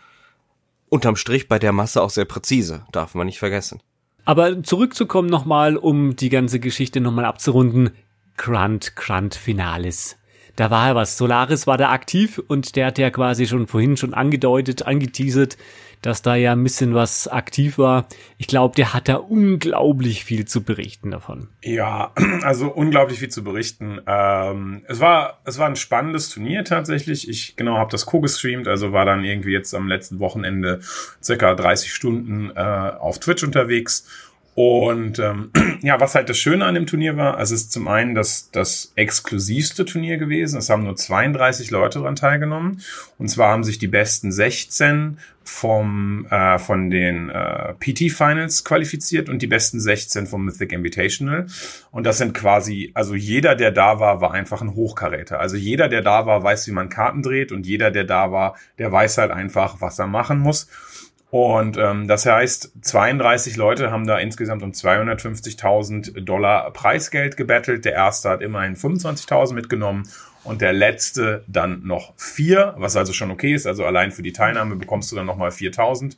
unterm 0.88 1.16
Strich 1.16 1.48
bei 1.48 1.58
der 1.58 1.72
Masse 1.72 2.02
auch 2.02 2.10
sehr 2.10 2.24
präzise, 2.24 2.84
darf 2.92 3.14
man 3.14 3.26
nicht 3.26 3.38
vergessen. 3.38 3.80
Aber 4.24 4.62
zurückzukommen 4.62 5.28
nochmal, 5.28 5.76
um 5.76 6.14
die 6.14 6.28
ganze 6.28 6.60
Geschichte 6.60 7.00
nochmal 7.00 7.24
abzurunden. 7.24 7.90
Grunt, 8.36 8.94
Grunt 8.96 9.34
Finales 9.34 10.19
da 10.60 10.70
war 10.70 10.88
ja 10.88 10.94
was. 10.94 11.16
Solaris 11.16 11.66
war 11.66 11.78
da 11.78 11.90
aktiv 11.90 12.38
und 12.46 12.76
der 12.76 12.88
hat 12.88 12.98
ja 12.98 13.08
quasi 13.08 13.46
schon 13.46 13.66
vorhin 13.66 13.96
schon 13.96 14.12
angedeutet, 14.12 14.82
angeteasert, 14.82 15.56
dass 16.02 16.20
da 16.20 16.34
ja 16.34 16.52
ein 16.52 16.62
bisschen 16.62 16.94
was 16.94 17.28
aktiv 17.28 17.78
war. 17.78 18.06
Ich 18.36 18.46
glaube, 18.46 18.76
der 18.76 18.92
hat 18.92 19.08
da 19.08 19.14
unglaublich 19.14 20.22
viel 20.22 20.44
zu 20.44 20.62
berichten 20.62 21.12
davon. 21.12 21.48
Ja, 21.62 22.12
also 22.42 22.68
unglaublich 22.68 23.20
viel 23.20 23.30
zu 23.30 23.42
berichten. 23.42 24.02
Ähm, 24.06 24.82
es 24.86 25.00
war 25.00 25.40
es 25.44 25.58
war 25.58 25.66
ein 25.66 25.76
spannendes 25.76 26.28
Turnier 26.28 26.62
tatsächlich. 26.62 27.26
Ich 27.26 27.56
genau 27.56 27.78
habe 27.78 27.90
das 27.90 28.04
co-gestreamt, 28.04 28.68
also 28.68 28.92
war 28.92 29.06
dann 29.06 29.24
irgendwie 29.24 29.52
jetzt 29.52 29.74
am 29.74 29.88
letzten 29.88 30.18
Wochenende 30.18 30.80
circa 31.22 31.54
30 31.54 31.90
Stunden 31.90 32.50
äh, 32.54 32.60
auf 32.60 33.18
Twitch 33.18 33.44
unterwegs 33.44 34.06
und 34.60 35.18
ähm, 35.18 35.50
ja, 35.82 36.00
was 36.00 36.14
halt 36.14 36.28
das 36.28 36.36
Schöne 36.36 36.66
an 36.66 36.74
dem 36.74 36.86
Turnier 36.86 37.16
war, 37.16 37.38
also 37.38 37.54
es 37.54 37.62
ist 37.62 37.72
zum 37.72 37.88
einen 37.88 38.14
das, 38.14 38.50
das 38.50 38.92
exklusivste 38.94 39.86
Turnier 39.86 40.18
gewesen. 40.18 40.58
Es 40.58 40.68
haben 40.68 40.84
nur 40.84 40.96
32 40.96 41.70
Leute 41.70 42.00
daran 42.00 42.14
teilgenommen. 42.14 42.82
Und 43.16 43.28
zwar 43.28 43.52
haben 43.52 43.64
sich 43.64 43.78
die 43.78 43.88
besten 43.88 44.30
16 44.30 45.16
vom, 45.44 46.26
äh, 46.26 46.58
von 46.58 46.90
den 46.90 47.30
äh, 47.30 47.72
PT 47.74 48.12
Finals 48.12 48.64
qualifiziert 48.64 49.30
und 49.30 49.40
die 49.40 49.46
besten 49.46 49.80
16 49.80 50.26
vom 50.26 50.44
Mythic 50.44 50.72
Invitational. 50.72 51.46
Und 51.90 52.04
das 52.04 52.18
sind 52.18 52.34
quasi, 52.34 52.90
also 52.92 53.14
jeder, 53.14 53.54
der 53.54 53.70
da 53.70 53.98
war, 53.98 54.20
war 54.20 54.34
einfach 54.34 54.60
ein 54.60 54.74
Hochkaräter. 54.74 55.40
Also 55.40 55.56
jeder, 55.56 55.88
der 55.88 56.02
da 56.02 56.26
war, 56.26 56.42
weiß, 56.42 56.66
wie 56.66 56.72
man 56.72 56.90
Karten 56.90 57.22
dreht 57.22 57.50
und 57.50 57.66
jeder, 57.66 57.90
der 57.90 58.04
da 58.04 58.30
war, 58.30 58.56
der 58.78 58.92
weiß 58.92 59.18
halt 59.18 59.30
einfach, 59.30 59.80
was 59.80 59.98
er 59.98 60.06
machen 60.06 60.38
muss. 60.38 60.68
Und 61.30 61.76
ähm, 61.76 62.08
das 62.08 62.26
heißt, 62.26 62.72
32 62.82 63.56
Leute 63.56 63.92
haben 63.92 64.06
da 64.06 64.18
insgesamt 64.18 64.62
um 64.62 64.72
250.000 64.72 66.22
Dollar 66.22 66.72
Preisgeld 66.72 67.36
gebettelt. 67.36 67.84
Der 67.84 67.92
erste 67.92 68.30
hat 68.30 68.42
immerhin 68.42 68.74
25.000 68.74 69.54
mitgenommen 69.54 70.08
und 70.42 70.60
der 70.60 70.72
letzte 70.72 71.44
dann 71.46 71.82
noch 71.84 72.14
vier, 72.16 72.74
was 72.78 72.96
also 72.96 73.12
schon 73.12 73.30
okay 73.30 73.54
ist. 73.54 73.66
Also 73.66 73.84
allein 73.84 74.10
für 74.10 74.22
die 74.22 74.32
Teilnahme 74.32 74.74
bekommst 74.74 75.12
du 75.12 75.16
dann 75.16 75.26
nochmal 75.26 75.50
4.000. 75.50 76.16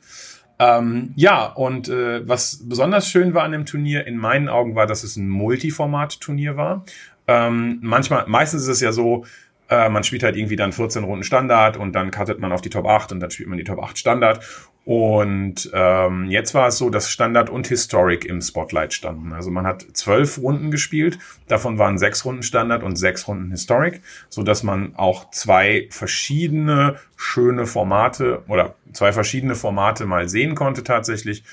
Ähm, 0.59 1.13
ja, 1.15 1.45
und 1.45 1.89
äh, 1.89 2.27
was 2.27 2.67
besonders 2.67 3.07
schön 3.07 3.33
war 3.33 3.43
an 3.43 3.51
dem 3.51 3.65
Turnier 3.65 4.07
in 4.07 4.17
meinen 4.17 4.49
Augen 4.49 4.75
war, 4.75 4.87
dass 4.87 5.03
es 5.03 5.15
ein 5.17 5.29
Multiformat-Turnier 5.29 6.57
war. 6.57 6.85
Ähm, 7.27 7.79
manchmal, 7.81 8.25
meistens 8.27 8.63
ist 8.63 8.67
es 8.67 8.81
ja 8.81 8.91
so, 8.91 9.25
äh, 9.69 9.89
man 9.89 10.03
spielt 10.03 10.23
halt 10.23 10.35
irgendwie 10.35 10.55
dann 10.55 10.71
14 10.71 11.03
Runden 11.03 11.23
Standard 11.23 11.77
und 11.77 11.93
dann 11.93 12.11
cuttet 12.11 12.39
man 12.39 12.51
auf 12.51 12.61
die 12.61 12.69
Top 12.69 12.85
8 12.85 13.11
und 13.13 13.19
dann 13.19 13.31
spielt 13.31 13.49
man 13.49 13.57
die 13.57 13.63
Top 13.63 13.81
8 13.81 13.97
Standard. 13.97 14.45
Und 14.85 15.71
ähm, 15.73 16.25
jetzt 16.29 16.53
war 16.53 16.67
es 16.67 16.77
so, 16.77 16.89
dass 16.89 17.09
Standard 17.09 17.49
und 17.49 17.67
Historic 17.67 18.25
im 18.25 18.41
Spotlight 18.41 18.93
standen. 18.93 19.31
Also 19.31 19.49
man 19.49 19.65
hat 19.65 19.85
zwölf 19.93 20.37
Runden 20.39 20.71
gespielt, 20.71 21.19
davon 21.47 21.77
waren 21.77 21.97
sechs 21.97 22.25
Runden 22.25 22.43
Standard 22.43 22.83
und 22.83 22.97
sechs 22.97 23.27
Runden 23.27 23.49
Historic, 23.51 24.01
so 24.27 24.43
dass 24.43 24.61
man 24.61 24.93
auch 24.97 25.31
zwei 25.31 25.87
verschiedene 25.89 26.97
schöne 27.15 27.65
Formate 27.65 28.43
oder 28.49 28.75
zwei 28.91 29.13
verschiedene 29.13 29.55
Formate 29.55 30.05
mal 30.05 30.27
sehen 30.27 30.53
konnte 30.53 30.83
tatsächlich. 30.83 31.43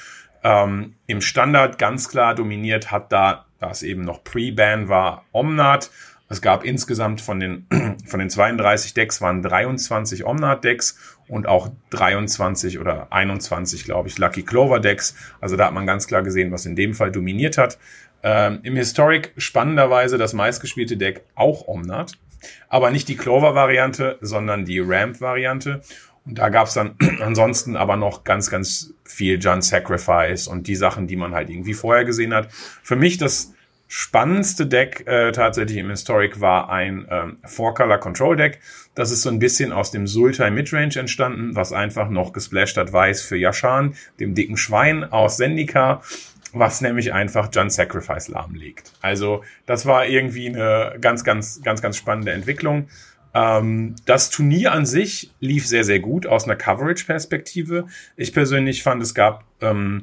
Ähm, 0.42 0.94
Im 1.06 1.20
Standard 1.20 1.78
ganz 1.78 2.08
klar 2.08 2.34
dominiert 2.34 2.90
hat 2.90 3.12
da, 3.12 3.46
da 3.60 3.70
es 3.70 3.84
eben 3.84 4.02
noch 4.02 4.24
Pre-Ban 4.24 4.88
war, 4.88 5.24
Omnat. 5.30 5.90
Es 6.28 6.40
gab 6.40 6.64
insgesamt 6.64 7.20
von 7.20 7.38
den, 7.38 7.66
von 8.06 8.18
den 8.18 8.30
32 8.30 8.94
Decks 8.94 9.20
waren 9.20 9.42
23 9.42 10.24
Omnat-Decks 10.24 11.18
und 11.30 11.46
auch 11.46 11.70
23 11.90 12.78
oder 12.78 13.12
21, 13.12 13.84
glaube 13.84 14.08
ich, 14.08 14.18
Lucky 14.18 14.42
Clover 14.42 14.80
Decks. 14.80 15.14
Also 15.40 15.56
da 15.56 15.66
hat 15.66 15.72
man 15.72 15.86
ganz 15.86 16.06
klar 16.06 16.22
gesehen, 16.22 16.52
was 16.52 16.66
in 16.66 16.76
dem 16.76 16.92
Fall 16.92 17.12
dominiert 17.12 17.56
hat. 17.56 17.78
Ähm, 18.22 18.58
Im 18.64 18.76
Historic 18.76 19.32
spannenderweise 19.36 20.18
das 20.18 20.32
meistgespielte 20.32 20.96
Deck 20.96 21.22
auch 21.34 21.68
Omnat, 21.68 22.18
aber 22.68 22.90
nicht 22.90 23.08
die 23.08 23.16
Clover-Variante, 23.16 24.18
sondern 24.20 24.64
die 24.64 24.80
Ramp-Variante. 24.80 25.80
Und 26.26 26.38
da 26.38 26.48
gab's 26.48 26.74
dann 26.74 26.96
ansonsten 27.20 27.76
aber 27.76 27.96
noch 27.96 28.24
ganz, 28.24 28.50
ganz 28.50 28.92
viel 29.04 29.38
John 29.38 29.62
Sacrifice 29.62 30.48
und 30.48 30.66
die 30.66 30.76
Sachen, 30.76 31.06
die 31.06 31.16
man 31.16 31.34
halt 31.34 31.48
irgendwie 31.48 31.74
vorher 31.74 32.04
gesehen 32.04 32.34
hat. 32.34 32.48
Für 32.50 32.96
mich 32.96 33.18
das 33.18 33.54
spannendste 33.92 34.68
Deck 34.68 35.04
äh, 35.08 35.32
tatsächlich 35.32 35.78
im 35.78 35.90
Historic 35.90 36.40
war 36.40 36.70
ein 36.70 37.08
ähm, 37.10 37.38
Four-Color 37.44 37.98
Control 37.98 38.36
Deck. 38.36 38.60
Das 38.94 39.10
ist 39.10 39.22
so 39.22 39.30
ein 39.30 39.40
bisschen 39.40 39.72
aus 39.72 39.90
dem 39.90 40.06
Sultai 40.06 40.52
Midrange 40.52 40.96
entstanden, 40.96 41.56
was 41.56 41.72
einfach 41.72 42.08
noch 42.08 42.32
gesplashed 42.32 42.76
hat 42.76 42.92
weiß 42.92 43.20
für 43.22 43.36
Yashan, 43.36 43.96
dem 44.20 44.36
dicken 44.36 44.56
Schwein 44.56 45.02
aus 45.02 45.38
Sendika, 45.38 46.02
was 46.52 46.80
nämlich 46.80 47.12
einfach 47.12 47.48
John 47.52 47.68
Sacrifice 47.68 48.28
lahmlegt. 48.28 48.92
Also 49.02 49.42
das 49.66 49.86
war 49.86 50.06
irgendwie 50.06 50.46
eine 50.46 50.96
ganz, 51.00 51.24
ganz, 51.24 51.60
ganz, 51.60 51.82
ganz 51.82 51.96
spannende 51.96 52.30
Entwicklung. 52.30 52.86
Ähm, 53.34 53.96
das 54.06 54.30
Turnier 54.30 54.70
an 54.70 54.86
sich 54.86 55.32
lief 55.40 55.66
sehr, 55.66 55.82
sehr 55.82 55.98
gut 55.98 56.28
aus 56.28 56.44
einer 56.44 56.54
Coverage-Perspektive. 56.54 57.86
Ich 58.16 58.32
persönlich 58.32 58.84
fand, 58.84 59.02
es 59.02 59.14
gab 59.14 59.42
ähm, 59.60 60.02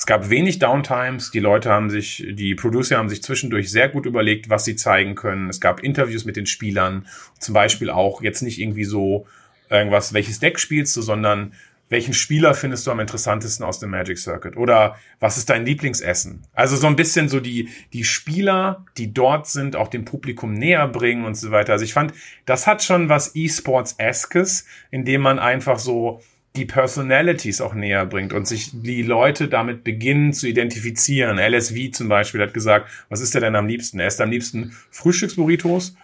Es 0.00 0.06
gab 0.06 0.30
wenig 0.30 0.58
Downtimes. 0.58 1.30
Die 1.30 1.40
Leute 1.40 1.68
haben 1.68 1.90
sich, 1.90 2.24
die 2.26 2.54
Producer 2.54 2.96
haben 2.96 3.10
sich 3.10 3.22
zwischendurch 3.22 3.70
sehr 3.70 3.86
gut 3.90 4.06
überlegt, 4.06 4.48
was 4.48 4.64
sie 4.64 4.74
zeigen 4.74 5.14
können. 5.14 5.50
Es 5.50 5.60
gab 5.60 5.80
Interviews 5.80 6.24
mit 6.24 6.36
den 6.36 6.46
Spielern. 6.46 7.06
Zum 7.38 7.52
Beispiel 7.52 7.90
auch 7.90 8.22
jetzt 8.22 8.40
nicht 8.40 8.58
irgendwie 8.58 8.86
so 8.86 9.26
irgendwas, 9.68 10.14
welches 10.14 10.40
Deck 10.40 10.58
spielst 10.58 10.96
du, 10.96 11.02
sondern 11.02 11.52
welchen 11.90 12.14
Spieler 12.14 12.54
findest 12.54 12.86
du 12.86 12.92
am 12.92 13.00
interessantesten 13.00 13.62
aus 13.62 13.78
dem 13.78 13.90
Magic 13.90 14.16
Circuit? 14.16 14.56
Oder 14.56 14.96
was 15.18 15.36
ist 15.36 15.50
dein 15.50 15.66
Lieblingsessen? 15.66 16.46
Also 16.54 16.76
so 16.76 16.86
ein 16.86 16.96
bisschen 16.96 17.28
so 17.28 17.38
die, 17.38 17.68
die 17.92 18.04
Spieler, 18.04 18.86
die 18.96 19.12
dort 19.12 19.48
sind, 19.48 19.76
auch 19.76 19.88
dem 19.88 20.06
Publikum 20.06 20.54
näher 20.54 20.88
bringen 20.88 21.26
und 21.26 21.34
so 21.34 21.50
weiter. 21.50 21.74
Also 21.74 21.84
ich 21.84 21.92
fand, 21.92 22.14
das 22.46 22.66
hat 22.66 22.82
schon 22.82 23.10
was 23.10 23.36
E-Sports-eskes, 23.36 24.64
indem 24.90 25.20
man 25.20 25.38
einfach 25.38 25.78
so 25.78 26.22
die 26.56 26.64
Personalities 26.64 27.60
auch 27.60 27.74
näher 27.74 28.06
bringt 28.06 28.32
und 28.32 28.46
sich 28.46 28.70
die 28.72 29.02
Leute 29.02 29.48
damit 29.48 29.84
beginnen 29.84 30.32
zu 30.32 30.48
identifizieren. 30.48 31.38
LSV 31.38 31.92
zum 31.92 32.08
Beispiel 32.08 32.40
hat 32.42 32.54
gesagt, 32.54 32.88
was 33.08 33.20
ist 33.20 33.34
er 33.34 33.40
denn 33.40 33.54
am 33.54 33.68
liebsten? 33.68 34.00
Er 34.00 34.08
ist 34.08 34.20
am 34.20 34.30
liebsten 34.30 34.76
Frühstücksburritos 34.90 35.94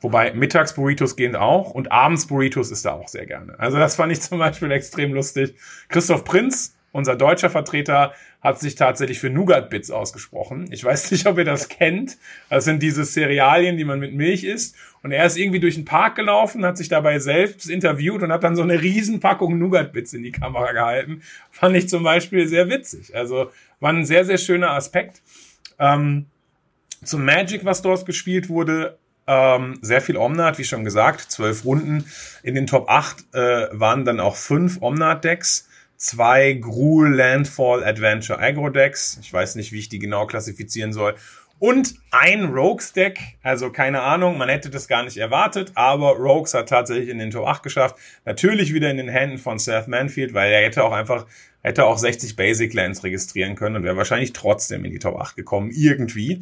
Wobei 0.00 0.32
Mittagsburritos 0.32 1.16
gehen 1.16 1.36
auch 1.36 1.72
und 1.72 1.92
abends 1.92 2.26
Burritos 2.26 2.70
ist 2.70 2.84
er 2.86 2.94
auch 2.94 3.08
sehr 3.08 3.26
gerne. 3.26 3.58
Also 3.58 3.76
das 3.76 3.96
fand 3.96 4.12
ich 4.12 4.20
zum 4.20 4.38
Beispiel 4.38 4.70
extrem 4.70 5.12
lustig. 5.12 5.54
Christoph 5.88 6.24
Prinz, 6.24 6.74
unser 6.92 7.16
deutscher 7.16 7.50
Vertreter, 7.50 8.12
hat 8.40 8.58
sich 8.58 8.74
tatsächlich 8.74 9.18
für 9.18 9.30
Nougat-Bits 9.30 9.90
ausgesprochen. 9.90 10.66
Ich 10.70 10.82
weiß 10.82 11.10
nicht, 11.10 11.26
ob 11.26 11.38
ihr 11.38 11.44
das 11.44 11.68
kennt. 11.68 12.16
Das 12.48 12.64
sind 12.64 12.82
diese 12.82 13.04
Cerealien, 13.04 13.76
die 13.76 13.84
man 13.84 14.00
mit 14.00 14.14
Milch 14.14 14.44
isst. 14.44 14.76
Und 15.02 15.12
er 15.12 15.24
ist 15.24 15.36
irgendwie 15.36 15.60
durch 15.60 15.76
den 15.76 15.84
Park 15.84 16.16
gelaufen, 16.16 16.64
hat 16.64 16.76
sich 16.76 16.88
dabei 16.88 17.18
selbst 17.18 17.70
interviewt 17.70 18.22
und 18.22 18.32
hat 18.32 18.44
dann 18.44 18.56
so 18.56 18.62
eine 18.62 18.80
Riesenpackung 18.80 19.58
Nougat-Bits 19.58 20.12
in 20.12 20.22
die 20.22 20.32
Kamera 20.32 20.72
gehalten. 20.72 21.22
Fand 21.50 21.76
ich 21.76 21.88
zum 21.88 22.02
Beispiel 22.02 22.46
sehr 22.48 22.68
witzig. 22.68 23.14
Also 23.14 23.50
war 23.78 23.92
ein 23.92 24.04
sehr, 24.04 24.24
sehr 24.24 24.38
schöner 24.38 24.72
Aspekt. 24.72 25.22
Ähm, 25.78 26.26
zum 27.02 27.24
Magic, 27.24 27.64
was 27.64 27.82
dort 27.82 28.04
gespielt 28.04 28.48
wurde, 28.48 28.98
ähm, 29.26 29.78
sehr 29.80 30.00
viel 30.00 30.16
Omnat, 30.16 30.58
wie 30.58 30.64
schon 30.64 30.84
gesagt, 30.84 31.30
zwölf 31.30 31.64
Runden. 31.64 32.04
In 32.42 32.54
den 32.54 32.66
Top 32.66 32.90
8 32.90 33.32
äh, 33.32 33.68
waren 33.72 34.04
dann 34.04 34.20
auch 34.20 34.36
fünf 34.36 34.82
Omnat-Decks, 34.82 35.68
zwei 36.00 36.54
Gruul 36.54 37.14
Landfall 37.14 37.84
Adventure 37.84 38.40
Agro-Decks. 38.40 39.18
Ich 39.20 39.32
weiß 39.32 39.54
nicht, 39.56 39.70
wie 39.70 39.78
ich 39.78 39.90
die 39.90 39.98
genau 39.98 40.26
klassifizieren 40.26 40.94
soll. 40.94 41.14
Und 41.58 41.94
ein 42.10 42.46
Rogues-Deck, 42.46 43.18
also 43.42 43.70
keine 43.70 44.00
Ahnung, 44.00 44.38
man 44.38 44.48
hätte 44.48 44.70
das 44.70 44.88
gar 44.88 45.04
nicht 45.04 45.18
erwartet, 45.18 45.72
aber 45.74 46.12
Rogues 46.12 46.54
hat 46.54 46.70
tatsächlich 46.70 47.10
in 47.10 47.18
den 47.18 47.30
Top 47.30 47.46
8 47.46 47.62
geschafft. 47.62 47.96
Natürlich 48.24 48.72
wieder 48.72 48.90
in 48.90 48.96
den 48.96 49.10
Händen 49.10 49.36
von 49.36 49.58
Seth 49.58 49.86
Manfield, 49.86 50.32
weil 50.32 50.50
er 50.50 50.62
hätte 50.62 50.82
auch 50.82 50.92
einfach, 50.92 51.26
hätte 51.60 51.84
auch 51.84 51.98
60 51.98 52.34
Basic 52.34 52.72
Lands 52.72 53.04
registrieren 53.04 53.56
können 53.56 53.76
und 53.76 53.82
wäre 53.82 53.98
wahrscheinlich 53.98 54.32
trotzdem 54.32 54.86
in 54.86 54.92
die 54.92 54.98
Top 54.98 55.20
8 55.20 55.36
gekommen, 55.36 55.70
irgendwie. 55.70 56.40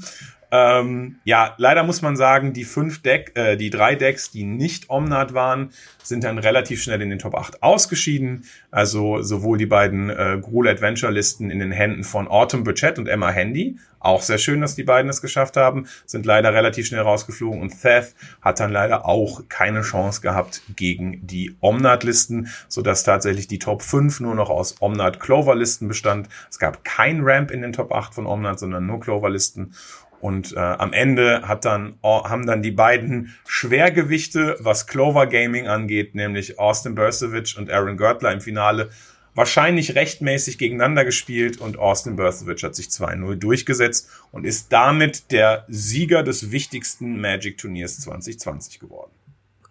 Ähm, 0.50 1.16
ja, 1.24 1.54
leider 1.58 1.82
muss 1.82 2.00
man 2.00 2.16
sagen, 2.16 2.52
die 2.52 2.64
fünf 2.64 3.02
Deck, 3.02 3.32
äh, 3.34 3.56
die 3.56 3.70
drei 3.70 3.94
Decks, 3.94 4.30
die 4.30 4.44
nicht 4.44 4.88
Omnat 4.88 5.34
waren, 5.34 5.70
sind 6.02 6.24
dann 6.24 6.38
relativ 6.38 6.82
schnell 6.82 7.02
in 7.02 7.10
den 7.10 7.18
Top 7.18 7.34
8 7.34 7.62
ausgeschieden. 7.62 8.44
Also 8.70 9.22
sowohl 9.22 9.58
die 9.58 9.66
beiden 9.66 10.08
äh, 10.08 10.38
Gruel 10.40 10.68
Adventure 10.68 11.12
Listen 11.12 11.50
in 11.50 11.58
den 11.58 11.72
Händen 11.72 12.02
von 12.02 12.28
Autumn 12.28 12.64
Burchett 12.64 12.98
und 12.98 13.08
Emma 13.08 13.28
Handy. 13.30 13.76
Auch 14.00 14.22
sehr 14.22 14.38
schön, 14.38 14.60
dass 14.60 14.76
die 14.76 14.84
beiden 14.84 15.10
es 15.10 15.20
geschafft 15.20 15.56
haben, 15.56 15.86
sind 16.06 16.24
leider 16.24 16.54
relativ 16.54 16.86
schnell 16.86 17.00
rausgeflogen 17.00 17.60
und 17.60 17.82
Theth 17.82 18.14
hat 18.40 18.60
dann 18.60 18.70
leider 18.70 19.06
auch 19.06 19.48
keine 19.48 19.82
Chance 19.82 20.20
gehabt 20.20 20.62
gegen 20.76 21.26
die 21.26 21.56
Omnat-Listen, 21.60 22.48
sodass 22.68 23.02
tatsächlich 23.02 23.48
die 23.48 23.58
Top 23.58 23.82
5 23.82 24.20
nur 24.20 24.36
noch 24.36 24.50
aus 24.50 24.76
Omnat-Clover-Listen 24.80 25.88
bestand. 25.88 26.28
Es 26.48 26.60
gab 26.60 26.84
kein 26.84 27.22
Ramp 27.22 27.50
in 27.50 27.60
den 27.60 27.72
Top 27.72 27.92
8 27.92 28.14
von 28.14 28.26
Omnat, 28.26 28.60
sondern 28.60 28.86
nur 28.86 29.00
Clover-Listen. 29.00 29.74
Und 30.20 30.52
äh, 30.54 30.58
am 30.58 30.92
Ende 30.92 31.46
hat 31.46 31.64
dann, 31.64 31.98
haben 32.02 32.46
dann 32.46 32.62
die 32.62 32.72
beiden 32.72 33.34
Schwergewichte, 33.46 34.56
was 34.58 34.86
Clover 34.86 35.26
Gaming 35.26 35.68
angeht, 35.68 36.14
nämlich 36.14 36.58
Austin 36.58 36.94
Bursevich 36.94 37.56
und 37.56 37.70
Aaron 37.70 37.96
Görtler 37.96 38.32
im 38.32 38.40
Finale, 38.40 38.90
wahrscheinlich 39.34 39.94
rechtmäßig 39.94 40.58
gegeneinander 40.58 41.04
gespielt 41.04 41.58
und 41.58 41.78
Austin 41.78 42.16
Bursevich 42.16 42.64
hat 42.64 42.74
sich 42.74 42.86
2-0 42.86 43.36
durchgesetzt 43.36 44.10
und 44.32 44.44
ist 44.44 44.72
damit 44.72 45.30
der 45.30 45.64
Sieger 45.68 46.24
des 46.24 46.50
wichtigsten 46.50 47.20
Magic-Turniers 47.20 48.00
2020 48.00 48.80
geworden. 48.80 49.12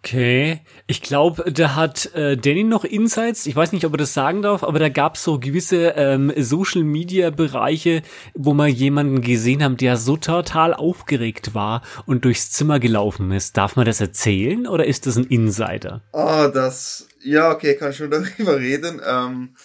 Okay, 0.00 0.60
ich 0.86 1.02
glaube, 1.02 1.50
da 1.50 1.74
hat 1.74 2.14
äh, 2.14 2.36
Danny 2.36 2.62
noch 2.62 2.84
Insights. 2.84 3.46
Ich 3.46 3.56
weiß 3.56 3.72
nicht, 3.72 3.84
ob 3.84 3.94
er 3.94 3.98
das 3.98 4.14
sagen 4.14 4.42
darf, 4.42 4.62
aber 4.62 4.78
da 4.78 4.88
gab 4.88 5.16
es 5.16 5.24
so 5.24 5.40
gewisse 5.40 5.94
ähm, 5.96 6.32
Social-Media-Bereiche, 6.36 8.02
wo 8.34 8.54
man 8.54 8.70
jemanden 8.70 9.22
gesehen 9.22 9.62
haben, 9.62 9.76
der 9.76 9.96
so 9.96 10.16
total 10.16 10.72
aufgeregt 10.72 11.52
war 11.52 11.82
und 12.06 12.24
durchs 12.24 12.52
Zimmer 12.52 12.78
gelaufen 12.78 13.32
ist. 13.32 13.56
Darf 13.56 13.74
man 13.74 13.86
das 13.86 14.00
erzählen 14.00 14.68
oder 14.68 14.86
ist 14.86 15.06
das 15.06 15.16
ein 15.16 15.24
Insider? 15.24 16.00
Oh, 16.12 16.48
das, 16.54 17.08
ja, 17.22 17.50
okay, 17.50 17.74
kann 17.74 17.92
schon 17.92 18.10
darüber 18.38 18.56
reden. 18.56 19.02
Ähm, 19.04 19.56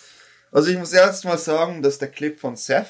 also 0.51 0.71
ich 0.71 0.79
muss 0.79 0.93
erst 0.93 1.25
mal 1.25 1.37
sagen, 1.37 1.83
dass 1.83 1.99
der 1.99 2.09
Clip 2.09 2.39
von 2.39 2.55
Seth, 2.55 2.87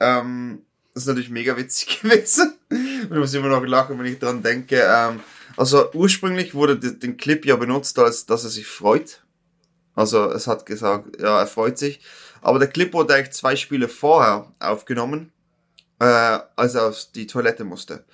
ähm, 0.00 0.62
ist 0.94 1.06
natürlich 1.06 1.30
mega 1.30 1.56
witzig 1.56 2.00
gewesen. 2.02 2.54
Ich 2.70 3.10
muss 3.10 3.34
immer 3.34 3.48
noch 3.48 3.64
lachen, 3.64 3.98
wenn 3.98 4.06
ich 4.06 4.18
dran 4.18 4.42
denke. 4.42 4.82
Ähm, 4.82 5.20
also 5.56 5.90
ursprünglich 5.92 6.54
wurde 6.54 6.78
den 6.78 7.16
Clip 7.16 7.44
ja 7.46 7.56
benutzt, 7.56 7.98
als 7.98 8.26
dass 8.26 8.44
er 8.44 8.50
sich 8.50 8.66
freut. 8.66 9.22
Also 9.94 10.30
es 10.30 10.46
hat 10.46 10.66
gesagt, 10.66 11.20
ja, 11.20 11.40
er 11.40 11.46
freut 11.46 11.78
sich. 11.78 12.00
Aber 12.42 12.58
der 12.58 12.68
Clip 12.68 12.92
wurde 12.92 13.14
eigentlich 13.14 13.32
zwei 13.32 13.56
Spiele 13.56 13.88
vorher 13.88 14.52
aufgenommen, 14.60 15.32
äh, 15.98 16.38
als 16.56 16.74
er 16.74 16.86
auf 16.86 17.06
die 17.14 17.26
Toilette 17.26 17.64
musste. 17.64 18.04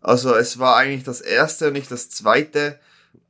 Also 0.00 0.34
es 0.34 0.58
war 0.58 0.76
eigentlich 0.76 1.04
das 1.04 1.20
erste, 1.20 1.72
nicht 1.72 1.90
das 1.90 2.08
zweite. 2.08 2.78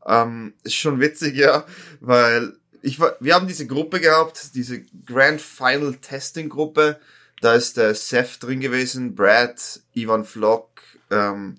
Ähm, 0.06 0.54
ist 0.62 0.74
schon 0.74 1.00
witzig, 1.00 1.36
ja, 1.36 1.64
weil 2.00 2.56
ich 2.82 2.98
war, 2.98 3.16
wir 3.20 3.34
haben 3.34 3.46
diese 3.46 3.66
Gruppe 3.66 4.00
gehabt, 4.00 4.54
diese 4.54 4.82
Grand 5.06 5.40
Final 5.40 5.94
Testing 5.94 6.48
Gruppe. 6.48 6.98
Da 7.40 7.54
ist 7.54 7.76
der 7.76 7.94
Seth 7.94 8.42
drin 8.42 8.60
gewesen, 8.60 9.14
Brad, 9.14 9.80
Ivan 9.94 10.24
Flock, 10.24 10.70
ähm, 11.10 11.56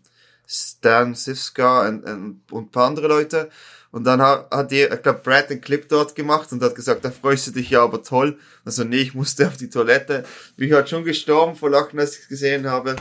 Stan 0.53 1.15
Sivska 1.15 1.87
und, 1.87 2.03
und, 2.03 2.41
und 2.51 2.65
ein 2.65 2.71
paar 2.71 2.87
andere 2.87 3.07
Leute. 3.07 3.49
Und 3.91 4.05
dann 4.05 4.21
hat, 4.21 4.51
hat 4.51 4.71
die, 4.71 4.81
ich 4.81 5.01
glaube, 5.01 5.21
Brad 5.23 5.49
den 5.49 5.61
Clip 5.61 5.87
dort 5.87 6.15
gemacht 6.15 6.51
und 6.51 6.63
hat 6.63 6.75
gesagt, 6.75 7.05
da 7.05 7.11
freust 7.11 7.47
du 7.47 7.51
dich 7.51 7.69
ja 7.69 7.83
aber 7.83 8.01
toll. 8.03 8.39
Also 8.65 8.83
nee, 8.83 8.97
ich 8.97 9.13
musste 9.13 9.47
auf 9.47 9.57
die 9.57 9.69
Toilette. 9.69 10.23
Bin 10.55 10.67
ich 10.67 10.73
halt 10.73 10.89
schon 10.89 11.03
gestorben 11.03 11.55
vor 11.55 11.69
Lachen, 11.69 11.99
als 11.99 12.15
ich 12.15 12.23
es 12.23 12.27
gesehen 12.27 12.67
habe. 12.69 12.95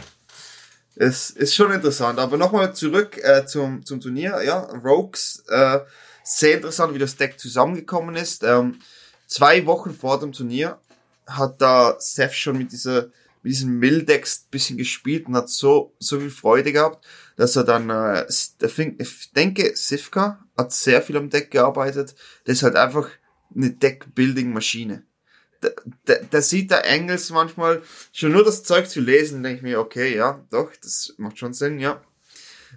Es 0.96 1.30
ist 1.30 1.54
schon 1.54 1.72
interessant. 1.72 2.18
Aber 2.18 2.36
nochmal 2.36 2.74
zurück 2.74 3.18
äh, 3.22 3.46
zum, 3.46 3.84
zum 3.86 4.00
Turnier. 4.00 4.42
Ja, 4.44 4.60
Rogues, 4.84 5.44
äh, 5.48 5.80
sehr 6.24 6.56
interessant, 6.56 6.94
wie 6.94 6.98
das 6.98 7.16
Deck 7.16 7.38
zusammengekommen 7.38 8.14
ist. 8.14 8.44
Ähm, 8.44 8.78
zwei 9.26 9.64
Wochen 9.66 9.94
vor 9.94 10.20
dem 10.20 10.32
Turnier 10.32 10.78
hat 11.26 11.60
da 11.60 11.96
Seth 11.98 12.34
schon 12.34 12.58
mit 12.58 12.72
dieser 12.72 13.06
mit 13.42 13.52
diesem 13.52 13.78
Mildex 13.78 14.46
bisschen 14.50 14.76
gespielt 14.76 15.26
und 15.26 15.36
hat 15.36 15.48
so 15.48 15.94
so 15.98 16.18
viel 16.18 16.30
Freude 16.30 16.72
gehabt 16.72 17.04
dass 17.36 17.56
er 17.56 17.64
dann, 17.64 17.90
äh, 17.90 18.26
ich 18.28 19.32
denke, 19.32 19.72
Sivka 19.74 20.44
hat 20.56 20.72
sehr 20.72 21.02
viel 21.02 21.16
am 21.16 21.30
Deck 21.30 21.50
gearbeitet. 21.50 22.14
Das 22.44 22.56
ist 22.56 22.62
halt 22.62 22.76
einfach 22.76 23.08
eine 23.54 23.70
Deck-Building-Maschine. 23.70 25.04
Da, 25.60 25.68
da, 26.04 26.14
da 26.30 26.42
sieht 26.42 26.70
der 26.70 26.86
Engels 26.86 27.30
manchmal 27.30 27.82
schon 28.12 28.32
nur 28.32 28.44
das 28.44 28.64
Zeug 28.64 28.88
zu 28.88 29.00
lesen, 29.00 29.42
denke 29.42 29.58
ich 29.58 29.62
mir, 29.62 29.80
okay, 29.80 30.16
ja, 30.16 30.44
doch, 30.50 30.70
das 30.82 31.14
macht 31.18 31.38
schon 31.38 31.52
Sinn, 31.52 31.78
ja. 31.78 32.02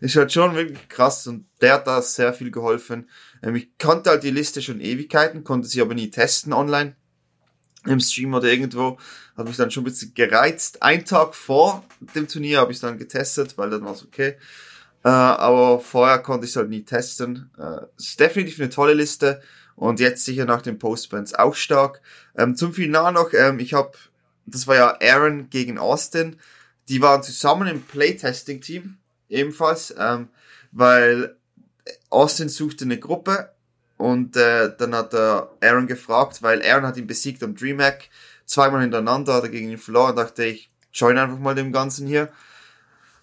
Ist 0.02 0.16
halt 0.18 0.32
schon 0.34 0.56
wirklich 0.56 0.90
krass 0.90 1.26
und 1.26 1.48
der 1.62 1.76
hat 1.76 1.88
da 1.88 2.02
sehr 2.02 2.34
viel 2.34 2.52
geholfen. 2.52 3.10
Ähm, 3.42 3.56
ich 3.56 3.78
kannte 3.78 4.10
halt 4.10 4.24
die 4.24 4.32
Liste 4.32 4.62
schon 4.62 4.82
Ewigkeiten, 4.82 5.44
konnte 5.44 5.68
sie 5.68 5.82
aber 5.82 5.94
nie 5.94 6.12
testen 6.12 6.54
online 6.54 6.96
im 7.86 8.00
Stream 8.00 8.34
oder 8.34 8.48
irgendwo, 8.52 8.98
hat 9.38 9.48
mich 9.48 9.58
dann 9.58 9.72
schon 9.72 9.84
ein 9.84 9.86
bisschen 9.86 10.14
gereizt. 10.14 10.82
Ein 10.82 11.06
Tag 11.06 11.36
vor 11.36 11.84
dem 12.16 12.28
Turnier 12.28 12.60
habe 12.60 12.72
ich 12.72 12.80
dann 12.80 12.98
getestet, 12.98 13.58
weil 13.58 13.70
dann 13.70 13.84
war 13.84 13.94
es 13.94 14.04
okay. 14.04 14.38
Äh, 15.04 15.10
aber 15.10 15.80
vorher 15.80 16.20
konnte 16.20 16.46
ich 16.46 16.52
es 16.52 16.56
halt 16.56 16.70
nie 16.70 16.84
testen. 16.84 17.52
Äh, 17.58 17.86
ist 17.98 18.20
definitiv 18.20 18.60
eine 18.60 18.70
tolle 18.70 18.94
Liste 18.94 19.42
und 19.76 20.00
jetzt 20.00 20.26
sicher 20.26 20.46
nach 20.46 20.62
den 20.62 20.80
Postbands 20.80 21.36
auch 21.36 21.56
stark. 21.56 22.02
Ähm, 22.36 22.56
zum 22.56 22.74
Finale 22.74 23.14
noch, 23.14 23.34
ähm, 23.34 23.60
ich 23.60 23.74
habe, 23.74 23.92
das 24.46 24.68
war 24.68 24.76
ja 24.76 24.98
Aaron 25.02 25.50
gegen 25.50 25.78
Austin. 25.78 26.38
Die 26.90 27.02
waren 27.02 27.24
zusammen 27.24 27.68
im 27.68 27.82
Playtesting-Team 27.82 28.98
ebenfalls, 29.30 29.94
ähm, 29.98 30.30
weil 30.72 31.36
Austin 32.10 32.50
suchte 32.50 32.86
eine 32.86 33.00
Gruppe 33.00 33.52
und 33.98 34.36
äh, 34.36 34.76
dann 34.78 34.94
hat 34.94 35.14
er 35.14 35.52
Aaron 35.62 35.88
gefragt, 35.88 36.44
weil 36.44 36.62
Aaron 36.62 36.86
hat 36.86 36.98
ihn 36.98 37.08
besiegt 37.08 37.42
am 37.44 37.56
DreamHack. 37.56 38.10
Zweimal 38.46 38.82
hintereinander 38.82 39.34
hat 39.34 39.44
er 39.44 39.50
gegen 39.50 39.72
ihn 39.72 39.78
verloren. 39.78 40.16
Dachte 40.16 40.46
ich, 40.46 40.70
join 40.94 41.18
einfach 41.18 41.40
mal 41.40 41.56
dem 41.56 41.72
Ganzen 41.72 42.06
hier. 42.06 42.30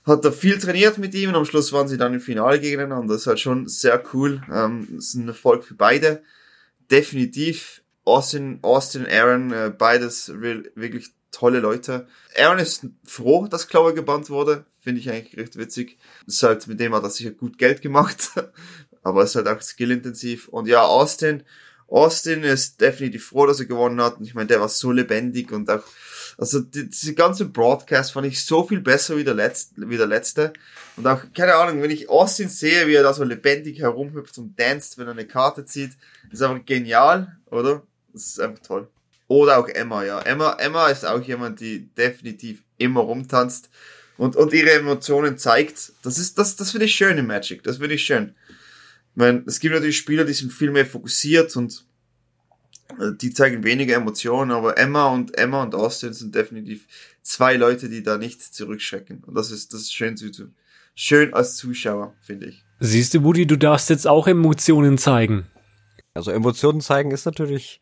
Hat 0.04 0.24
er 0.24 0.32
viel 0.32 0.58
trainiert 0.58 0.98
mit 0.98 1.14
ihm 1.14 1.28
und 1.30 1.36
am 1.36 1.44
Schluss 1.44 1.72
waren 1.72 1.88
sie 1.88 1.98
dann 1.98 2.14
im 2.14 2.20
Finale 2.20 2.58
gegeneinander. 2.58 3.14
Das 3.14 3.22
ist 3.22 3.26
halt 3.26 3.40
schon 3.40 3.68
sehr 3.68 4.02
cool. 4.12 4.42
Ähm, 4.52 4.96
ist 4.98 5.14
ein 5.14 5.28
Erfolg 5.28 5.64
für 5.64 5.74
beide. 5.74 6.22
Definitiv 6.90 7.82
Austin, 8.04 8.58
Austin 8.62 9.06
Aaron, 9.06 9.52
äh, 9.52 9.72
beides 9.76 10.32
wirklich 10.34 11.10
tolle 11.30 11.60
Leute. 11.60 12.08
Aaron 12.36 12.58
ist 12.58 12.86
froh, 13.04 13.46
dass 13.46 13.68
Chloe 13.68 13.94
gebannt 13.94 14.28
wurde. 14.28 14.64
Finde 14.80 15.00
ich 15.00 15.08
eigentlich 15.08 15.36
recht 15.36 15.56
witzig. 15.56 15.98
Ist 16.26 16.42
halt, 16.42 16.66
mit 16.66 16.80
dem 16.80 16.94
hat 16.94 17.04
er 17.04 17.10
sicher 17.10 17.30
gut 17.30 17.58
Geld 17.58 17.82
gemacht. 17.82 18.30
Aber 19.02 19.24
ist 19.24 19.34
halt 19.34 19.48
auch 19.48 19.60
skillintensiv. 19.60 20.48
Und 20.48 20.66
ja, 20.68 20.82
Austin. 20.82 21.42
Austin 21.88 22.42
ist 22.42 22.80
definitiv 22.80 23.26
froh, 23.26 23.46
dass 23.46 23.60
er 23.60 23.66
gewonnen 23.66 24.00
hat. 24.00 24.18
Und 24.18 24.24
ich 24.24 24.34
meine, 24.34 24.46
der 24.46 24.60
war 24.60 24.68
so 24.68 24.90
lebendig 24.92 25.52
und 25.52 25.68
auch, 25.68 25.82
also 26.38 26.60
die, 26.60 26.88
diese 26.88 27.14
ganze 27.14 27.44
Broadcast 27.44 28.12
fand 28.12 28.26
ich 28.26 28.42
so 28.44 28.64
viel 28.66 28.80
besser 28.80 29.16
wie 29.18 29.24
der 29.24 29.34
letzte, 29.34 29.88
wie 29.90 29.98
der 29.98 30.06
letzte. 30.06 30.54
Und 30.96 31.06
auch, 31.06 31.20
keine 31.34 31.54
Ahnung, 31.54 31.82
wenn 31.82 31.90
ich 31.90 32.08
Austin 32.08 32.48
sehe, 32.48 32.86
wie 32.86 32.94
er 32.94 33.02
da 33.02 33.12
so 33.12 33.24
lebendig 33.24 33.80
herumhüpft 33.80 34.38
und 34.38 34.58
danst, 34.58 34.96
wenn 34.96 35.06
er 35.06 35.12
eine 35.12 35.26
Karte 35.26 35.66
zieht, 35.66 35.92
ist 36.30 36.42
einfach 36.42 36.64
genial, 36.64 37.36
oder? 37.50 37.82
Das 38.14 38.26
ist 38.26 38.40
einfach 38.40 38.62
toll. 38.62 38.88
Oder 39.28 39.58
auch 39.58 39.68
Emma, 39.68 40.04
ja. 40.04 40.20
Emma, 40.20 40.54
Emma 40.58 40.88
ist 40.88 41.04
auch 41.04 41.22
jemand, 41.22 41.60
die 41.60 41.88
definitiv 41.94 42.62
immer 42.78 43.00
rumtanzt 43.00 43.70
und, 44.16 44.36
und 44.36 44.52
ihre 44.52 44.72
Emotionen 44.72 45.38
zeigt. 45.38 45.92
Das 46.02 46.18
ist, 46.18 46.38
das, 46.38 46.56
das 46.56 46.70
finde 46.70 46.86
ich 46.86 46.94
schön 46.94 47.18
im 47.18 47.26
Magic. 47.26 47.62
Das 47.62 47.78
finde 47.78 47.94
ich 47.94 48.04
schön. 48.04 48.34
Ich 49.14 49.16
meine, 49.16 49.42
es 49.46 49.60
gibt 49.60 49.74
natürlich 49.74 49.98
Spieler, 49.98 50.24
die 50.24 50.32
sind 50.32 50.52
viel 50.52 50.70
mehr 50.70 50.86
fokussiert 50.86 51.54
und 51.56 51.84
äh, 52.98 53.12
die 53.20 53.32
zeigen 53.32 53.62
weniger 53.62 53.94
Emotionen, 53.94 54.50
aber 54.50 54.78
Emma 54.78 55.08
und 55.08 55.36
Emma 55.36 55.62
und 55.62 55.74
Austin 55.74 56.12
sind 56.12 56.34
definitiv 56.34 56.86
zwei 57.22 57.56
Leute, 57.56 57.88
die 57.88 58.02
da 58.02 58.16
nicht 58.16 58.42
zurückschrecken. 58.42 59.22
Und 59.24 59.34
das 59.34 59.50
ist, 59.50 59.74
das 59.74 59.82
ist 59.82 59.94
schön 59.94 60.16
zu, 60.16 60.30
schön 60.94 61.34
als 61.34 61.56
Zuschauer, 61.56 62.14
finde 62.20 62.46
ich. 62.46 62.64
Siehst 62.80 63.14
du, 63.14 63.22
Woody, 63.22 63.46
du 63.46 63.56
darfst 63.56 63.90
jetzt 63.90 64.06
auch 64.06 64.26
Emotionen 64.26 64.98
zeigen. 64.98 65.46
Also 66.14 66.30
Emotionen 66.30 66.80
zeigen 66.80 67.10
ist 67.10 67.26
natürlich 67.26 67.80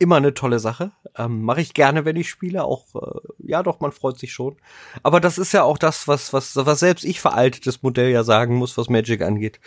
immer 0.00 0.16
eine 0.16 0.34
tolle 0.34 0.58
Sache. 0.58 0.92
Ähm, 1.16 1.42
Mache 1.42 1.60
ich 1.60 1.74
gerne, 1.74 2.04
wenn 2.04 2.16
ich 2.16 2.28
spiele. 2.28 2.64
Auch 2.64 2.86
äh, 2.94 3.20
ja, 3.46 3.62
doch, 3.62 3.80
man 3.80 3.92
freut 3.92 4.18
sich 4.18 4.32
schon. 4.32 4.56
Aber 5.02 5.20
das 5.20 5.38
ist 5.38 5.52
ja 5.52 5.62
auch 5.62 5.78
das, 5.78 6.08
was 6.08 6.32
was 6.32 6.56
was 6.56 6.80
selbst 6.80 7.04
ich 7.04 7.20
veraltetes 7.20 7.82
Modell 7.82 8.10
ja 8.10 8.24
sagen 8.24 8.56
muss, 8.56 8.76
was 8.78 8.88
Magic 8.88 9.22
angeht. 9.22 9.60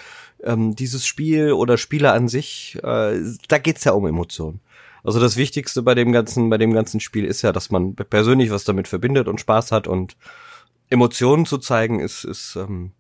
Ähm, 0.44 0.76
dieses 0.76 1.06
Spiel 1.06 1.54
oder 1.54 1.78
Spiele 1.78 2.12
an 2.12 2.28
sich, 2.28 2.78
äh, 2.84 3.20
da 3.48 3.58
geht's 3.60 3.84
ja 3.86 3.94
um 3.94 4.08
Emotionen. 4.08 4.60
Also 5.04 5.20
das 5.20 5.38
Wichtigste 5.38 5.84
bei 5.84 5.96
dem 5.96 6.12
ganzen 6.12 6.50
bei 6.50 6.58
dem 6.58 6.74
ganzen 6.74 7.00
Spiel 7.00 7.26
ist 7.26 7.44
ja, 7.44 7.52
dass 7.52 7.70
man 7.70 7.94
persönlich 7.96 8.50
was 8.50 8.64
damit 8.64 8.88
verbindet 8.88 9.28
und 9.28 9.40
Spaß 9.40 9.72
hat 9.72 9.88
und 9.88 10.18
Emotionen 10.90 11.46
zu 11.46 11.60
zeigen 11.60 12.00
ist 12.00 12.24
ist 12.24 12.56
ähm, 12.56 12.92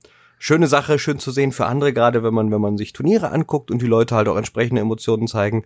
schöne 0.44 0.68
Sache, 0.68 1.00
schön 1.00 1.20
zu 1.20 1.32
sehen 1.32 1.54
für 1.54 1.68
andere, 1.68 1.94
gerade 1.94 2.22
wenn 2.22 2.34
man, 2.34 2.52
wenn 2.52 2.60
man 2.60 2.78
sich 2.78 2.92
Turniere 2.92 3.32
anguckt 3.32 3.72
und 3.72 3.82
die 3.82 3.88
Leute 3.88 4.14
halt 4.14 4.28
auch 4.28 4.36
entsprechende 4.36 4.82
Emotionen 4.82 5.30
zeigen, 5.30 5.64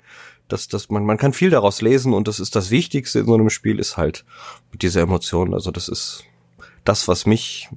dass, 0.49 0.67
dass 0.67 0.91
man, 0.91 1.03
man 1.03 1.17
kann 1.17 1.34
viel 1.34 1.49
daraus 1.49 1.82
lesen 1.82 2.13
und 2.13 2.28
das 2.28 2.39
ist 2.39 2.55
das 2.55 2.69
Wichtigste 2.69 3.17
in 3.17 3.25
so 3.25 3.34
einem 3.34 3.49
Spiel, 3.49 3.80
ist 3.80 3.97
halt 3.97 4.23
mit 4.71 4.84
dieser 4.84 5.01
Emotion. 5.01 5.55
Also 5.55 5.71
das 5.71 5.89
ist 5.89 6.25
das, 6.86 7.07
was 7.07 7.25
mich, 7.25 7.69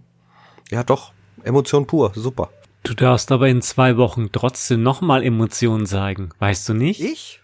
ja 0.71 0.85
doch, 0.85 1.13
Emotion 1.43 1.87
pur, 1.87 2.13
super. 2.15 2.51
Du 2.83 2.93
darfst 2.93 3.33
aber 3.33 3.49
in 3.49 3.63
zwei 3.63 3.97
Wochen 3.97 4.29
trotzdem 4.31 4.83
nochmal 4.83 5.23
Emotionen 5.23 5.87
zeigen, 5.87 6.29
weißt 6.39 6.69
du 6.69 6.75
nicht? 6.75 7.01
Ich? 7.01 7.40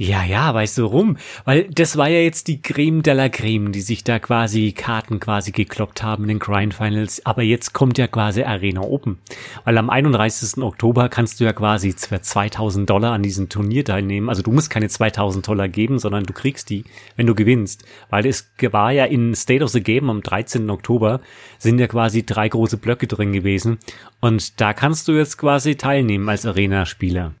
Ja, 0.00 0.22
ja, 0.22 0.54
weißt 0.54 0.78
du 0.78 0.84
warum? 0.84 1.16
Weil 1.44 1.64
das 1.64 1.96
war 1.96 2.08
ja 2.08 2.20
jetzt 2.20 2.46
die 2.46 2.62
Creme 2.62 3.02
de 3.02 3.14
la 3.14 3.28
Creme, 3.28 3.72
die 3.72 3.80
sich 3.80 4.04
da 4.04 4.20
quasi 4.20 4.70
Karten 4.70 5.18
quasi 5.18 5.50
gekloppt 5.50 6.04
haben 6.04 6.22
in 6.22 6.28
den 6.28 6.38
Grind 6.38 6.72
Finals. 6.72 7.26
Aber 7.26 7.42
jetzt 7.42 7.72
kommt 7.72 7.98
ja 7.98 8.06
quasi 8.06 8.44
Arena 8.44 8.82
Open. 8.82 9.18
Weil 9.64 9.76
am 9.76 9.90
31. 9.90 10.62
Oktober 10.62 11.08
kannst 11.08 11.40
du 11.40 11.44
ja 11.44 11.52
quasi 11.52 11.90
für 11.90 12.22
2000 12.22 12.88
Dollar 12.88 13.12
an 13.12 13.24
diesem 13.24 13.48
Turnier 13.48 13.84
teilnehmen. 13.84 14.28
Also 14.28 14.42
du 14.42 14.52
musst 14.52 14.70
keine 14.70 14.88
2000 14.88 15.48
Dollar 15.48 15.66
geben, 15.66 15.98
sondern 15.98 16.22
du 16.22 16.32
kriegst 16.32 16.70
die, 16.70 16.84
wenn 17.16 17.26
du 17.26 17.34
gewinnst. 17.34 17.84
Weil 18.08 18.24
es 18.24 18.48
war 18.70 18.92
ja 18.92 19.04
in 19.04 19.34
State 19.34 19.64
of 19.64 19.70
the 19.70 19.82
Game 19.82 20.10
am 20.10 20.22
13. 20.22 20.70
Oktober 20.70 21.20
sind 21.58 21.80
ja 21.80 21.88
quasi 21.88 22.24
drei 22.24 22.48
große 22.48 22.76
Blöcke 22.76 23.08
drin 23.08 23.32
gewesen. 23.32 23.78
Und 24.20 24.60
da 24.60 24.74
kannst 24.74 25.08
du 25.08 25.12
jetzt 25.14 25.38
quasi 25.38 25.74
teilnehmen 25.74 26.28
als 26.28 26.46
Arena-Spieler. 26.46 27.34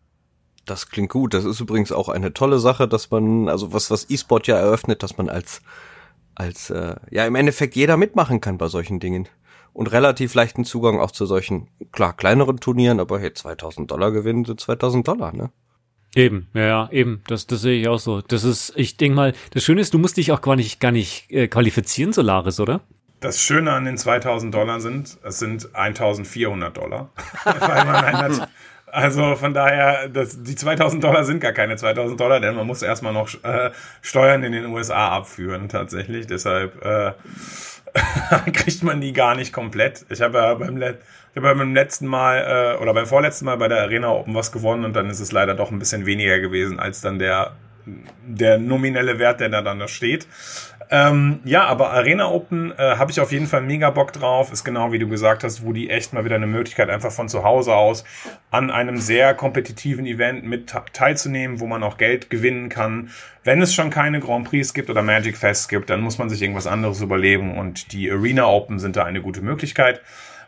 Das 0.68 0.90
klingt 0.90 1.08
gut. 1.10 1.32
Das 1.32 1.46
ist 1.46 1.60
übrigens 1.60 1.92
auch 1.92 2.10
eine 2.10 2.34
tolle 2.34 2.58
Sache, 2.58 2.86
dass 2.86 3.10
man, 3.10 3.48
also 3.48 3.72
was, 3.72 3.90
was 3.90 4.10
E-Sport 4.10 4.46
ja 4.48 4.56
eröffnet, 4.56 5.02
dass 5.02 5.16
man 5.16 5.30
als, 5.30 5.62
als, 6.34 6.68
äh, 6.68 6.96
ja, 7.10 7.26
im 7.26 7.34
Endeffekt 7.34 7.74
jeder 7.74 7.96
mitmachen 7.96 8.42
kann 8.42 8.58
bei 8.58 8.68
solchen 8.68 9.00
Dingen. 9.00 9.28
Und 9.72 9.92
relativ 9.92 10.34
leichten 10.34 10.64
Zugang 10.64 11.00
auch 11.00 11.10
zu 11.10 11.24
solchen, 11.24 11.68
klar, 11.90 12.14
kleineren 12.14 12.60
Turnieren, 12.60 13.00
aber 13.00 13.18
hey, 13.18 13.32
2000 13.32 13.90
Dollar 13.90 14.10
gewinnen 14.10 14.44
sind 14.44 14.60
2000 14.60 15.08
Dollar, 15.08 15.32
ne? 15.34 15.50
Eben, 16.14 16.48
ja, 16.52 16.66
ja, 16.66 16.88
eben, 16.90 17.22
das, 17.28 17.46
das 17.46 17.62
sehe 17.62 17.80
ich 17.80 17.88
auch 17.88 17.98
so. 17.98 18.20
Das 18.20 18.44
ist, 18.44 18.72
ich 18.76 18.96
denke 18.96 19.16
mal, 19.16 19.34
das 19.52 19.62
Schöne 19.62 19.80
ist, 19.80 19.94
du 19.94 19.98
musst 19.98 20.16
dich 20.16 20.32
auch 20.32 20.40
gar 20.42 20.56
nicht, 20.56 20.80
gar 20.80 20.90
nicht 20.90 21.30
äh, 21.30 21.48
qualifizieren, 21.48 22.12
Solaris, 22.12 22.60
oder? 22.60 22.80
Das 23.20 23.40
Schöne 23.40 23.72
an 23.72 23.84
den 23.84 23.96
2000 23.96 24.54
Dollar 24.54 24.80
sind, 24.80 25.18
es 25.22 25.38
sind 25.38 25.74
1400 25.74 26.76
Dollar. 26.76 27.10
Weil 27.44 27.84
man 27.84 28.02
halt 28.02 28.48
also 28.92 29.36
von 29.36 29.54
daher, 29.54 30.08
das, 30.08 30.42
die 30.42 30.54
2000 30.54 31.02
Dollar 31.02 31.24
sind 31.24 31.40
gar 31.40 31.52
keine 31.52 31.76
2000 31.76 32.18
Dollar, 32.18 32.40
denn 32.40 32.54
man 32.54 32.66
muss 32.66 32.82
erstmal 32.82 33.12
noch 33.12 33.28
äh, 33.44 33.70
Steuern 34.02 34.42
in 34.42 34.52
den 34.52 34.66
USA 34.66 35.08
abführen 35.08 35.68
tatsächlich. 35.68 36.26
Deshalb 36.26 36.84
äh, 36.84 37.12
kriegt 38.52 38.82
man 38.82 39.00
die 39.00 39.12
gar 39.12 39.34
nicht 39.34 39.52
komplett. 39.52 40.06
Ich 40.10 40.20
habe 40.20 40.38
ja 40.38 40.54
beim, 40.54 40.76
Let 40.76 41.00
ich 41.34 41.42
hab 41.42 41.58
beim 41.58 41.74
letzten 41.74 42.06
Mal 42.06 42.74
äh, 42.76 42.82
oder 42.82 42.94
beim 42.94 43.06
vorletzten 43.06 43.44
Mal 43.44 43.56
bei 43.56 43.68
der 43.68 43.82
Arena 43.82 44.10
Open 44.10 44.34
was 44.34 44.52
gewonnen 44.52 44.84
und 44.84 44.94
dann 44.94 45.10
ist 45.10 45.20
es 45.20 45.32
leider 45.32 45.54
doch 45.54 45.70
ein 45.70 45.78
bisschen 45.78 46.06
weniger 46.06 46.38
gewesen 46.40 46.80
als 46.80 47.00
dann 47.00 47.18
der 47.18 47.52
der 48.26 48.58
nominelle 48.58 49.18
Wert, 49.18 49.40
der 49.40 49.48
da 49.48 49.62
dann 49.62 49.78
da 49.78 49.88
steht. 49.88 50.26
Ähm, 50.90 51.40
ja, 51.44 51.64
aber 51.64 51.90
Arena 51.90 52.30
Open 52.30 52.72
äh, 52.72 52.96
habe 52.96 53.10
ich 53.10 53.20
auf 53.20 53.30
jeden 53.30 53.46
Fall 53.46 53.60
mega 53.60 53.90
Bock 53.90 54.12
drauf. 54.12 54.52
Ist 54.52 54.64
genau 54.64 54.90
wie 54.92 54.98
du 54.98 55.08
gesagt 55.08 55.44
hast, 55.44 55.64
wo 55.64 55.72
die 55.72 55.90
echt 55.90 56.12
mal 56.12 56.24
wieder 56.24 56.36
eine 56.36 56.46
Möglichkeit 56.46 56.88
einfach 56.88 57.12
von 57.12 57.28
zu 57.28 57.44
Hause 57.44 57.74
aus 57.74 58.04
an 58.50 58.70
einem 58.70 58.96
sehr 58.96 59.34
kompetitiven 59.34 60.06
Event 60.06 60.44
mit 60.44 60.72
teilzunehmen, 60.92 61.60
wo 61.60 61.66
man 61.66 61.82
auch 61.82 61.98
Geld 61.98 62.30
gewinnen 62.30 62.70
kann. 62.70 63.10
Wenn 63.44 63.60
es 63.60 63.74
schon 63.74 63.90
keine 63.90 64.20
Grand 64.20 64.48
Prix 64.48 64.72
gibt 64.72 64.88
oder 64.88 65.02
Magic 65.02 65.36
Fest 65.36 65.68
gibt, 65.68 65.90
dann 65.90 66.00
muss 66.00 66.18
man 66.18 66.30
sich 66.30 66.40
irgendwas 66.40 66.66
anderes 66.66 67.00
überleben 67.02 67.58
und 67.58 67.92
die 67.92 68.10
Arena 68.10 68.46
Open 68.46 68.78
sind 68.78 68.96
da 68.96 69.04
eine 69.04 69.20
gute 69.20 69.42
Möglichkeit. 69.42 70.00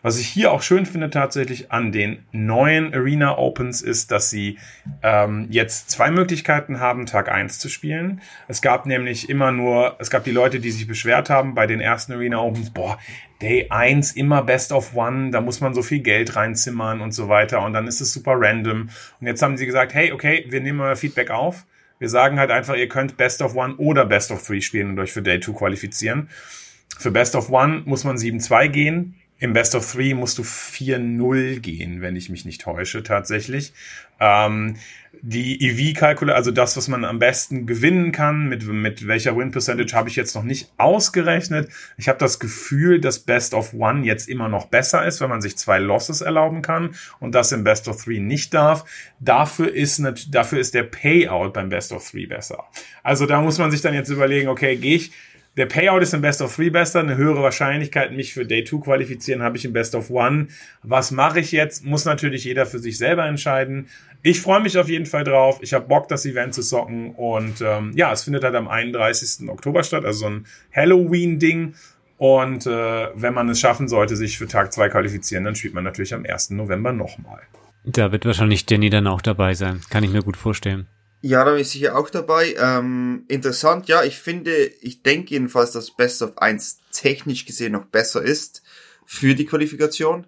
Was 0.02 0.18
ich 0.18 0.28
hier 0.28 0.52
auch 0.52 0.62
schön 0.62 0.86
finde 0.86 1.10
tatsächlich 1.10 1.70
an 1.72 1.92
den 1.92 2.24
neuen 2.32 2.94
Arena 2.94 3.36
Opens 3.36 3.82
ist, 3.82 4.10
dass 4.10 4.30
sie 4.30 4.58
ähm, 5.02 5.46
jetzt 5.50 5.90
zwei 5.90 6.10
Möglichkeiten 6.10 6.80
haben, 6.80 7.04
Tag 7.04 7.30
eins 7.30 7.58
zu 7.58 7.68
spielen. 7.68 8.22
Es 8.48 8.62
gab 8.62 8.86
nämlich 8.86 9.28
immer 9.28 9.52
nur, 9.52 9.96
es 9.98 10.08
gab 10.08 10.24
die 10.24 10.30
Leute, 10.30 10.58
die 10.58 10.70
sich 10.70 10.86
beschwert 10.86 11.28
haben 11.28 11.54
bei 11.54 11.66
den 11.66 11.80
ersten 11.80 12.12
Arena 12.12 12.40
Opens, 12.40 12.70
boah, 12.70 12.98
Day 13.42 13.66
1 13.68 14.12
immer 14.12 14.42
Best 14.42 14.72
of 14.72 14.94
One, 14.94 15.30
da 15.30 15.40
muss 15.40 15.60
man 15.60 15.74
so 15.74 15.82
viel 15.82 16.00
Geld 16.00 16.36
reinzimmern 16.36 17.00
und 17.00 17.12
so 17.12 17.28
weiter 17.28 17.62
und 17.62 17.72
dann 17.72 17.86
ist 17.86 18.00
es 18.00 18.12
super 18.12 18.34
random. 18.36 18.88
Und 19.20 19.26
jetzt 19.26 19.42
haben 19.42 19.56
sie 19.56 19.66
gesagt, 19.66 19.92
hey, 19.92 20.12
okay, 20.12 20.46
wir 20.48 20.60
nehmen 20.60 20.80
euer 20.80 20.96
Feedback 20.96 21.30
auf. 21.30 21.66
Wir 21.98 22.08
sagen 22.08 22.38
halt 22.38 22.50
einfach, 22.50 22.76
ihr 22.76 22.88
könnt 22.88 23.18
Best 23.18 23.42
of 23.42 23.54
One 23.54 23.76
oder 23.76 24.06
Best 24.06 24.30
of 24.30 24.46
Three 24.46 24.62
spielen 24.62 24.90
und 24.90 24.98
euch 24.98 25.12
für 25.12 25.22
Day 25.22 25.40
2 25.40 25.52
qualifizieren. 25.52 26.30
Für 26.98 27.10
Best 27.10 27.34
of 27.34 27.50
One 27.50 27.82
muss 27.84 28.04
man 28.04 28.16
7-2 28.16 28.68
gehen. 28.68 29.19
Im 29.40 29.54
Best 29.54 29.74
of 29.74 29.90
Three 29.90 30.12
musst 30.12 30.36
du 30.36 30.42
4-0 30.42 31.60
gehen, 31.60 32.02
wenn 32.02 32.14
ich 32.14 32.28
mich 32.28 32.44
nicht 32.44 32.60
täusche, 32.60 33.02
tatsächlich. 33.02 33.72
Ähm, 34.20 34.76
die 35.22 35.66
EV-Kalkulator, 35.66 36.36
also 36.36 36.50
das, 36.50 36.76
was 36.76 36.88
man 36.88 37.06
am 37.06 37.18
besten 37.18 37.66
gewinnen 37.66 38.12
kann, 38.12 38.48
mit, 38.48 38.66
mit 38.66 39.06
welcher 39.06 39.36
Win-Percentage 39.36 39.94
habe 39.94 40.10
ich 40.10 40.16
jetzt 40.16 40.34
noch 40.34 40.42
nicht 40.42 40.70
ausgerechnet. 40.76 41.70
Ich 41.96 42.08
habe 42.08 42.18
das 42.18 42.38
Gefühl, 42.38 43.00
dass 43.00 43.18
Best 43.18 43.54
of 43.54 43.72
One 43.72 44.04
jetzt 44.04 44.28
immer 44.28 44.48
noch 44.50 44.66
besser 44.66 45.06
ist, 45.06 45.22
wenn 45.22 45.30
man 45.30 45.40
sich 45.40 45.56
zwei 45.56 45.78
Losses 45.78 46.20
erlauben 46.20 46.60
kann 46.60 46.94
und 47.18 47.34
das 47.34 47.52
im 47.52 47.64
Best 47.64 47.88
of 47.88 48.04
Three 48.04 48.20
nicht 48.20 48.52
darf. 48.52 48.84
Dafür 49.20 49.72
ist, 49.72 50.02
dafür 50.30 50.60
ist 50.60 50.74
der 50.74 50.84
Payout 50.84 51.52
beim 51.54 51.70
Best 51.70 51.92
of 51.92 52.08
Three 52.08 52.26
besser. 52.26 52.64
Also 53.02 53.24
da 53.24 53.40
muss 53.40 53.58
man 53.58 53.70
sich 53.70 53.80
dann 53.80 53.94
jetzt 53.94 54.10
überlegen, 54.10 54.48
okay, 54.48 54.76
gehe 54.76 54.96
ich 54.96 55.12
der 55.60 55.66
Payout 55.66 56.00
ist 56.00 56.14
im 56.14 56.22
Best 56.22 56.40
of 56.40 56.56
Three 56.56 56.70
besser, 56.70 57.00
eine 57.00 57.18
höhere 57.18 57.42
Wahrscheinlichkeit, 57.42 58.12
mich 58.12 58.32
für 58.32 58.46
Day 58.46 58.64
2 58.64 58.78
qualifizieren, 58.78 59.42
habe 59.42 59.58
ich 59.58 59.66
im 59.66 59.74
Best 59.74 59.94
of 59.94 60.08
One. 60.08 60.46
Was 60.82 61.10
mache 61.10 61.40
ich 61.40 61.52
jetzt? 61.52 61.84
Muss 61.84 62.06
natürlich 62.06 62.44
jeder 62.44 62.64
für 62.64 62.78
sich 62.78 62.96
selber 62.96 63.26
entscheiden. 63.26 63.88
Ich 64.22 64.40
freue 64.40 64.60
mich 64.60 64.78
auf 64.78 64.88
jeden 64.88 65.04
Fall 65.04 65.22
drauf. 65.22 65.58
Ich 65.60 65.74
habe 65.74 65.86
Bock, 65.86 66.08
das 66.08 66.24
Event 66.24 66.54
zu 66.54 66.62
socken. 66.62 67.10
Und 67.10 67.60
ähm, 67.60 67.92
ja, 67.94 68.10
es 68.10 68.22
findet 68.22 68.42
halt 68.42 68.54
am 68.54 68.68
31. 68.68 69.50
Oktober 69.50 69.82
statt, 69.82 70.06
also 70.06 70.20
so 70.20 70.26
ein 70.30 70.46
Halloween-Ding. 70.74 71.74
Und 72.16 72.66
äh, 72.66 73.08
wenn 73.14 73.34
man 73.34 73.50
es 73.50 73.60
schaffen 73.60 73.86
sollte, 73.86 74.16
sich 74.16 74.38
für 74.38 74.48
Tag 74.48 74.72
2 74.72 74.88
qualifizieren, 74.88 75.44
dann 75.44 75.56
spielt 75.56 75.74
man 75.74 75.84
natürlich 75.84 76.14
am 76.14 76.24
1. 76.24 76.50
November 76.52 76.94
nochmal. 76.94 77.42
Da 77.84 78.12
wird 78.12 78.24
wahrscheinlich 78.24 78.64
Danny 78.64 78.88
dann 78.88 79.06
auch 79.06 79.20
dabei 79.20 79.52
sein. 79.52 79.82
Kann 79.90 80.04
ich 80.04 80.10
mir 80.10 80.22
gut 80.22 80.38
vorstellen. 80.38 80.86
Ja, 81.22 81.44
da 81.44 81.52
bin 81.52 81.60
ich 81.60 81.70
sicher 81.70 81.96
auch 81.96 82.08
dabei. 82.08 82.54
Ähm, 82.58 83.24
interessant, 83.28 83.88
ja, 83.88 84.02
ich 84.04 84.18
finde, 84.18 84.54
ich 84.80 85.02
denke 85.02 85.30
jedenfalls, 85.30 85.72
dass 85.72 85.90
Best 85.90 86.22
of 86.22 86.38
1 86.38 86.80
technisch 86.92 87.44
gesehen 87.44 87.72
noch 87.72 87.84
besser 87.86 88.22
ist 88.22 88.62
für 89.04 89.34
die 89.34 89.44
Qualifikation. 89.44 90.26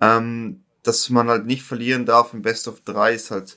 Ähm, 0.00 0.64
dass 0.82 1.08
man 1.08 1.28
halt 1.28 1.46
nicht 1.46 1.62
verlieren 1.62 2.04
darf 2.04 2.34
im 2.34 2.42
Best 2.42 2.68
of 2.68 2.80
3 2.80 3.14
ist 3.14 3.30
halt, 3.30 3.56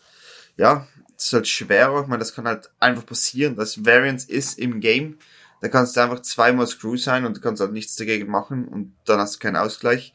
ja, 0.55 0.88
ist 1.17 1.34
halt 1.34 1.47
schwerer. 1.47 2.01
Ich 2.01 2.07
meine, 2.07 2.19
das 2.19 2.34
kann 2.34 2.47
halt 2.47 2.69
einfach 2.80 3.05
passieren. 3.05 3.55
Das 3.55 3.84
Variance 3.86 4.30
ist 4.30 4.59
im 4.59 4.80
Game. 4.80 5.17
Da 5.61 5.69
kannst 5.69 5.97
du 5.97 6.01
einfach 6.01 6.21
zweimal 6.21 6.67
Screw 6.67 6.95
sein 6.97 7.25
und 7.25 7.38
du 7.38 7.41
kannst 7.41 7.59
halt 7.59 7.73
nichts 7.73 7.95
dagegen 7.95 8.30
machen 8.30 8.67
und 8.67 8.95
dann 9.05 9.19
hast 9.19 9.36
du 9.36 9.39
keinen 9.39 9.55
Ausgleich. 9.55 10.13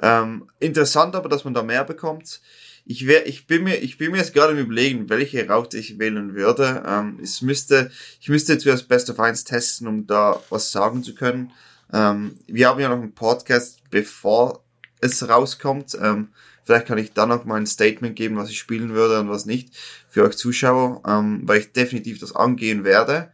Ähm, 0.00 0.48
interessant 0.60 1.16
aber, 1.16 1.28
dass 1.28 1.44
man 1.44 1.54
da 1.54 1.62
mehr 1.62 1.84
bekommt. 1.84 2.40
Ich, 2.86 3.06
wär, 3.06 3.26
ich, 3.26 3.46
bin 3.46 3.64
mir, 3.64 3.76
ich 3.76 3.96
bin 3.96 4.12
mir 4.12 4.18
jetzt 4.18 4.34
gerade 4.34 4.52
im 4.52 4.58
Überlegen, 4.58 5.08
welche 5.08 5.48
Route 5.48 5.78
ich 5.78 5.98
wählen 5.98 6.34
würde. 6.34 6.82
Ähm, 6.86 7.18
es 7.22 7.40
müsste, 7.40 7.90
ich 8.20 8.28
müsste 8.28 8.58
zuerst 8.58 8.88
Best 8.88 9.08
of 9.08 9.18
1 9.18 9.44
testen, 9.44 9.86
um 9.86 10.06
da 10.06 10.42
was 10.50 10.70
sagen 10.70 11.02
zu 11.02 11.14
können. 11.14 11.50
Ähm, 11.92 12.38
wir 12.46 12.68
haben 12.68 12.80
ja 12.80 12.90
noch 12.90 13.00
einen 13.00 13.14
Podcast, 13.14 13.80
bevor 13.90 14.62
es 15.00 15.26
rauskommt. 15.26 15.96
Ähm, 16.00 16.28
vielleicht 16.64 16.86
kann 16.86 16.98
ich 16.98 17.12
dann 17.12 17.30
noch 17.30 17.44
mal 17.46 17.56
ein 17.56 17.66
Statement 17.66 18.16
geben, 18.16 18.36
was 18.36 18.50
ich 18.50 18.58
spielen 18.58 18.90
würde 18.90 19.20
und 19.20 19.30
was 19.30 19.46
nicht 19.46 19.70
für 20.08 20.24
euch 20.24 20.36
Zuschauer, 20.36 21.02
ähm, 21.06 21.42
weil 21.44 21.60
ich 21.60 21.72
definitiv 21.72 22.18
das 22.18 22.36
angehen 22.36 22.84
werde. 22.84 23.32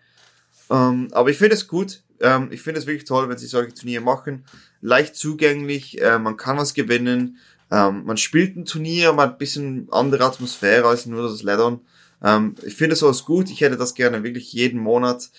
Ähm, 0.71 1.09
aber 1.13 1.31
ich 1.31 1.39
finde 1.39 1.55
es 1.55 1.67
gut. 1.67 2.03
Ähm, 2.21 2.49
ich 2.53 2.63
finde 2.63 2.81
es 2.81 2.87
wirklich 2.87 3.05
toll, 3.05 3.29
wenn 3.29 3.39
sie 3.39 3.47
solche 3.47 3.75
Turniere 3.75 4.03
machen. 4.03 4.45
Leicht 4.81 5.17
zugänglich, 5.17 6.01
äh, 6.01 6.19
man 6.19 6.37
kann 6.37 6.57
was 6.57 6.75
gewinnen. 6.75 7.39
Ähm, 7.71 8.05
man 8.05 8.17
spielt 8.17 8.57
ein 8.57 8.65
Turnier, 8.65 9.13
man 9.13 9.29
hat 9.29 9.35
ein 9.37 9.39
bisschen 9.39 9.89
andere 9.91 10.25
Atmosphäre 10.25 10.89
als 10.89 11.07
nur 11.07 11.23
das 11.23 11.43
Leddern. 11.43 11.81
Ähm, 12.23 12.55
ich 12.63 12.75
finde 12.75 12.97
sowas 12.97 13.25
gut. 13.25 13.51
Ich 13.51 13.61
hätte 13.61 13.77
das 13.77 13.95
gerne 13.95 14.23
wirklich 14.23 14.53
jeden 14.53 14.81
Monat. 14.81 15.31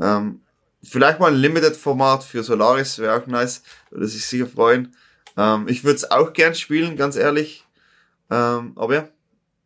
Ähm, 0.00 0.40
vielleicht 0.82 1.20
mal 1.20 1.32
ein 1.32 1.38
Limited-Format 1.38 2.24
für 2.24 2.42
Solaris 2.42 2.98
wäre 2.98 3.20
auch 3.22 3.26
nice. 3.26 3.62
Würde 3.90 4.08
sich 4.08 4.26
sicher 4.26 4.46
freuen. 4.46 4.94
Ähm, 5.36 5.68
ich 5.68 5.84
würde 5.84 5.96
es 5.96 6.10
auch 6.10 6.32
gern 6.32 6.54
spielen, 6.54 6.96
ganz 6.96 7.16
ehrlich. 7.16 7.64
Ähm, 8.30 8.72
aber 8.76 8.94
ja, 8.94 9.08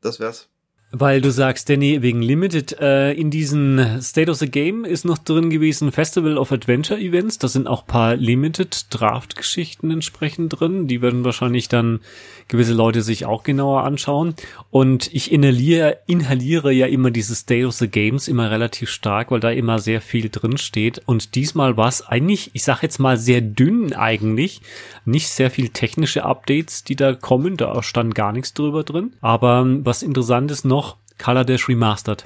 das 0.03 0.21
wär's. 0.21 0.50
Weil 0.93 1.21
du 1.21 1.31
sagst, 1.31 1.69
Danny, 1.69 2.03
wegen 2.03 2.21
Limited, 2.21 2.81
äh, 2.81 3.13
in 3.13 3.31
diesen 3.31 4.03
State 4.03 4.29
of 4.29 4.39
the 4.39 4.51
Game 4.51 4.85
ist 4.85 5.05
noch 5.05 5.19
drin 5.19 5.49
gewesen 5.49 5.93
Festival 5.93 6.37
of 6.37 6.51
Adventure 6.51 6.99
Events. 6.99 7.39
Da 7.39 7.47
sind 7.47 7.69
auch 7.69 7.87
paar 7.87 8.17
Limited 8.17 8.87
Draft-Geschichten 8.91 9.93
entsprechend 9.93 10.59
drin. 10.59 10.89
Die 10.89 11.01
werden 11.01 11.25
wahrscheinlich 11.25 11.69
dann 11.69 12.01
gewisse 12.49 12.75
Leute 12.75 13.03
sich 13.03 13.25
auch 13.25 13.45
genauer 13.45 13.85
anschauen. 13.85 14.35
Und 14.71 15.15
ich 15.15 15.31
inhaliere, 15.31 15.99
inhaliere 16.07 16.73
ja 16.73 16.87
immer 16.87 17.13
diese 17.13 17.37
State 17.37 17.67
of 17.67 17.75
the 17.75 17.89
Games 17.89 18.27
immer 18.27 18.51
relativ 18.51 18.91
stark, 18.91 19.31
weil 19.31 19.39
da 19.39 19.51
immer 19.51 19.79
sehr 19.79 20.01
viel 20.01 20.29
drin 20.29 20.59
steht. 20.59 21.01
Und 21.07 21.37
diesmal 21.37 21.77
war 21.77 21.89
es 21.89 22.03
eigentlich, 22.03 22.51
ich 22.55 22.65
sag 22.65 22.83
jetzt 22.83 22.99
mal 22.99 23.17
sehr 23.17 23.41
dünn 23.41 23.93
eigentlich. 23.93 24.61
Nicht 25.05 25.29
sehr 25.29 25.53
viel 25.53 25.69
technische 25.69 26.25
Updates, 26.25 26.83
die 26.83 26.97
da 26.97 27.15
kommen. 27.15 27.57
Da 27.57 27.81
stand 27.85 28.17
gar 28.17 28.33
nichts 28.33 28.55
drüber 28.55 28.83
drin. 28.83 29.13
Aber 29.21 29.65
was 29.85 30.03
interessant 30.03 30.51
ist 30.51 30.65
noch, 30.65 30.80
Color 31.21 31.45
Dash 31.45 31.69
Remastered. 31.69 32.25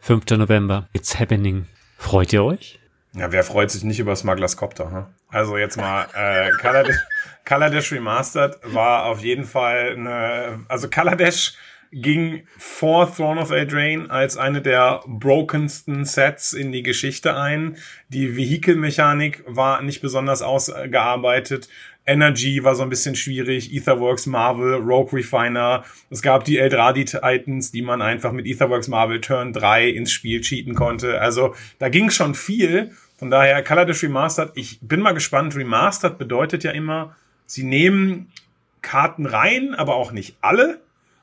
5. 0.00 0.38
November. 0.38 0.88
It's 0.94 1.20
happening. 1.20 1.66
Freut 1.98 2.32
ihr 2.32 2.42
euch? 2.42 2.80
Ja, 3.12 3.30
wer 3.30 3.44
freut 3.44 3.70
sich 3.70 3.84
nicht 3.84 4.00
über 4.00 4.16
Smugglers 4.16 4.56
Copter? 4.56 4.90
Hm? 4.90 5.06
Also 5.28 5.58
jetzt 5.58 5.76
mal, 5.76 6.06
äh, 6.14 6.50
Color, 6.52 6.84
Dash, 6.84 6.96
Color 7.46 7.68
Dash 7.68 7.92
Remastered 7.92 8.56
war 8.64 9.04
auf 9.04 9.20
jeden 9.20 9.44
Fall 9.44 9.92
eine, 9.96 10.64
also 10.68 10.88
Color 10.88 11.16
Dash 11.16 11.52
ging 11.92 12.46
vor 12.56 13.14
Throne 13.14 13.38
of 13.38 13.50
Eldraine 13.50 14.10
als 14.10 14.38
eine 14.38 14.62
der 14.62 15.02
brokensten 15.06 16.06
Sets 16.06 16.54
in 16.54 16.72
die 16.72 16.82
Geschichte 16.82 17.36
ein. 17.36 17.76
Die 18.08 18.34
Vehikelmechanik 18.34 19.44
war 19.46 19.82
nicht 19.82 20.00
besonders 20.00 20.40
ausgearbeitet. 20.40 21.68
Energy 22.04 22.62
war 22.64 22.74
so 22.74 22.82
ein 22.82 22.88
bisschen 22.88 23.14
schwierig, 23.14 23.72
Etherworks 23.72 24.26
Marvel, 24.26 24.74
Rogue 24.74 25.12
Refiner. 25.12 25.84
Es 26.10 26.20
gab 26.20 26.44
die 26.44 26.58
Eldradi 26.58 27.04
Titans, 27.04 27.70
die 27.70 27.82
man 27.82 28.02
einfach 28.02 28.32
mit 28.32 28.46
Etherworks 28.46 28.88
Marvel 28.88 29.20
Turn 29.20 29.52
3 29.52 29.88
ins 29.88 30.10
Spiel 30.10 30.40
cheaten 30.40 30.74
konnte. 30.74 31.20
Also 31.20 31.54
da 31.78 31.88
ging 31.88 32.10
schon 32.10 32.34
viel. 32.34 32.92
Von 33.16 33.30
daher 33.30 33.62
Kaladesh 33.62 34.02
Remastered. 34.02 34.50
Ich 34.56 34.80
bin 34.80 35.00
mal 35.00 35.12
gespannt. 35.12 35.54
Remastered 35.54 36.18
bedeutet 36.18 36.64
ja 36.64 36.72
immer, 36.72 37.14
sie 37.46 37.62
nehmen 37.62 38.32
Karten 38.82 39.26
rein, 39.26 39.74
aber 39.74 39.94
auch 39.94 40.10
nicht 40.10 40.36
alle 40.40 40.81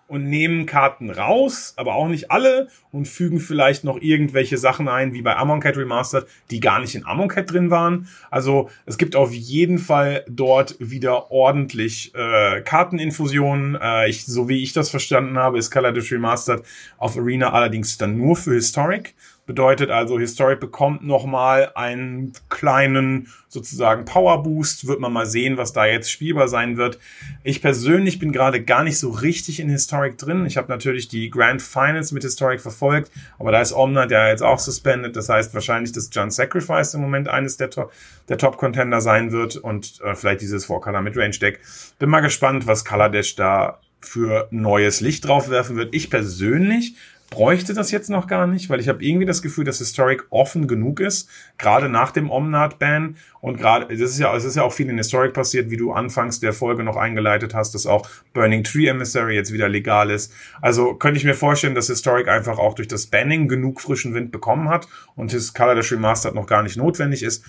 und 0.10 0.24
nehmen 0.24 0.66
Karten 0.66 1.12
raus, 1.12 1.74
aber 1.78 1.94
auch 1.94 2.08
nicht 2.08 2.32
alle 2.32 2.68
und 2.92 3.08
fügen 3.08 3.40
vielleicht 3.40 3.84
noch 3.84 4.02
irgendwelche 4.02 4.58
Sachen 4.58 4.88
ein, 4.88 5.14
wie 5.14 5.22
bei 5.22 5.38
Amonkhet 5.38 5.78
Remastered, 5.78 6.26
die 6.50 6.60
gar 6.60 6.80
nicht 6.80 6.96
in 6.96 7.06
Amonkhet 7.06 7.52
drin 7.52 7.70
waren. 7.70 8.08
Also 8.32 8.70
es 8.88 8.98
gibt 8.98 9.16
auf 9.16 9.32
jeden 9.32 9.78
Fall 9.78 10.26
dort 10.28 10.76
wieder 10.80 11.30
ordentlich 11.32 12.14
äh, 12.16 12.62
Karteninfusionen. 12.62 13.78
Äh, 13.80 14.10
ich, 14.10 14.26
so 14.26 14.50
wie 14.50 14.64
ich 14.64 14.74
das 14.74 14.90
verstanden 14.90 15.38
habe, 15.38 15.60
ist 15.60 15.70
Kaladesh 15.70 16.12
Remastered 16.12 16.64
auf 16.98 17.16
Arena 17.16 17.54
allerdings 17.54 18.00
dann 18.00 18.18
nur 18.18 18.36
für 18.36 18.56
Historic. 18.56 19.14
Bedeutet 19.50 19.90
also, 19.90 20.20
Historic 20.20 20.60
bekommt 20.60 21.04
nochmal 21.04 21.72
einen 21.74 22.34
kleinen 22.50 23.30
sozusagen 23.48 24.06
Power 24.06 24.44
Boost. 24.44 24.86
Wird 24.86 25.00
man 25.00 25.12
mal 25.12 25.26
sehen, 25.26 25.58
was 25.58 25.74
da 25.74 25.88
jetzt 25.88 26.12
spielbar 26.12 26.48
sein 26.48 26.78
wird. 26.78 27.00
Ich 27.42 27.60
persönlich 27.60 28.20
bin 28.20 28.32
gerade 28.32 28.64
gar 28.64 28.84
nicht 28.84 29.00
so 29.00 29.10
richtig 29.10 29.60
in 29.60 29.68
Historic 29.68 30.20
drin. 30.20 30.46
Ich 30.46 30.56
habe 30.56 30.68
natürlich 30.68 31.08
die 31.08 31.32
Grand 31.32 31.64
Finals 31.64 32.12
mit 32.12 32.22
Historic 32.22 32.62
verfolgt, 32.62 33.10
aber 33.40 33.52
da 33.52 33.60
ist 33.60 33.74
Omna 33.74 34.06
der 34.06 34.28
jetzt 34.28 34.44
auch 34.44 34.60
suspended. 34.60 35.16
Das 35.16 35.30
heißt 35.30 35.52
wahrscheinlich, 35.56 35.94
dass 35.94 36.12
John 36.14 36.30
Sacrifice 36.30 36.94
im 36.94 37.02
Moment 37.02 37.28
eines 37.28 37.58
der, 37.58 37.72
to 37.72 37.90
der 38.28 38.38
Top-Contender 38.38 39.02
sein 39.02 39.32
wird 39.32 39.56
und 39.56 40.00
äh, 40.02 40.14
vielleicht 40.14 40.42
dieses 40.42 40.70
4-Color 40.70 41.02
Midrange-Deck. 41.02 41.60
Bin 41.98 42.12
mal 42.12 42.20
gespannt, 42.20 42.68
was 42.68 42.86
Kaladesh 42.86 43.36
da 43.36 43.80
für 44.00 44.48
neues 44.52 45.02
Licht 45.02 45.28
draufwerfen 45.28 45.76
wird. 45.76 45.96
Ich 45.96 46.12
persönlich 46.12 46.94
bräuchte 47.30 47.74
das 47.74 47.92
jetzt 47.92 48.10
noch 48.10 48.28
gar 48.28 48.48
nicht, 48.48 48.70
weil 48.70 48.80
ich 48.80 48.90
habe 48.90 49.04
irgendwie 49.04 49.26
das 49.26 49.42
Gefühl, 49.42 49.64
dass 49.64 49.78
Historic 49.78 50.26
offen 50.30 50.68
genug 50.68 51.00
ist, 51.00 51.30
gerade 51.58 51.88
nach 51.88 52.12
dem 52.12 52.30
Omnat-Ban 52.32 53.18
und 53.42 53.58
gerade, 53.58 53.86
das 53.96 54.12
ist 54.12 54.20
ja, 54.20 54.36
es 54.36 54.44
ist 54.44 54.56
ja 54.56 54.64
auch 54.64 54.74
viel 54.74 54.90
in 54.90 54.98
Historic 54.98 55.34
passiert, 55.34 55.70
wie 55.70 55.78
du 55.78 55.92
anfangs 55.92 56.40
der 56.40 56.54
Folge 56.54 56.84
noch 56.84 56.98
eingeleitet 56.98 57.54
hast, 57.54 57.76
dass 57.76 57.86
auch 57.86 58.08
Burning 58.34 58.64
Tree 58.64 58.88
Emissary 58.88 59.36
jetzt 59.36 59.54
wieder 59.54 59.70
legal 59.70 60.10
ist. 60.10 60.34
Also 60.62 60.96
könnte 60.96 61.20
ich 61.20 61.26
mir 61.26 61.36
vorstellen, 61.36 61.76
dass 61.76 61.88
Historic 61.88 62.28
einfach 62.28 62.58
auch 62.58 62.74
durch 62.74 62.88
das 62.88 63.08
Banning 63.08 63.48
genug 63.48 63.82
frischen 63.82 64.14
Wind 64.14 64.32
bekommen 64.32 64.70
hat 64.70 64.88
und 65.16 65.32
his 65.32 65.54
Color 65.54 65.76
Dash 65.76 65.92
Remastered 65.92 66.36
noch 66.36 66.48
gar 66.48 66.64
nicht 66.64 66.78
notwendig 66.78 67.22
ist. 67.22 67.46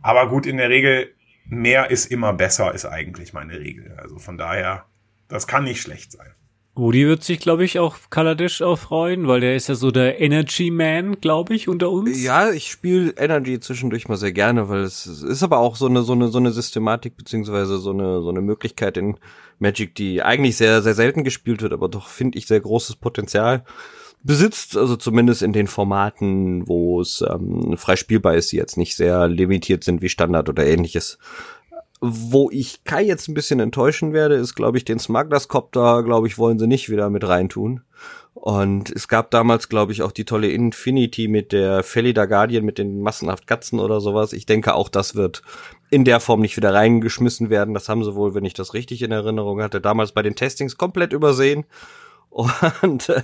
Aber 0.00 0.28
gut, 0.28 0.46
in 0.46 0.56
der 0.56 0.70
Regel, 0.70 1.12
mehr 1.44 1.90
ist 1.90 2.06
immer 2.06 2.32
besser, 2.32 2.74
ist 2.74 2.86
eigentlich 2.86 3.32
meine 3.32 3.58
Regel. 3.58 3.94
Also 3.98 4.18
von 4.18 4.38
daher, 4.38 4.86
das 5.28 5.46
kann 5.46 5.64
nicht 5.64 5.82
schlecht 5.82 6.12
sein. 6.12 6.30
Rudi 6.78 7.06
wird 7.06 7.24
sich, 7.24 7.40
glaube 7.40 7.64
ich, 7.64 7.78
auch 7.78 7.96
Kaladesh 8.08 8.62
auch 8.62 8.78
freuen, 8.78 9.26
weil 9.26 9.40
der 9.40 9.56
ist 9.56 9.68
ja 9.68 9.74
so 9.74 9.90
der 9.90 10.20
Energy 10.20 10.70
Man, 10.70 11.16
glaube 11.16 11.54
ich, 11.54 11.68
unter 11.68 11.90
uns. 11.90 12.22
Ja, 12.22 12.50
ich 12.50 12.70
spiele 12.70 13.12
Energy 13.16 13.58
zwischendurch 13.58 14.08
mal 14.08 14.16
sehr 14.16 14.32
gerne, 14.32 14.68
weil 14.68 14.82
es 14.82 15.06
ist 15.06 15.42
aber 15.42 15.58
auch 15.58 15.74
so 15.74 15.86
eine 15.86 16.02
so 16.02 16.12
eine 16.12 16.28
so 16.28 16.38
eine 16.38 16.52
Systematik 16.52 17.16
beziehungsweise 17.16 17.78
so 17.78 17.90
eine 17.90 18.22
so 18.22 18.28
eine 18.28 18.40
Möglichkeit 18.40 18.96
in 18.96 19.16
Magic, 19.58 19.96
die 19.96 20.22
eigentlich 20.22 20.56
sehr 20.56 20.80
sehr 20.80 20.94
selten 20.94 21.24
gespielt 21.24 21.62
wird, 21.62 21.72
aber 21.72 21.88
doch 21.88 22.06
finde 22.06 22.38
ich 22.38 22.46
sehr 22.46 22.60
großes 22.60 22.96
Potenzial 22.96 23.64
besitzt, 24.22 24.76
also 24.76 24.96
zumindest 24.96 25.42
in 25.42 25.52
den 25.52 25.66
Formaten, 25.66 26.66
wo 26.66 27.00
es 27.00 27.24
ähm, 27.28 27.76
frei 27.76 27.96
spielbar 27.96 28.34
ist, 28.34 28.52
die 28.52 28.56
jetzt 28.56 28.76
nicht 28.76 28.96
sehr 28.96 29.28
limitiert 29.28 29.84
sind 29.84 30.02
wie 30.02 30.08
Standard 30.08 30.48
oder 30.48 30.66
ähnliches. 30.66 31.18
Wo 32.00 32.48
ich 32.50 32.84
Kai 32.84 33.02
jetzt 33.02 33.28
ein 33.28 33.34
bisschen 33.34 33.60
enttäuschen 33.60 34.12
werde, 34.12 34.36
ist, 34.36 34.54
glaube 34.54 34.78
ich, 34.78 34.84
den 34.84 34.98
Smugglers 34.98 35.48
Copter, 35.48 36.02
glaube 36.02 36.28
ich, 36.28 36.38
wollen 36.38 36.58
sie 36.58 36.66
nicht 36.66 36.88
wieder 36.90 37.10
mit 37.10 37.26
reintun. 37.26 37.82
Und 38.34 38.90
es 38.90 39.08
gab 39.08 39.32
damals, 39.32 39.68
glaube 39.68 39.90
ich, 39.90 40.02
auch 40.02 40.12
die 40.12 40.24
tolle 40.24 40.48
Infinity 40.48 41.26
mit 41.26 41.50
der 41.50 41.82
Felida 41.82 42.26
Guardian 42.26 42.64
mit 42.64 42.78
den 42.78 43.00
massenhaft 43.00 43.48
Katzen 43.48 43.80
oder 43.80 44.00
sowas. 44.00 44.32
Ich 44.32 44.46
denke, 44.46 44.74
auch 44.74 44.88
das 44.88 45.16
wird 45.16 45.42
in 45.90 46.04
der 46.04 46.20
Form 46.20 46.40
nicht 46.40 46.56
wieder 46.56 46.72
reingeschmissen 46.72 47.50
werden. 47.50 47.74
Das 47.74 47.88
haben 47.88 48.04
sie 48.04 48.14
wohl, 48.14 48.34
wenn 48.34 48.44
ich 48.44 48.54
das 48.54 48.74
richtig 48.74 49.02
in 49.02 49.10
Erinnerung 49.10 49.60
hatte, 49.60 49.80
damals 49.80 50.12
bei 50.12 50.22
den 50.22 50.36
Testings 50.36 50.76
komplett 50.76 51.12
übersehen. 51.12 51.64
Und 52.30 53.08
äh, 53.08 53.22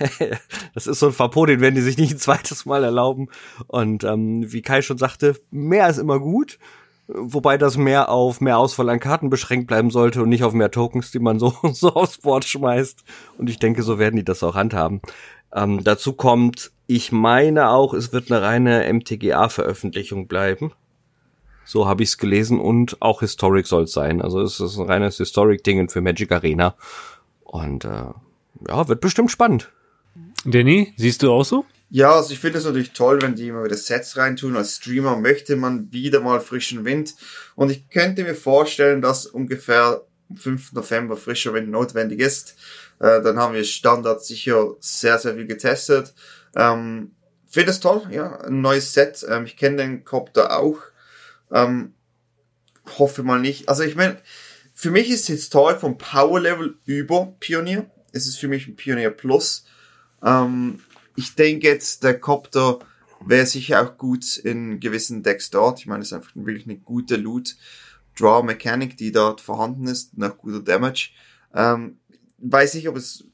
das 0.74 0.88
ist 0.88 0.98
so 0.98 1.06
ein 1.06 1.12
Verbot, 1.12 1.48
den 1.48 1.60
werden 1.60 1.76
die 1.76 1.80
sich 1.80 1.98
nicht 1.98 2.12
ein 2.12 2.18
zweites 2.18 2.66
Mal 2.66 2.82
erlauben. 2.82 3.28
Und 3.68 4.02
ähm, 4.02 4.52
wie 4.52 4.62
Kai 4.62 4.82
schon 4.82 4.98
sagte, 4.98 5.36
mehr 5.52 5.88
ist 5.88 5.98
immer 5.98 6.18
gut 6.18 6.58
wobei 7.14 7.58
das 7.58 7.76
mehr 7.76 8.08
auf 8.08 8.40
mehr 8.40 8.58
Auswahl 8.58 8.88
an 8.88 9.00
Karten 9.00 9.30
beschränkt 9.30 9.66
bleiben 9.66 9.90
sollte 9.90 10.22
und 10.22 10.28
nicht 10.28 10.44
auf 10.44 10.52
mehr 10.52 10.70
Tokens, 10.70 11.10
die 11.10 11.18
man 11.18 11.38
so, 11.38 11.54
so 11.72 11.94
aufs 11.94 12.18
Board 12.18 12.44
schmeißt. 12.44 13.04
Und 13.38 13.50
ich 13.50 13.58
denke, 13.58 13.82
so 13.82 13.98
werden 13.98 14.16
die 14.16 14.24
das 14.24 14.42
auch 14.42 14.54
handhaben. 14.54 15.00
Ähm, 15.52 15.82
dazu 15.82 16.12
kommt, 16.12 16.70
ich 16.86 17.12
meine 17.12 17.70
auch, 17.70 17.94
es 17.94 18.12
wird 18.12 18.30
eine 18.30 18.42
reine 18.42 18.92
MTGA-Veröffentlichung 18.92 20.28
bleiben. 20.28 20.72
So 21.64 21.86
habe 21.86 22.02
ich 22.02 22.10
es 22.10 22.18
gelesen 22.18 22.58
und 22.58 23.00
auch 23.00 23.20
Historic 23.20 23.66
soll 23.66 23.84
es 23.84 23.92
sein. 23.92 24.22
Also 24.22 24.40
es 24.40 24.58
ist 24.58 24.76
ein 24.76 24.86
reines 24.86 25.18
Historic-Ding 25.18 25.88
für 25.88 26.00
Magic 26.00 26.32
Arena. 26.32 26.74
Und 27.44 27.84
äh, 27.84 28.06
ja, 28.68 28.88
wird 28.88 29.00
bestimmt 29.00 29.30
spannend. 29.30 29.70
Danny, 30.44 30.92
siehst 30.96 31.22
du 31.22 31.32
auch 31.32 31.44
so? 31.44 31.64
Ja, 31.92 32.14
also 32.14 32.32
ich 32.32 32.38
finde 32.38 32.58
es 32.58 32.64
natürlich 32.64 32.92
toll, 32.92 33.20
wenn 33.20 33.34
die 33.34 33.48
immer 33.48 33.64
wieder 33.64 33.76
Sets 33.76 34.16
reintun. 34.16 34.56
Als 34.56 34.76
Streamer 34.76 35.16
möchte 35.16 35.56
man 35.56 35.92
wieder 35.92 36.20
mal 36.20 36.40
frischen 36.40 36.84
Wind. 36.84 37.16
Und 37.56 37.70
ich 37.70 37.88
könnte 37.90 38.22
mir 38.22 38.36
vorstellen, 38.36 39.02
dass 39.02 39.26
ungefähr 39.26 40.02
am 40.30 40.36
5. 40.36 40.72
November 40.72 41.16
frischer 41.16 41.52
Wind 41.52 41.68
notwendig 41.68 42.20
ist. 42.20 42.54
Äh, 43.00 43.20
dann 43.22 43.38
haben 43.38 43.54
wir 43.54 43.64
Standard 43.64 44.24
sicher 44.24 44.76
sehr, 44.78 45.18
sehr 45.18 45.34
viel 45.34 45.48
getestet. 45.48 46.14
Ähm, 46.54 47.10
finde 47.48 47.72
es 47.72 47.80
toll, 47.80 48.02
ja, 48.10 48.40
ein 48.42 48.60
neues 48.60 48.92
Set. 48.92 49.26
Ähm, 49.28 49.44
ich 49.44 49.56
kenne 49.56 49.78
den 49.78 50.04
Copter 50.04 50.56
auch. 50.56 50.78
Ähm, 51.50 51.94
hoffe 52.98 53.24
mal 53.24 53.40
nicht. 53.40 53.68
Also 53.68 53.82
ich 53.82 53.96
meine, 53.96 54.16
für 54.74 54.92
mich 54.92 55.10
ist 55.10 55.28
jetzt 55.28 55.50
toll 55.50 55.76
vom 55.76 55.98
Power 55.98 56.38
Level 56.38 56.76
über 56.84 57.34
Pionier. 57.40 57.90
Es 58.12 58.28
ist 58.28 58.38
für 58.38 58.48
mich 58.48 58.68
ein 58.68 58.76
Pionier 58.76 59.10
Plus. 59.10 59.64
Ähm, 60.24 60.80
ich 61.16 61.34
denke 61.34 61.66
jetzt, 61.68 62.02
der 62.02 62.18
Copter 62.18 62.78
wäre 63.24 63.46
sicher 63.46 63.82
auch 63.82 63.96
gut 63.96 64.36
in 64.38 64.80
gewissen 64.80 65.22
Decks 65.22 65.50
dort. 65.50 65.80
Ich 65.80 65.86
meine, 65.86 66.02
es 66.02 66.08
ist 66.08 66.12
einfach 66.14 66.32
wirklich 66.34 66.66
eine 66.66 66.78
gute 66.78 67.16
Loot 67.16 67.56
Draw 68.18 68.42
Mechanik, 68.42 68.96
die 68.96 69.12
dort 69.12 69.40
vorhanden 69.40 69.86
ist, 69.86 70.16
nach 70.18 70.36
guter 70.36 70.60
Damage. 70.60 71.10
Ähm, 71.54 71.98
weiß 72.38 72.74
nicht, 72.74 72.88
ob 72.88 72.96
es. 72.96 73.24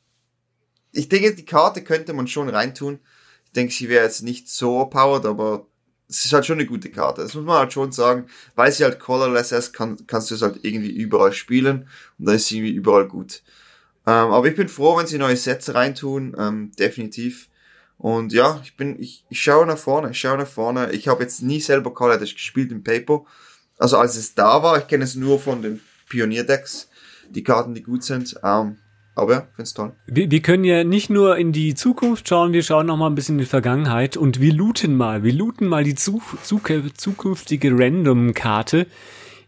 Ich 0.92 1.08
denke, 1.08 1.34
die 1.34 1.44
Karte 1.44 1.82
könnte 1.82 2.12
man 2.12 2.26
schon 2.26 2.48
reintun. 2.48 3.00
Ich 3.44 3.52
denke, 3.52 3.72
sie 3.72 3.88
wäre 3.88 4.04
jetzt 4.04 4.22
nicht 4.22 4.48
so 4.48 4.86
powered, 4.86 5.26
aber 5.26 5.66
es 6.08 6.24
ist 6.24 6.32
halt 6.32 6.46
schon 6.46 6.58
eine 6.58 6.66
gute 6.66 6.90
Karte. 6.90 7.22
Das 7.22 7.34
muss 7.34 7.44
man 7.44 7.58
halt 7.58 7.72
schon 7.72 7.92
sagen. 7.92 8.26
Weil 8.54 8.72
sie 8.72 8.84
halt 8.84 9.00
colorless 9.00 9.52
ist, 9.52 9.72
kann, 9.72 10.06
kannst 10.06 10.30
du 10.30 10.36
es 10.36 10.42
halt 10.42 10.60
irgendwie 10.62 10.90
überall 10.90 11.32
spielen 11.32 11.88
und 12.18 12.26
dann 12.26 12.36
ist 12.36 12.46
sie 12.46 12.58
irgendwie 12.58 12.74
überall 12.74 13.08
gut. 13.08 13.42
Ähm, 14.06 14.30
aber 14.30 14.46
ich 14.46 14.54
bin 14.54 14.68
froh, 14.68 14.96
wenn 14.96 15.06
sie 15.06 15.18
neue 15.18 15.36
Sets 15.36 15.74
reintun, 15.74 16.36
ähm, 16.38 16.70
definitiv. 16.78 17.48
Und 17.98 18.32
ja, 18.32 18.60
ich 18.62 18.76
bin, 18.76 19.00
ich, 19.00 19.24
ich 19.30 19.40
schaue 19.40 19.66
nach 19.66 19.78
vorne, 19.78 20.10
ich 20.10 20.18
schaue 20.18 20.38
nach 20.38 20.46
vorne. 20.46 20.92
Ich 20.92 21.08
habe 21.08 21.22
jetzt 21.22 21.42
nie 21.42 21.60
selber 21.60 21.92
Color 21.92 22.18
gespielt 22.18 22.70
im 22.70 22.84
Paper. 22.84 23.24
Also 23.78 23.96
als 23.98 24.16
es 24.16 24.34
da 24.34 24.62
war, 24.62 24.78
ich 24.78 24.86
kenne 24.86 25.04
es 25.04 25.14
nur 25.14 25.38
von 25.38 25.62
den 25.62 25.80
Pionierdecks, 26.08 26.88
die 27.30 27.42
Karten, 27.42 27.74
die 27.74 27.82
gut 27.82 28.04
sind. 28.04 28.38
Ähm, 28.42 28.76
aber 29.14 29.32
ja, 29.32 29.46
find's 29.56 29.72
toll. 29.72 29.92
Wir, 30.06 30.30
wir 30.30 30.42
können 30.42 30.64
ja 30.64 30.84
nicht 30.84 31.08
nur 31.08 31.38
in 31.38 31.52
die 31.52 31.74
Zukunft 31.74 32.28
schauen, 32.28 32.52
wir 32.52 32.62
schauen 32.62 32.86
noch 32.86 32.98
mal 32.98 33.06
ein 33.06 33.14
bisschen 33.14 33.36
in 33.36 33.40
die 33.40 33.46
Vergangenheit 33.46 34.18
und 34.18 34.40
wir 34.40 34.52
looten 34.52 34.94
mal, 34.94 35.24
wir 35.24 35.32
looten 35.32 35.66
mal 35.66 35.84
die 35.84 35.94
zu, 35.94 36.20
zu, 36.42 36.60
zukünftige 36.94 37.70
Random-Karte. 37.72 38.86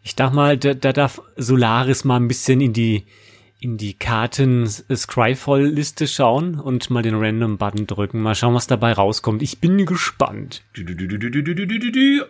Ich 0.03 0.16
dachte 0.16 0.34
mal, 0.34 0.57
da, 0.57 0.72
da 0.72 0.94
darf 0.94 1.20
Solaris 1.36 2.05
mal 2.05 2.16
ein 2.16 2.28
bisschen 2.28 2.62
in 2.62 2.72
die 2.72 3.05
in 3.61 3.76
die 3.76 3.94
Karten 3.94 4.68
Scryfall-Liste 4.68 6.06
schauen 6.06 6.61
und 6.61 6.90
mal 6.90 7.02
den 7.02 7.16
Random-Button 7.16 7.86
drücken. 7.86 8.20
Mal 8.20 8.34
schauen, 8.34 8.54
was 8.54 8.68
dabei 8.68 8.92
rauskommt. 8.92 9.42
Ich 9.42 9.61
bin 9.61 9.84
gespannt. 9.84 10.62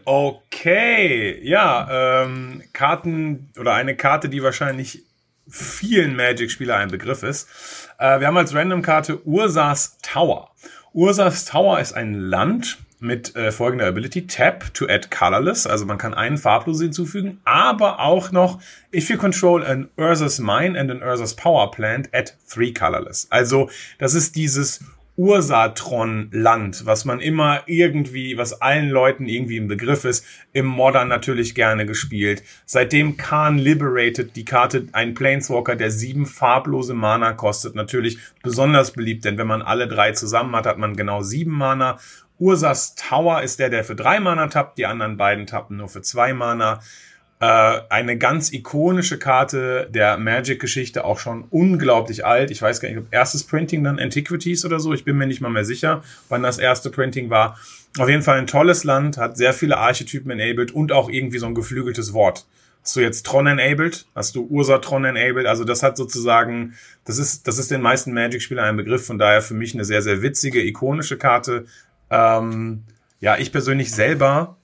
Okay, 0.05 1.39
ja, 1.43 2.25
ähm, 2.25 2.63
Karten 2.73 3.51
oder 3.59 3.75
eine 3.75 3.95
Karte, 3.95 4.29
die 4.29 4.43
wahrscheinlich 4.43 5.03
vielen 5.49 6.17
Magic-Spieler 6.17 6.77
ein 6.77 6.91
Begriff 6.91 7.23
ist. 7.23 7.49
Äh, 7.99 8.21
wir 8.21 8.27
haben 8.27 8.37
als 8.37 8.55
Random-Karte 8.55 9.27
Ursas 9.27 9.99
Tower. 10.03 10.51
Ursas 10.93 11.45
Tower 11.45 11.79
ist 11.79 11.93
ein 11.93 12.15
Land, 12.15 12.79
mit 13.01 13.35
äh, 13.37 13.53
folgender 13.53 13.87
Ability. 13.87 14.27
Tap 14.27 14.73
to 14.75 14.87
add 14.87 15.09
colorless, 15.11 15.67
also 15.67 15.87
man 15.87 15.99
kann 15.99 16.15
einen 16.15 16.39
Farblos 16.39 16.81
hinzufügen, 16.81 17.41
aber 17.45 18.01
auch 18.01 18.33
noch, 18.33 18.61
if 18.95 19.09
you 19.11 19.17
control 19.17 19.65
an 19.65 19.89
Urza's 19.97 20.39
Mine 20.39 20.79
and 20.79 20.91
an 20.91 21.03
Urza's 21.03 21.35
Power 21.35 21.71
Plant, 21.71 22.09
add 22.13 22.33
three 22.49 22.73
colorless. 22.73 23.27
Also 23.31 23.71
das 23.99 24.15
ist 24.15 24.37
dieses 24.37 24.81
Ursatron-Land, 25.19 26.87
was 26.87 27.05
man 27.05 27.19
immer 27.19 27.65
irgendwie, 27.67 28.39
was 28.39 28.63
allen 28.63 28.89
Leuten 28.89 29.27
irgendwie 29.27 29.57
im 29.57 29.67
Begriff 29.67 30.05
ist, 30.05 30.25
im 30.53 30.67
Modern 30.67 31.09
natürlich 31.09 31.57
gerne 31.57 31.87
gespielt. 31.87 32.45
Seitdem 32.67 33.17
Khan 33.17 33.59
Liberated 33.59 34.37
die 34.37 34.45
Karte 34.45 34.87
ein 34.93 35.15
Planeswalker, 35.15 35.75
der 35.75 35.91
sieben 35.91 36.25
farblose 36.25 36.95
Mana 36.95 37.33
kostet, 37.33 37.75
natürlich 37.75 38.19
besonders 38.45 38.93
beliebt, 38.93 39.25
denn 39.25 39.39
wenn 39.39 39.49
man 39.49 39.61
alle 39.61 39.89
drei 39.89 40.13
zusammen 40.13 40.55
hat, 40.55 40.67
hat 40.67 40.79
man 40.79 40.95
genau 40.95 41.23
sieben 41.23 41.51
Mana 41.51 41.99
Ursas 42.39 42.95
Tower 42.95 43.43
ist 43.43 43.59
der, 43.59 43.69
der 43.69 43.85
für 43.85 43.97
drei 43.97 44.21
Mana 44.21 44.47
tappt, 44.47 44.79
die 44.79 44.87
anderen 44.87 45.17
beiden 45.17 45.47
tappen 45.47 45.77
nur 45.77 45.89
für 45.89 46.03
zwei 46.03 46.33
Mana. 46.33 46.81
Äh, 47.41 47.81
eine 47.89 48.19
ganz 48.19 48.53
ikonische 48.53 49.19
Karte 49.19 49.89
der 49.93 50.19
Magic-Geschichte, 50.19 51.05
auch 51.05 51.19
schon 51.19 51.45
unglaublich 51.51 52.27
alt. 52.27 52.51
Ich 52.51 52.61
weiß 52.61 52.81
gar 52.81 52.89
nicht, 52.89 52.99
ob 52.99 53.07
erstes 53.13 53.45
Printing 53.45 53.85
dann 53.85 54.01
Antiquities 54.01 54.65
oder 54.65 54.81
so. 54.81 54.93
Ich 54.93 55.05
bin 55.05 55.17
mir 55.17 55.27
nicht 55.27 55.41
mal 55.41 55.49
mehr 55.49 55.65
sicher, 55.65 56.03
wann 56.29 56.43
das 56.43 56.59
erste 56.59 56.91
Printing 56.91 57.31
war. 57.31 57.59
Auf 57.99 58.09
jeden 58.09 58.23
Fall 58.23 58.39
ein 58.39 58.47
tolles 58.47 58.85
Land, 58.85 59.19
hat 59.19 59.37
sehr 59.37 59.53
viele 59.53 59.79
Archetypen 59.79 60.31
enabled 60.31 60.73
und 60.73 60.93
auch 60.93 61.09
irgendwie 61.09 61.39
so 61.39 61.47
ein 61.47 61.55
geflügeltes 61.55 62.13
Wort. 62.13 62.47
Hast 62.83 62.97
du 62.97 63.01
jetzt 63.01 63.27
Tron 63.27 63.47
enabled? 63.47 64.07
Hast 64.15 64.35
du 64.35 64.47
Ursa 64.47 64.79
Tron 64.79 65.05
enabled? 65.05 65.47
Also 65.47 65.65
das 65.65 65.83
hat 65.83 65.97
sozusagen, 65.97 66.75
das 67.05 67.19
ist, 67.19 67.47
das 67.47 67.59
ist 67.59 67.71
den 67.71 67.83
meisten 67.83 68.13
Magic-Spielern 68.15 68.65
ein 68.65 68.77
Begriff, 68.77 69.07
von 69.07 69.19
daher 69.19 69.43
für 69.43 69.55
mich 69.55 69.75
eine 69.75 69.85
sehr, 69.85 70.03
sehr 70.03 70.23
witzige, 70.23 70.65
ikonische 70.65 71.19
Karte, 71.19 71.67
ähm, 72.11 72.85
ja, 73.21 73.37
ich 73.37 73.53
persönlich 73.53 73.93
selber 73.93 74.57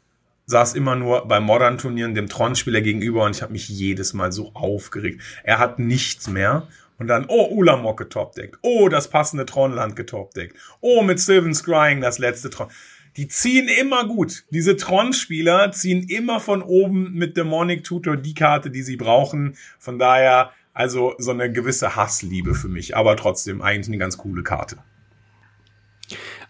saß 0.47 0.75
immer 0.75 0.95
nur 0.95 1.27
bei 1.27 1.41
Modern-Turnieren 1.41 2.15
dem 2.15 2.29
Tron-Spieler 2.29 2.83
gegenüber 2.83 3.25
und 3.25 3.35
ich 3.35 3.43
habe 3.43 3.53
mich 3.53 3.69
jedes 3.69 4.13
Mal 4.13 4.31
so 4.33 4.53
aufgeregt. 4.55 5.23
Er 5.43 5.59
hat 5.59 5.79
nichts 5.79 6.29
mehr. 6.29 6.69
Und 6.97 7.09
dann, 7.09 7.25
oh, 7.29 7.49
Ulamog 7.51 7.99
getopdeckt. 7.99 8.59
Oh, 8.63 8.89
das 8.89 9.09
passende 9.09 9.47
Tronland 9.47 9.97
getopdeckt. 9.97 10.57
Oh, 10.81 11.03
mit 11.03 11.19
Sylvan 11.19 11.55
Scrying 11.55 12.01
das 12.01 12.19
letzte 12.19 12.51
Tron. 12.51 12.69
Die 13.17 13.27
ziehen 13.27 13.69
immer 13.69 14.07
gut. 14.07 14.45
Diese 14.51 14.77
Tron-Spieler 14.77 15.73
ziehen 15.73 16.05
immer 16.09 16.41
von 16.41 16.63
oben 16.63 17.13
mit 17.13 17.37
Demonic 17.37 17.85
Tutor 17.85 18.17
die 18.17 18.35
Karte, 18.35 18.71
die 18.71 18.83
sie 18.83 18.97
brauchen. 18.97 19.57
Von 19.79 19.99
daher, 19.99 20.53
also 20.73 21.15
so 21.19 21.33
eine 21.33 21.51
gewisse 21.51 21.97
Hassliebe 21.97 22.55
für 22.55 22.69
mich. 22.69 22.97
Aber 22.97 23.17
trotzdem 23.17 23.61
eigentlich 23.61 23.89
eine 23.89 23.99
ganz 23.99 24.17
coole 24.17 24.43
Karte. 24.43 24.77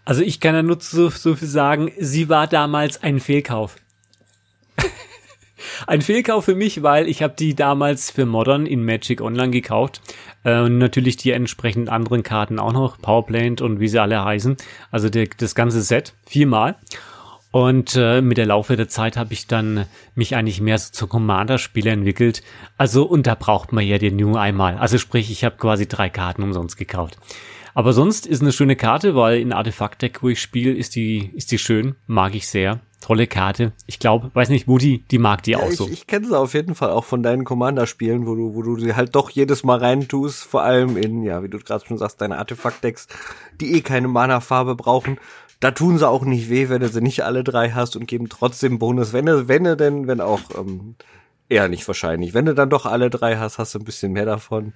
Also 0.05 0.21
ich 0.21 0.39
kann 0.39 0.53
ja 0.53 0.61
nur 0.61 0.77
so, 0.79 1.09
so 1.09 1.35
viel 1.35 1.47
sagen, 1.47 1.91
sie 1.97 2.29
war 2.29 2.47
damals 2.47 3.01
ein 3.01 3.19
Fehlkauf. 3.19 3.75
ein 5.87 6.01
Fehlkauf 6.01 6.45
für 6.45 6.55
mich, 6.55 6.83
weil 6.83 7.09
ich 7.09 7.23
habe 7.23 7.33
die 7.37 7.55
damals 7.55 8.11
für 8.11 8.27
Modern 8.27 8.67
in 8.67 8.85
Magic 8.85 9.19
Online 9.19 9.49
gekauft. 9.49 10.01
Äh, 10.43 10.59
und 10.59 10.77
natürlich 10.77 11.17
die 11.17 11.31
entsprechenden 11.31 11.89
anderen 11.89 12.21
Karten 12.21 12.59
auch 12.59 12.71
noch, 12.71 12.99
Powerplant 12.99 13.61
und 13.61 13.79
wie 13.79 13.87
sie 13.87 13.99
alle 13.99 14.23
heißen. 14.23 14.57
Also 14.91 15.09
die, 15.09 15.27
das 15.37 15.55
ganze 15.55 15.81
Set, 15.81 16.13
viermal. 16.27 16.75
Und 17.49 17.95
äh, 17.95 18.21
mit 18.21 18.37
der 18.37 18.45
Laufe 18.45 18.75
der 18.75 18.89
Zeit 18.89 19.15
habe 19.15 19.33
ich 19.33 19.47
dann 19.47 19.85
mich 20.13 20.35
eigentlich 20.35 20.59
mehr 20.59 20.77
so 20.77 20.91
zum 20.91 21.07
Commander-Spieler 21.07 21.93
entwickelt. 21.93 22.43
Also, 22.77 23.05
und 23.05 23.27
da 23.27 23.33
braucht 23.33 23.71
man 23.71 23.85
ja 23.85 23.97
den 23.97 24.17
nur 24.17 24.39
einmal. 24.39 24.77
Also 24.77 24.97
sprich, 24.97 25.31
ich 25.31 25.45
habe 25.45 25.55
quasi 25.55 25.87
drei 25.87 26.09
Karten 26.09 26.43
umsonst 26.43 26.75
gekauft. 26.75 27.17
Aber 27.75 27.91
sonst 27.91 28.25
ist 28.25 28.41
eine 28.41 28.53
schöne 28.53 28.77
Karte, 28.77 29.15
weil 29.15 29.41
in 29.41 29.51
Artefakt-Deck, 29.51 30.23
wo 30.23 30.29
ich 30.29 30.41
spiele, 30.41 30.71
ist 30.71 30.95
die, 30.95 31.29
ist 31.35 31.51
die 31.51 31.57
schön, 31.57 31.95
mag 32.07 32.33
ich 32.33 32.47
sehr. 32.47 32.79
Tolle 33.01 33.27
Karte. 33.27 33.73
Ich 33.85 33.99
glaube, 33.99 34.31
weiß 34.33 34.47
nicht, 34.47 34.65
Mutti, 34.65 35.03
die 35.11 35.19
mag 35.19 35.43
die 35.43 35.51
ja, 35.51 35.57
auch 35.59 35.69
ich, 35.69 35.75
so. 35.75 35.89
Ich 35.89 36.07
kenne 36.07 36.25
sie 36.25 36.39
auf 36.39 36.53
jeden 36.53 36.73
Fall 36.73 36.91
auch 36.91 37.03
von 37.03 37.21
deinen 37.21 37.43
Commander-Spielen, 37.43 38.25
wo 38.27 38.33
du, 38.33 38.55
wo 38.55 38.61
du 38.61 38.79
sie 38.79 38.95
halt 38.95 39.13
doch 39.13 39.29
jedes 39.29 39.65
Mal 39.65 39.79
reintust, 39.79 40.45
vor 40.45 40.63
allem 40.63 40.95
in, 40.95 41.21
ja, 41.21 41.43
wie 41.43 41.49
du 41.49 41.59
gerade 41.59 41.85
schon 41.85 41.97
sagst, 41.97 42.21
deine 42.21 42.37
Artefakt-Decks, 42.37 43.09
die 43.59 43.73
eh 43.73 43.81
keine 43.81 44.07
Mana-Farbe 44.07 44.75
brauchen. 44.75 45.19
Da 45.59 45.71
tun 45.71 45.97
sie 45.97 46.07
auch 46.07 46.23
nicht 46.23 46.49
weh, 46.49 46.69
wenn 46.69 46.79
du 46.79 46.87
sie 46.87 47.01
nicht 47.01 47.25
alle 47.25 47.43
drei 47.43 47.71
hast 47.71 47.97
und 47.97 48.07
geben 48.07 48.29
trotzdem 48.29 48.79
Bonus, 48.79 49.11
wenn 49.11 49.25
du, 49.25 49.49
wenn 49.49 49.65
du 49.65 49.75
denn, 49.75 50.07
wenn 50.07 50.21
auch, 50.21 50.39
ähm, 50.57 50.95
eher 51.49 51.67
nicht 51.67 51.87
wahrscheinlich. 51.87 52.33
Wenn 52.33 52.45
du 52.45 52.55
dann 52.55 52.69
doch 52.69 52.85
alle 52.85 53.09
drei 53.09 53.35
hast, 53.37 53.59
hast 53.59 53.75
du 53.75 53.79
ein 53.79 53.85
bisschen 53.85 54.13
mehr 54.13 54.25
davon. 54.25 54.73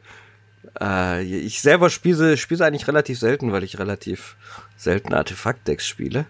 Äh, 0.80 1.24
ich 1.24 1.62
selber 1.62 1.90
spiele, 1.90 2.38
spiele 2.38 2.66
eigentlich 2.66 2.88
relativ 2.88 3.20
selten, 3.20 3.52
weil 3.52 3.64
ich 3.64 3.80
relativ 3.80 4.36
selten 4.78 5.14
Artefakt-Decks 5.14 5.88
spiele. 5.88 6.26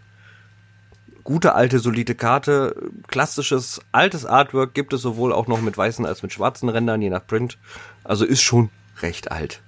Gute 1.24 1.54
alte, 1.54 1.80
solide 1.80 2.16
Karte, 2.16 2.76
klassisches, 3.08 3.82
altes 3.92 4.26
Artwork 4.26 4.74
gibt 4.74 4.94
es 4.94 5.02
sowohl 5.02 5.32
auch 5.32 5.48
noch 5.48 5.62
mit 5.62 5.78
weißen 5.78 6.06
als 6.06 6.24
mit 6.24 6.34
schwarzen 6.34 6.70
Rändern, 6.70 7.02
je 7.02 7.10
nach 7.10 7.26
Print. 7.26 7.58
Also 8.04 8.26
ist 8.26 8.42
schon 8.42 8.70
recht 9.02 9.32
alt. 9.32 9.62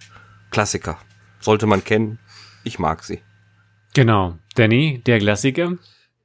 Klassiker. 0.50 0.98
Sollte 1.40 1.68
man 1.68 1.84
kennen. 1.84 2.20
Ich 2.64 2.80
mag 2.80 3.04
sie. 3.04 3.22
Genau. 3.94 4.38
Danny, 4.56 5.02
der 5.06 5.20
Klassiker? 5.20 5.78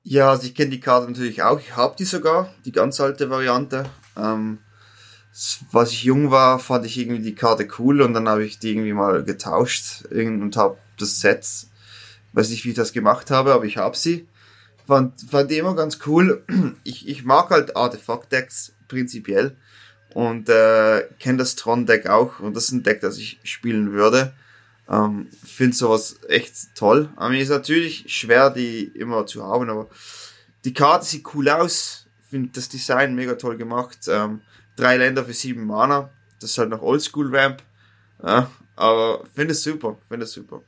Ja, 0.03 0.31
also 0.31 0.47
ich 0.47 0.55
kenne 0.55 0.71
die 0.71 0.81
Karte 0.81 1.09
natürlich 1.11 1.43
auch. 1.43 1.59
Ich 1.59 1.77
habe 1.77 1.97
die 1.99 2.05
sogar, 2.05 2.49
die 2.65 2.73
ganz 2.73 3.01
alte 3.01 3.29
Variante. 3.29 3.87
Ähm, 4.17 4.59
was 5.71 5.93
ich 5.93 6.05
jung 6.05 6.31
war, 6.31 6.59
fand 6.59 6.87
ich 6.87 6.99
irgendwie 6.99 7.21
die 7.21 7.35
Karte 7.35 7.69
cool 7.79 8.01
und 8.01 8.15
dann 8.15 8.29
habe 8.29 8.45
ich 8.45 8.59
die 8.59 8.71
irgendwie 8.71 8.95
mal 8.95 9.23
getauscht 9.23 10.07
und 10.11 10.57
habe 10.57 10.79
das 10.99 11.21
Set, 11.21 11.47
weiß 12.33 12.49
nicht, 12.49 12.65
wie 12.65 12.71
ich 12.71 12.75
das 12.75 12.93
gemacht 12.93 13.31
habe, 13.31 13.53
aber 13.53 13.65
ich 13.65 13.77
habe 13.77 13.97
sie. 13.97 14.27
Fand, 14.87 15.21
fand 15.29 15.51
die 15.51 15.59
immer 15.59 15.75
ganz 15.75 15.99
cool. 16.07 16.43
Ich, 16.85 17.09
ich 17.09 17.25
mag 17.25 17.51
halt 17.51 17.77
Artefakt-Decks 17.77 18.73
prinzipiell 18.89 19.57
und 20.15 20.49
äh, 20.49 21.05
kenne 21.19 21.39
das 21.39 21.57
Tron-Deck 21.57 22.09
auch 22.09 22.41
und 22.41 22.55
das 22.55 22.65
ist 22.65 22.73
ein 22.73 22.83
Deck, 22.83 23.01
das 23.01 23.19
ich 23.19 23.39
spielen 23.43 23.93
würde. 23.93 24.33
Ähm, 24.89 25.29
Finde 25.45 25.77
sowas 25.77 26.21
echt 26.29 26.75
toll. 26.77 27.11
Aber 27.17 27.35
ist 27.35 27.49
natürlich 27.51 28.05
schwer, 28.07 28.51
die 28.51 28.85
immer 28.85 29.27
zu 29.27 29.45
haben, 29.45 29.69
aber 29.69 29.89
die 30.65 30.73
Karte 30.73 31.05
sieht 31.05 31.35
cool 31.35 31.49
aus. 31.49 32.07
Finde 32.31 32.51
das 32.55 32.69
Design 32.69 33.15
mega 33.15 33.35
toll 33.35 33.57
gemacht. 33.57 33.99
Ähm, 34.09 34.41
drei 34.77 34.97
Länder 34.97 35.25
für 35.25 35.33
sieben 35.33 35.67
Mana. 35.67 36.11
Das 36.41 36.51
ist 36.51 36.59
halt 36.59 36.71
noch 36.71 36.83
Oldschool 36.83 37.35
Ramp. 37.35 37.63
Ja, 38.23 38.51
aber 38.77 39.25
finde 39.35 39.53
es 39.53 39.63
super, 39.63 39.97
finde 40.09 40.25
es 40.25 40.33
super. 40.33 40.63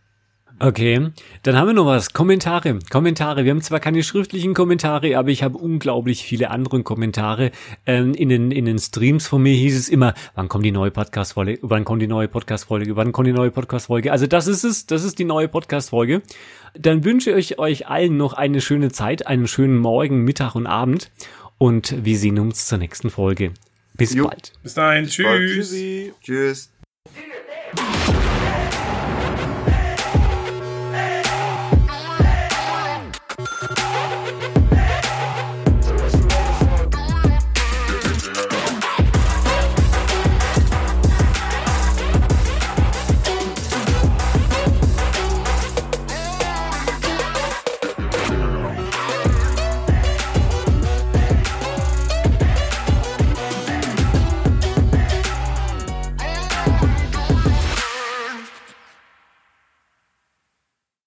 Okay, 0.61 1.13
dann 1.45 1.57
haben 1.57 1.69
wir 1.69 1.73
noch 1.73 1.87
was. 1.87 2.13
Kommentare. 2.13 2.81
Kommentare. 2.91 3.45
Wir 3.45 3.53
haben 3.53 3.63
zwar 3.63 3.79
keine 3.79 4.03
schriftlichen 4.03 4.55
Kommentare, 4.55 5.17
aber 5.17 5.29
ich 5.29 5.45
habe 5.45 5.57
unglaublich 5.57 6.25
viele 6.25 6.51
andere 6.51 6.83
Kommentare. 6.83 7.53
Ähm, 7.87 8.13
in, 8.13 8.29
den, 8.29 8.51
in 8.51 8.65
den 8.65 8.81
Streams 8.81 9.29
von 9.29 9.41
mir 9.41 9.55
hieß 9.55 9.79
es 9.79 9.89
immer, 9.89 10.15
wann 10.35 10.49
kommt 10.49 10.65
die 10.65 10.73
neue 10.73 10.91
Podcast-Folge, 10.91 11.61
wann 11.63 11.85
kommt 11.85 12.03
die 12.03 12.09
neue 12.09 12.27
Podcast-Folge, 12.27 12.97
wann 12.97 13.13
kommt 13.13 13.29
die 13.29 13.33
neue 13.33 13.53
Podcast-Folge. 13.53 14.11
Also 14.11 14.27
das 14.27 14.49
ist 14.49 14.65
es, 14.65 14.87
das 14.87 15.05
ist 15.05 15.21
die 15.21 15.25
neue 15.25 15.47
Podcast-Folge. 15.47 16.23
Dann 16.75 17.05
wünsche 17.05 17.31
ich 17.31 17.61
euch 17.61 17.87
allen 17.87 18.17
noch 18.17 18.33
eine 18.33 18.61
schöne 18.61 18.91
Zeit, 18.91 19.29
einen 19.29 19.47
schönen 19.47 19.79
Morgen, 19.79 20.25
Mittag 20.25 20.57
und 20.57 20.67
Abend. 20.67 21.13
Und 21.59 22.05
wir 22.05 22.19
sehen 22.19 22.41
uns 22.41 22.67
zur 22.67 22.79
nächsten 22.79 23.11
Folge. 23.11 23.53
Bis 23.99 24.15
jo. 24.15 24.27
bald. 24.29 24.53
Bis 24.63 24.75
dahin. 24.75 25.05
Bis 25.05 25.13
Tschüss. 25.13 25.27
Bald. 25.27 25.51
Tschüssi. 25.51 26.15
Tschüss. 26.23 26.71